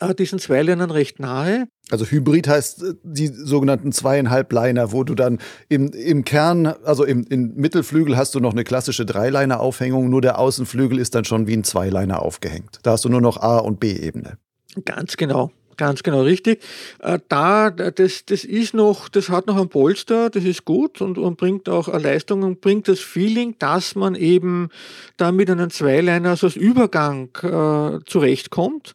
[0.00, 1.68] äh, diesen Zweilinern recht nahe.
[1.90, 5.38] Also Hybrid heißt äh, die sogenannten zweieinhalb Liner, wo du dann
[5.68, 10.38] im, im Kern, also im, im Mittelflügel hast du noch eine klassische Dreiliner-Aufhängung, nur der
[10.38, 12.80] Außenflügel ist dann schon wie ein Zweiliner aufgehängt.
[12.82, 14.36] Da hast du nur noch A- und B-Ebene.
[14.84, 15.50] Ganz genau.
[15.80, 16.62] Ganz genau richtig.
[16.98, 21.16] Äh, da, das, das ist noch, das hat noch ein Polster, das ist gut und,
[21.16, 24.68] und bringt auch eine Leistung und bringt das Feeling, dass man eben
[25.16, 28.94] da mit einem Zweiliner so als Übergang äh, zurechtkommt.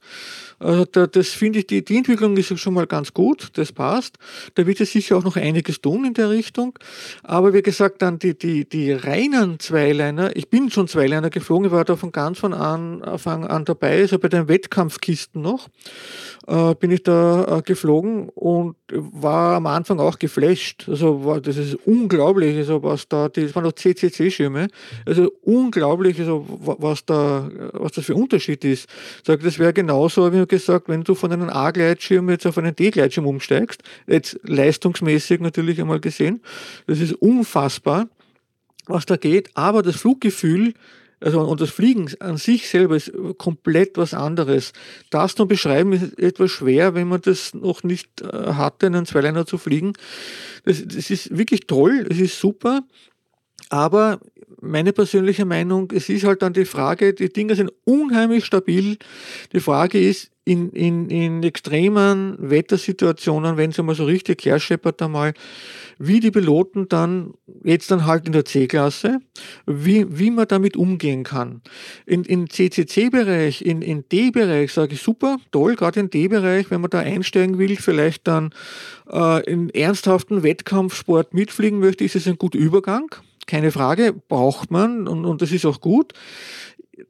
[0.60, 4.18] Also da, das finde ich, die, die Entwicklung ist schon mal ganz gut, das passt.
[4.56, 6.77] Da wird es sicher auch noch einiges tun in der Richtung.
[7.23, 11.72] Aber wie gesagt, dann die, die, die reinen Zweiliner, ich bin schon Zweiliner geflogen, ich
[11.72, 15.68] war da von ganz von Anfang an dabei, also bei den Wettkampfkisten noch,
[16.48, 20.88] äh, bin ich da äh, geflogen und war am Anfang auch geflasht.
[20.88, 24.68] Also das ist unglaublich, also was da, das waren noch CCC-Schirme,
[25.06, 28.88] also unglaublich, also was da, was das für Unterschied ist.
[29.26, 33.26] Sag, das wäre genauso, wie gesagt, wenn du von einem A-Gleitschirm jetzt auf einen D-Gleitschirm
[33.26, 36.41] umsteigst, jetzt leistungsmäßig natürlich einmal gesehen,
[36.88, 38.07] das ist unfassbar,
[38.88, 40.73] was da geht, aber das Fluggefühl,
[41.22, 44.73] also, und das Fliegen an sich selber ist komplett was anderes.
[45.09, 49.45] Das zu beschreiben ist etwas schwer, wenn man das noch nicht äh, hatte, einen Zweiliner
[49.45, 49.93] zu fliegen.
[50.65, 52.84] Das, das ist wirklich toll, es ist super.
[53.69, 54.19] Aber
[54.61, 58.97] meine persönliche Meinung, es ist halt dann die Frage, die Dinge sind unheimlich stabil.
[59.53, 65.34] Die Frage ist, in, in, in extremen Wettersituationen, wenn es einmal so richtig herscheppert einmal,
[65.97, 69.19] wie die Piloten dann, jetzt dann halt in der C-Klasse,
[69.65, 71.61] wie, wie man damit umgehen kann.
[72.05, 76.91] In, in CCC-Bereich, in, in D-Bereich sage ich super, toll, gerade in D-Bereich, wenn man
[76.91, 78.51] da einsteigen will, vielleicht dann
[79.11, 83.15] äh, in ernsthaften Wettkampfsport mitfliegen möchte, ist es ein guter Übergang
[83.47, 86.13] keine Frage, braucht man und, und das ist auch gut.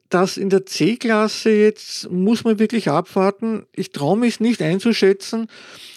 [0.08, 3.66] Das in der C-Klasse jetzt muss man wirklich abwarten.
[3.74, 5.46] Ich traue mich nicht einzuschätzen,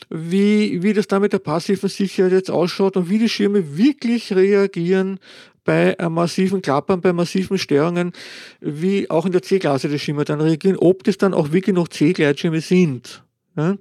[0.10, 4.34] wie, wie das da mit der passiven Sicherheit jetzt ausschaut und wie die Schirme wirklich
[4.34, 5.20] reagieren
[5.64, 8.14] bei massiven Klappern, bei massiven Störungen,
[8.60, 11.88] wie auch in der C-Klasse die Schirme dann reagieren, ob das dann auch wirklich noch
[11.88, 13.24] C-Gleitschirme sind.
[13.56, 13.76] Ja?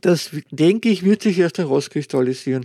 [0.00, 2.64] Das denke ich, wird sich erst herauskristallisieren.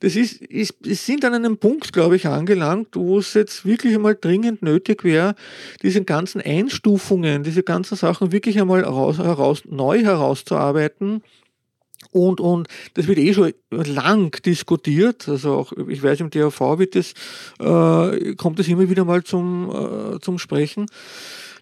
[0.00, 3.94] Das ist, ist, es sind an einem Punkt, glaube ich, angelangt, wo es jetzt wirklich
[3.94, 5.34] einmal dringend nötig wäre,
[5.82, 11.22] diese ganzen Einstufungen, diese ganzen Sachen wirklich einmal heraus, heraus, neu herauszuarbeiten.
[12.12, 15.28] Und, und das wird eh schon lang diskutiert.
[15.28, 17.12] Also auch, ich weiß, im DAV wird das,
[17.58, 20.86] äh, kommt das immer wieder mal zum, äh, zum Sprechen.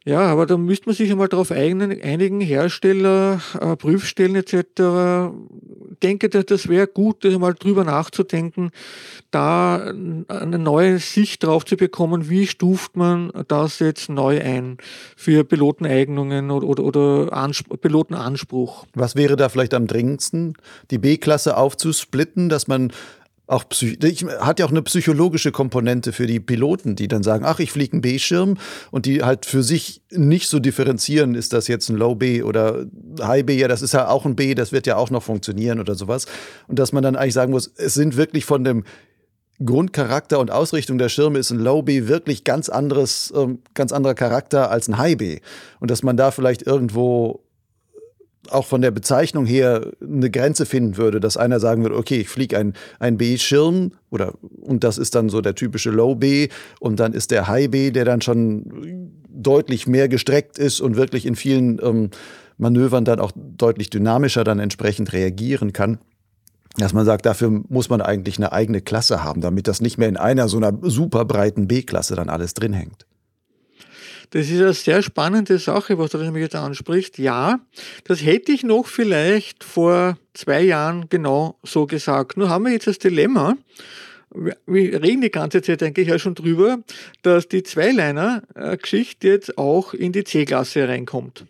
[0.07, 5.33] Ja, aber da müsste man sich einmal darauf einigen, Hersteller, äh, Prüfstellen etc.
[5.93, 8.71] Ich denke, das wäre gut, einmal drüber nachzudenken,
[9.31, 14.77] da eine neue Sicht drauf zu bekommen, wie stuft man das jetzt neu ein
[15.17, 18.85] für Piloteneignungen oder, oder, oder Anspruch, Pilotenanspruch.
[18.93, 20.53] Was wäre da vielleicht am dringendsten?
[20.91, 22.93] Die B-Klasse aufzusplitten, dass man
[23.47, 23.65] auch
[24.41, 27.93] hat ja auch eine psychologische Komponente für die Piloten, die dann sagen, ach, ich fliege
[27.93, 28.57] einen B-Schirm
[28.91, 32.87] und die halt für sich nicht so differenzieren, ist das jetzt ein Low B oder
[33.21, 35.79] High B, ja, das ist ja auch ein B, das wird ja auch noch funktionieren
[35.79, 36.25] oder sowas.
[36.69, 38.85] Und dass man dann eigentlich sagen muss, es sind wirklich von dem
[39.63, 44.15] Grundcharakter und Ausrichtung der Schirme ist ein Low B wirklich ganz anderes, ähm, ganz anderer
[44.15, 45.41] Charakter als ein High B.
[45.81, 47.44] Und dass man da vielleicht irgendwo
[48.51, 52.29] auch von der Bezeichnung her eine Grenze finden würde, dass einer sagen würde, okay, ich
[52.29, 56.49] fliege ein, ein B-Schirm oder und das ist dann so der typische Low B
[56.81, 61.27] und dann ist der High B, der dann schon deutlich mehr gestreckt ist und wirklich
[61.27, 62.11] in vielen ähm,
[62.57, 65.99] Manövern dann auch deutlich dynamischer dann entsprechend reagieren kann
[66.77, 70.09] dass man sagt, dafür muss man eigentlich eine eigene Klasse haben, damit das nicht mehr
[70.09, 73.07] in einer so einer super breiten B-Klasse dann alles drin hängt.
[74.31, 77.19] Das ist eine sehr spannende Sache, was du nämlich jetzt ansprichst.
[77.19, 77.61] Ja,
[78.05, 82.37] das hätte ich noch vielleicht vor zwei Jahren genau so gesagt.
[82.37, 83.57] Nur haben wir jetzt das Dilemma,
[84.35, 86.79] wir reden die ganze Zeit eigentlich ja schon drüber,
[87.23, 91.45] dass die Zweiliner-Geschichte jetzt auch in die C-Klasse reinkommt.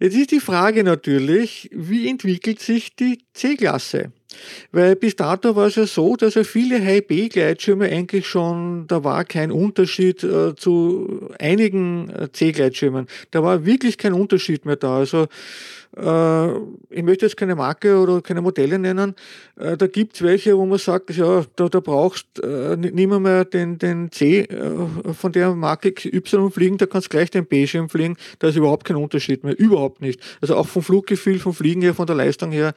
[0.00, 4.10] Jetzt ist die Frage natürlich, wie entwickelt sich die C-Klasse?
[4.70, 9.24] Weil bis dato war es ja so, dass ja viele High-B-Gleitschirme eigentlich schon, da war
[9.24, 13.06] kein Unterschied äh, zu einigen äh, C-Gleitschirmen.
[13.30, 14.98] Da war wirklich kein Unterschied mehr da.
[14.98, 15.28] Also
[15.96, 16.52] äh,
[16.90, 19.14] ich möchte jetzt keine Marke oder keine Modelle nennen.
[19.56, 23.78] Äh, da gibt's welche, wo man sagt, ja, da, da brauchst äh, niemand mehr den,
[23.78, 28.16] den C äh, von der Marke Y fliegen, da kannst gleich den B-Schirm fliegen.
[28.38, 29.58] Da ist überhaupt kein Unterschied mehr.
[29.58, 30.20] Überhaupt nicht.
[30.40, 32.74] Also auch vom Fluggefühl, vom Fliegen her, von der Leistung her,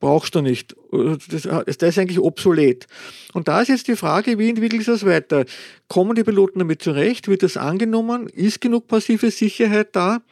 [0.00, 0.76] brauchst du nicht.
[0.92, 1.44] Das,
[1.82, 2.86] ist eigentlich obsolet.
[3.32, 5.44] Und da ist jetzt die Frage, wie entwickelt sich das weiter?
[5.88, 7.28] Kommen die Piloten damit zurecht?
[7.28, 8.28] Wird das angenommen?
[8.28, 10.22] Ist genug passive Sicherheit da?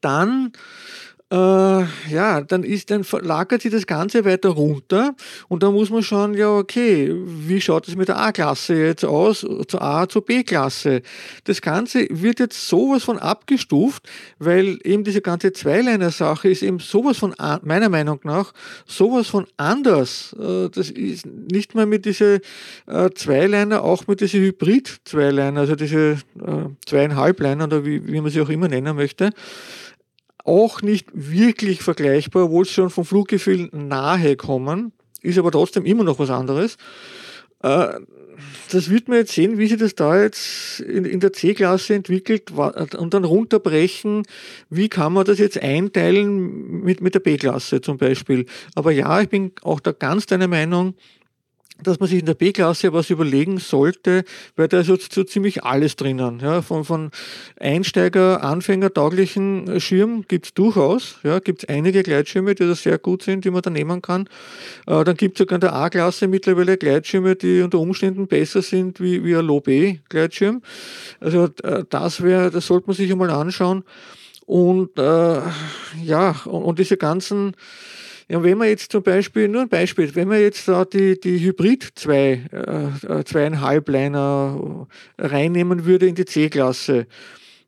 [0.00, 0.52] Dann
[1.30, 5.14] äh, ja, dann ist, dann verlagert sich das Ganze weiter runter
[5.48, 9.46] und dann muss man schauen, ja, okay, wie schaut es mit der A-Klasse jetzt aus,
[9.68, 11.02] zur A, zur B-Klasse?
[11.44, 17.18] Das Ganze wird jetzt sowas von abgestuft, weil eben diese ganze Zweiliner-Sache ist eben sowas
[17.18, 18.54] von, meiner Meinung nach,
[18.86, 20.34] sowas von anders.
[20.40, 22.40] Äh, das ist nicht mehr mit diese
[22.86, 26.16] äh, Zweiliner, auch mit diese Hybrid-Zweiliner, also diese äh,
[26.86, 29.30] zweieinhalb-Liner oder wie, wie man sie auch immer nennen möchte
[30.48, 34.92] auch nicht wirklich vergleichbar, obwohl sie schon vom Fluggefühl nahe kommen,
[35.22, 36.76] ist aber trotzdem immer noch was anderes.
[37.62, 38.00] Äh,
[38.70, 43.14] das wird man jetzt sehen, wie sich das da jetzt in, der C-Klasse entwickelt und
[43.14, 44.22] dann runterbrechen,
[44.70, 48.46] wie kann man das jetzt einteilen mit, mit der B-Klasse zum Beispiel.
[48.74, 50.94] Aber ja, ich bin auch da ganz deiner Meinung,
[51.82, 54.24] dass man sich in der B-Klasse was überlegen sollte,
[54.56, 56.40] weil da ist so, so ziemlich alles drinnen.
[56.40, 57.10] Ja, von, von
[57.58, 61.16] Einsteiger, Anfänger tauglichen Schirm gibt's durchaus.
[61.22, 64.28] Ja, gibt's einige Gleitschirme, die da sehr gut sind, die man da nehmen kann.
[64.86, 69.24] Äh, dann gibt's sogar in der A-Klasse mittlerweile Gleitschirme, die unter Umständen besser sind wie,
[69.24, 70.62] wie ein Low-B-Gleitschirm.
[71.20, 73.84] Also äh, das wäre, das sollte man sich einmal anschauen.
[74.46, 75.40] Und äh,
[76.02, 77.54] ja, und, und diese ganzen
[78.28, 81.40] ja, wenn man jetzt zum Beispiel, nur ein Beispiel, wenn man jetzt da die, die
[81.40, 82.16] Hybrid 2,
[83.10, 84.86] äh, zweieinhalb Liner
[85.16, 87.06] reinnehmen würde in die C-Klasse,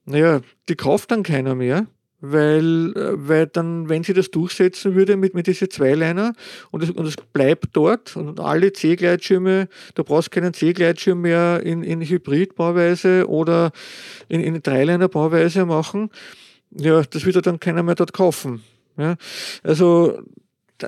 [0.04, 1.86] naja, die kauft dann keiner mehr
[2.20, 6.34] weil, äh, weil dann, wenn sie das durchsetzen würde mit, mit diese Zweiliner
[6.70, 11.62] und es, und es bleibt dort und alle C-Gleitschirme, da brauchst du keinen C-Gleitschirm mehr
[11.64, 13.72] in, in Hybrid-Bauweise oder
[14.28, 16.10] in, in Dreiliner-Bauweise machen,
[16.70, 18.62] ja, das wird dann keiner mehr dort kaufen.
[18.96, 19.16] Ja,
[19.62, 20.18] also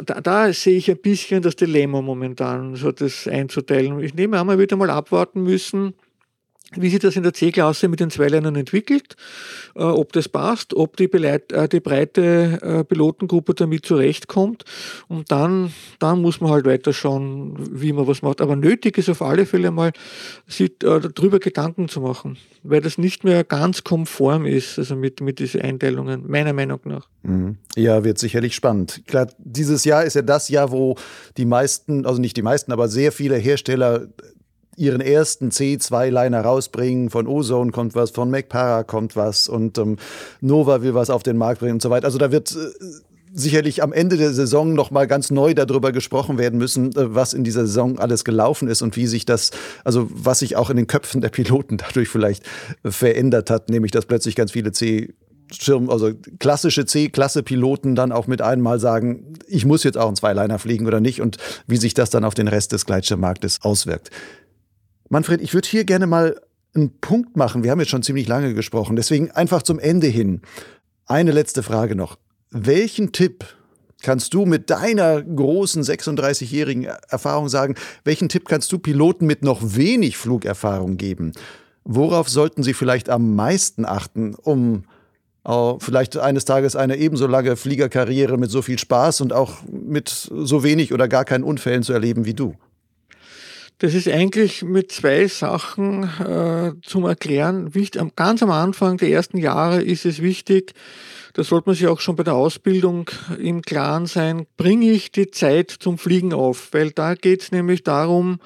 [0.01, 4.01] da, da, sehe ich ein bisschen das Dilemma momentan, so das einzuteilen.
[4.01, 5.95] Ich nehme an, man wird einmal abwarten müssen,
[6.77, 9.17] wie sich das in der C-Klasse mit den Zweilinern entwickelt,
[9.75, 14.65] äh, ob das passt, ob die, Beleit äh, die breite äh, Pilotengruppe damit zurechtkommt.
[15.09, 18.41] Und dann, dann muss man halt weiter schauen, wie man was macht.
[18.41, 19.93] Aber nötig ist auf alle Fälle mal,
[20.47, 25.21] sich äh, darüber Gedanken zu machen, weil das nicht mehr ganz konform ist, also mit,
[25.21, 27.09] mit diesen Einteilungen, meiner Meinung nach.
[27.23, 27.57] Mhm.
[27.77, 29.03] Ja, wird sicherlich spannend.
[29.07, 30.97] Klar, dieses Jahr ist ja das Jahr, wo
[31.37, 34.09] die meisten, also nicht die meisten, aber sehr viele Hersteller
[34.77, 37.11] ihren ersten C2-Liner rausbringen.
[37.11, 39.97] Von Ozone kommt was, von MacPara kommt was und ähm,
[40.41, 42.07] Nova will was auf den Markt bringen und so weiter.
[42.07, 42.57] Also da wird äh,
[43.35, 47.35] sicherlich am Ende der Saison noch mal ganz neu darüber gesprochen werden müssen, äh, was
[47.35, 49.51] in dieser Saison alles gelaufen ist und wie sich das,
[49.85, 52.45] also was sich auch in den Köpfen der Piloten dadurch vielleicht
[52.85, 55.15] verändert hat, nämlich dass plötzlich ganz viele C
[55.55, 60.59] Schirm, also klassische C-Klasse-Piloten dann auch mit einmal sagen, ich muss jetzt auch einen Zweiliner
[60.59, 61.37] fliegen oder nicht und
[61.67, 64.11] wie sich das dann auf den Rest des Gleitschirmmarktes auswirkt.
[65.13, 66.41] Manfred, ich würde hier gerne mal
[66.75, 67.63] einen Punkt machen.
[67.63, 70.41] Wir haben jetzt schon ziemlich lange gesprochen, deswegen einfach zum Ende hin.
[71.05, 72.17] Eine letzte Frage noch.
[72.49, 73.45] Welchen Tipp
[74.03, 77.75] kannst du mit deiner großen 36-jährigen Erfahrung sagen,
[78.05, 81.33] welchen Tipp kannst du Piloten mit noch wenig Flugerfahrung geben?
[81.85, 84.85] Worauf sollten sie vielleicht am meisten achten, um
[85.45, 90.09] auch vielleicht eines Tages eine ebenso lange Fliegerkarriere mit so viel Spaß und auch mit
[90.09, 92.57] so wenig oder gar keinen Unfällen zu erleben wie du?
[93.83, 97.73] Das ist eigentlich mit zwei Sachen äh, zum Erklären.
[98.15, 100.75] Ganz am Anfang der ersten Jahre ist es wichtig,
[101.33, 103.11] da sollte man sich auch schon bei der Ausbildung
[103.41, 107.83] im Klaren sein, bringe ich die Zeit zum Fliegen auf, weil da geht es nämlich
[107.83, 108.39] darum,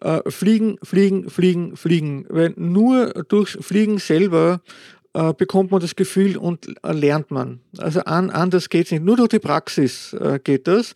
[0.00, 2.24] Äh, fliegen, fliegen, fliegen, fliegen.
[2.28, 4.60] Weil nur durch Fliegen selber
[5.14, 7.60] äh, bekommt man das Gefühl und äh, lernt man.
[7.78, 9.04] Also an, anders geht es nicht.
[9.04, 10.92] Nur durch die Praxis äh, geht das.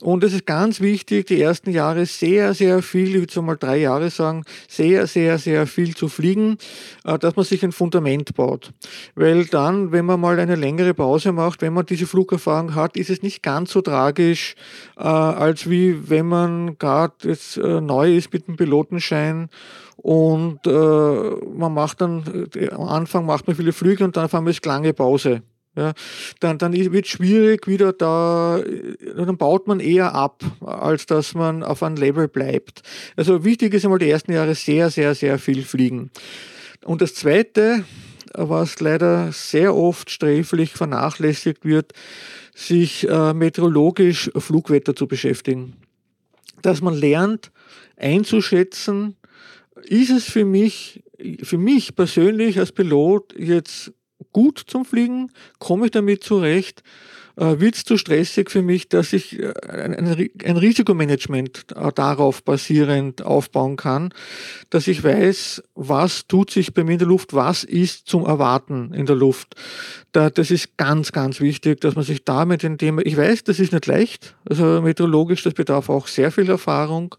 [0.00, 3.56] Und es ist ganz wichtig, die ersten Jahre sehr, sehr viel, ich würde so mal
[3.56, 6.58] drei Jahre sagen, sehr, sehr, sehr viel zu fliegen,
[7.04, 8.72] äh, dass man sich ein Fundament baut.
[9.14, 13.08] Weil dann, wenn man mal eine längere Pause macht, wenn man diese Flugerfahrung hat, ist
[13.08, 14.56] es nicht ganz so tragisch,
[14.96, 19.48] äh, als wie wenn man gerade jetzt äh, neu ist mit dem Pilotenschein
[20.04, 20.70] und äh,
[21.56, 24.66] man macht dann, äh, am Anfang macht man viele Flüge und dann auf einmal ist
[24.66, 25.40] lange Pause.
[25.76, 25.94] Ja,
[26.40, 31.62] dann, dann wird schwierig wieder da, äh, dann baut man eher ab, als dass man
[31.62, 32.82] auf einem Level bleibt.
[33.16, 36.10] Also wichtig ist einmal die ersten Jahre sehr, sehr, sehr viel fliegen.
[36.84, 37.84] Und das zweite,
[38.34, 41.94] was leider sehr oft sträflich vernachlässigt wird,
[42.54, 45.76] sich äh, meteorologisch Flugwetter zu beschäftigen.
[46.60, 47.52] Dass man lernt
[47.96, 49.16] einzuschätzen,
[49.84, 51.02] ist es für mich,
[51.42, 53.92] für mich persönlich als Pilot jetzt
[54.32, 55.30] gut zum Fliegen?
[55.58, 56.82] Komme ich damit zurecht?
[57.36, 63.76] Äh, Wird es zu stressig für mich, dass ich äh, ein, Risikomanagement darauf basierend aufbauen
[63.76, 64.14] kann,
[64.70, 68.92] dass ich weiß, was tut sich bei mir in der Luft, was ist zum Erwarten
[68.94, 69.56] in der Luft.
[70.12, 73.58] Da, das ist ganz, ganz wichtig, dass man sich damit in dem, ich weiß, das
[73.58, 77.16] ist nicht leicht, also meteorologisch, das bedarf auch sehr viel Erfahrung.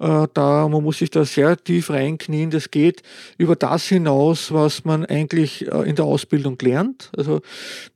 [0.00, 2.50] Äh, da, man muss sich da sehr tief reinknien.
[2.50, 3.02] Das geht
[3.36, 7.10] über das hinaus, was man eigentlich äh, in der Ausbildung lernt.
[7.16, 7.40] Also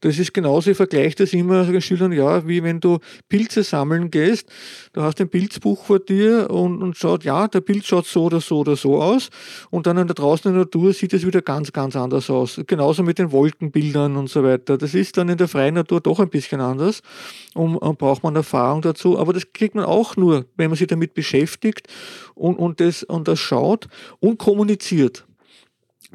[0.00, 2.98] das ist genauso, ich vergleiche das immer den Schülern, ja, wie wenn du
[3.28, 4.48] Pilze sammeln gehst.
[4.92, 8.40] Du hast ein Pilzbuch vor dir und, und schaut, ja, der Pilz schaut so oder
[8.40, 9.30] so oder so aus.
[9.70, 12.60] Und dann da draußen in der Natur sieht es wieder ganz, ganz anders aus.
[12.66, 14.76] Genauso mit den Wolkenbildern und so weiter.
[14.76, 17.00] Das ist dann in der freien Natur doch ein bisschen anders
[17.54, 19.18] und, und braucht man Erfahrung dazu.
[19.20, 21.91] Aber das kriegt man auch nur, wenn man sich damit beschäftigt
[22.34, 23.88] und, und, das, und das schaut
[24.20, 25.24] und kommuniziert.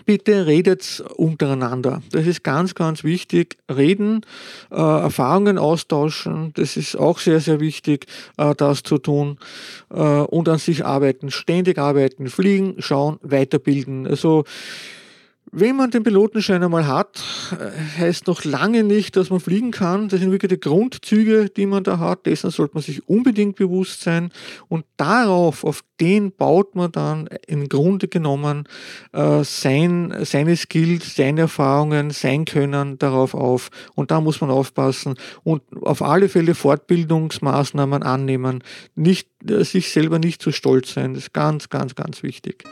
[0.05, 2.03] Bitte redet untereinander.
[2.11, 3.57] Das ist ganz, ganz wichtig.
[3.69, 4.21] Reden,
[4.71, 8.05] äh, Erfahrungen austauschen, das ist auch sehr, sehr wichtig,
[8.37, 9.39] äh, das zu tun.
[9.89, 14.05] Äh, und an sich arbeiten, ständig arbeiten, fliegen, schauen, weiterbilden.
[14.05, 14.43] Also
[15.52, 20.10] wenn man den Pilotenschein einmal hat, äh, heißt noch lange nicht, dass man fliegen kann.
[20.10, 22.26] Das sind wirklich die Grundzüge, die man da hat.
[22.26, 24.32] Dessen sollte man sich unbedingt bewusst sein.
[24.68, 28.68] Und darauf, auf den baut man dann im Grunde genommen
[29.14, 33.69] äh, sein, seine Skills, seine Erfahrungen, sein Können darauf auf.
[33.95, 38.64] Und da muss man aufpassen und auf alle Fälle Fortbildungsmaßnahmen annehmen.
[38.95, 41.14] Nicht, äh, sich selber nicht zu stolz sein.
[41.14, 42.65] Das ist ganz, ganz, ganz wichtig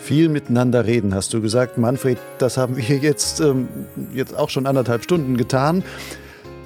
[0.00, 1.78] viel miteinander reden, hast du gesagt.
[1.78, 3.68] Manfred, das haben wir jetzt, ähm,
[4.12, 5.84] jetzt auch schon anderthalb Stunden getan.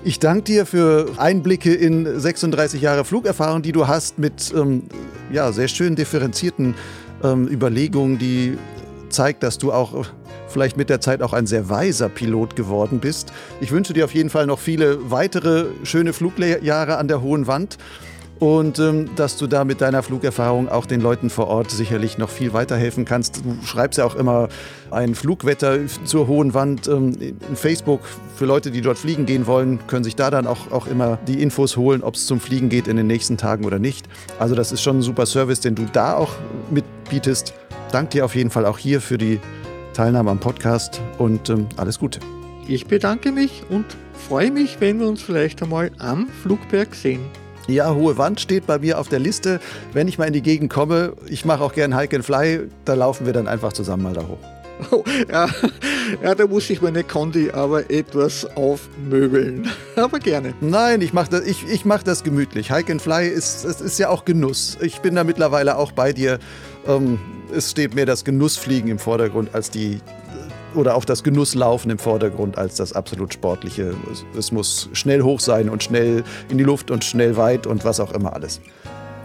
[0.04, 4.84] Ich danke dir für Einblicke in 36 Jahre Flugerfahrung, die du hast, mit ähm,
[5.32, 6.74] ja, sehr schön differenzierten
[7.22, 8.58] ähm, Überlegungen, die
[9.08, 10.06] zeigt, dass du auch
[10.48, 13.32] vielleicht mit der Zeit auch ein sehr weiser Pilot geworden bist.
[13.60, 17.78] Ich wünsche dir auf jeden Fall noch viele weitere schöne Flugjahre an der hohen Wand
[18.38, 22.28] und ähm, dass du da mit deiner Flugerfahrung auch den Leuten vor Ort sicherlich noch
[22.28, 23.44] viel weiterhelfen kannst.
[23.44, 24.48] Du schreibst ja auch immer
[24.90, 28.00] ein Flugwetter zur hohen Wand ähm, in Facebook.
[28.36, 31.42] Für Leute, die dort fliegen gehen wollen, können sich da dann auch, auch immer die
[31.42, 34.08] Infos holen, ob es zum Fliegen geht in den nächsten Tagen oder nicht.
[34.38, 36.32] Also das ist schon ein super Service, den du da auch
[36.70, 37.54] mitbietest.
[37.92, 39.40] Dank dir auf jeden Fall auch hier für die
[39.92, 42.18] Teilnahme am Podcast und ähm, alles Gute.
[42.66, 43.84] Ich bedanke mich und
[44.28, 47.20] freue mich, wenn wir uns vielleicht einmal am Flugberg sehen.
[47.66, 49.60] Ja, hohe Wand steht bei mir auf der Liste.
[49.92, 52.94] Wenn ich mal in die Gegend komme, ich mache auch gern Hike and Fly, da
[52.94, 54.38] laufen wir dann einfach zusammen mal da hoch.
[54.90, 55.48] Oh, ja,
[56.22, 59.70] ja, da muss ich meine Kondi aber etwas aufmöbeln.
[59.96, 60.52] Aber gerne.
[60.60, 62.72] Nein, ich mache das, ich, ich mach das gemütlich.
[62.72, 64.76] Hike and Fly ist, es ist ja auch Genuss.
[64.80, 66.40] Ich bin da mittlerweile auch bei dir.
[66.88, 67.20] Ähm,
[67.54, 70.00] es steht mehr das Genussfliegen im Vordergrund als die
[70.74, 73.94] oder auch das Genusslaufen im Vordergrund als das absolut Sportliche.
[74.36, 78.00] Es muss schnell hoch sein und schnell in die Luft und schnell weit und was
[78.00, 78.60] auch immer alles.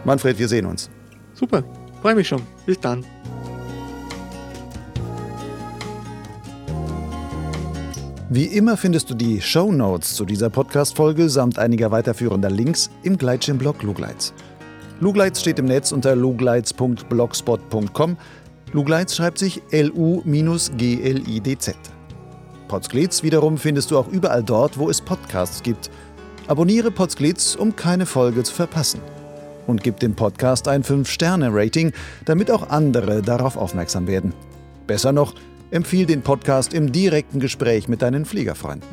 [0.06, 0.90] Manfred, wir sehen uns.
[1.34, 1.64] Super,
[2.02, 2.42] freue mich schon.
[2.66, 3.06] Bis dann.
[8.32, 13.18] Wie immer findest du die Show Notes zu dieser Podcast-Folge samt einiger weiterführender Links im
[13.18, 14.34] Gleitschirmblog Lugleitz.
[15.00, 18.18] Lugleitz steht im Netz unter lugleitz.blogspot.com
[18.72, 20.76] Lugleitz schreibt sich L-U-G-L-I-D-Z.
[22.68, 25.90] Potsglitz wiederum findest du auch überall dort, wo es Podcasts gibt.
[26.48, 29.02] Abonniere Potsglitz, um keine Folge zu verpassen.
[29.66, 31.94] Und gib dem Podcast ein 5-Sterne-Rating,
[32.26, 34.34] damit auch andere darauf aufmerksam werden.
[34.86, 35.34] Besser noch,
[35.72, 38.88] empfiehl den Podcast im direkten Gespräch mit deinen Fliegerfreunden.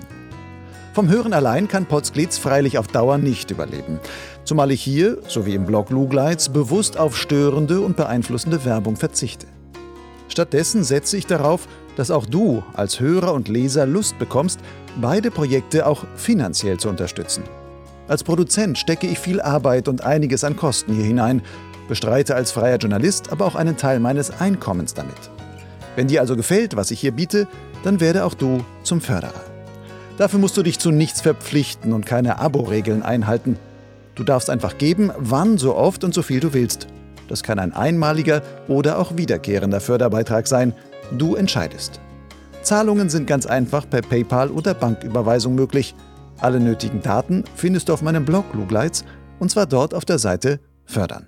[0.95, 4.01] Vom Hören allein kann Potsglitz freilich auf Dauer nicht überleben.
[4.45, 9.47] Zumal ich hier, so wie im Blog Lugleitz, bewusst auf störende und beeinflussende Werbung verzichte.
[10.29, 14.61] Stattdessen setze ich darauf, dass auch du als Hörer und Leser Lust bekommst,
[15.01, 17.45] beide Projekte auch finanziell zu unterstützen.
[18.09, 21.43] Als Produzent stecke ich viel Arbeit und einiges an Kosten hier hinein,
[21.89, 25.31] bestreite als freier Journalist aber auch einen Teil meines Einkommens damit.
[25.97, 27.49] Wenn dir also gefällt, was ich hier biete,
[27.83, 29.45] dann werde auch du zum Förderer.
[30.19, 33.59] Dafür musst du dich zu nichts verpflichten und keine Abo-Regeln einhalten.
[34.15, 36.87] Du darfst einfach geben, wann, so oft und so viel du willst.
[37.29, 40.75] Das kann ein einmaliger oder auch wiederkehrender Förderbeitrag sein.
[41.17, 42.01] Du entscheidest.
[42.63, 45.95] Zahlungen sind ganz einfach per PayPal oder Banküberweisung möglich.
[46.39, 49.05] Alle nötigen Daten findest du auf meinem Blog Lugleitz
[49.39, 51.27] und zwar dort auf der Seite Fördern.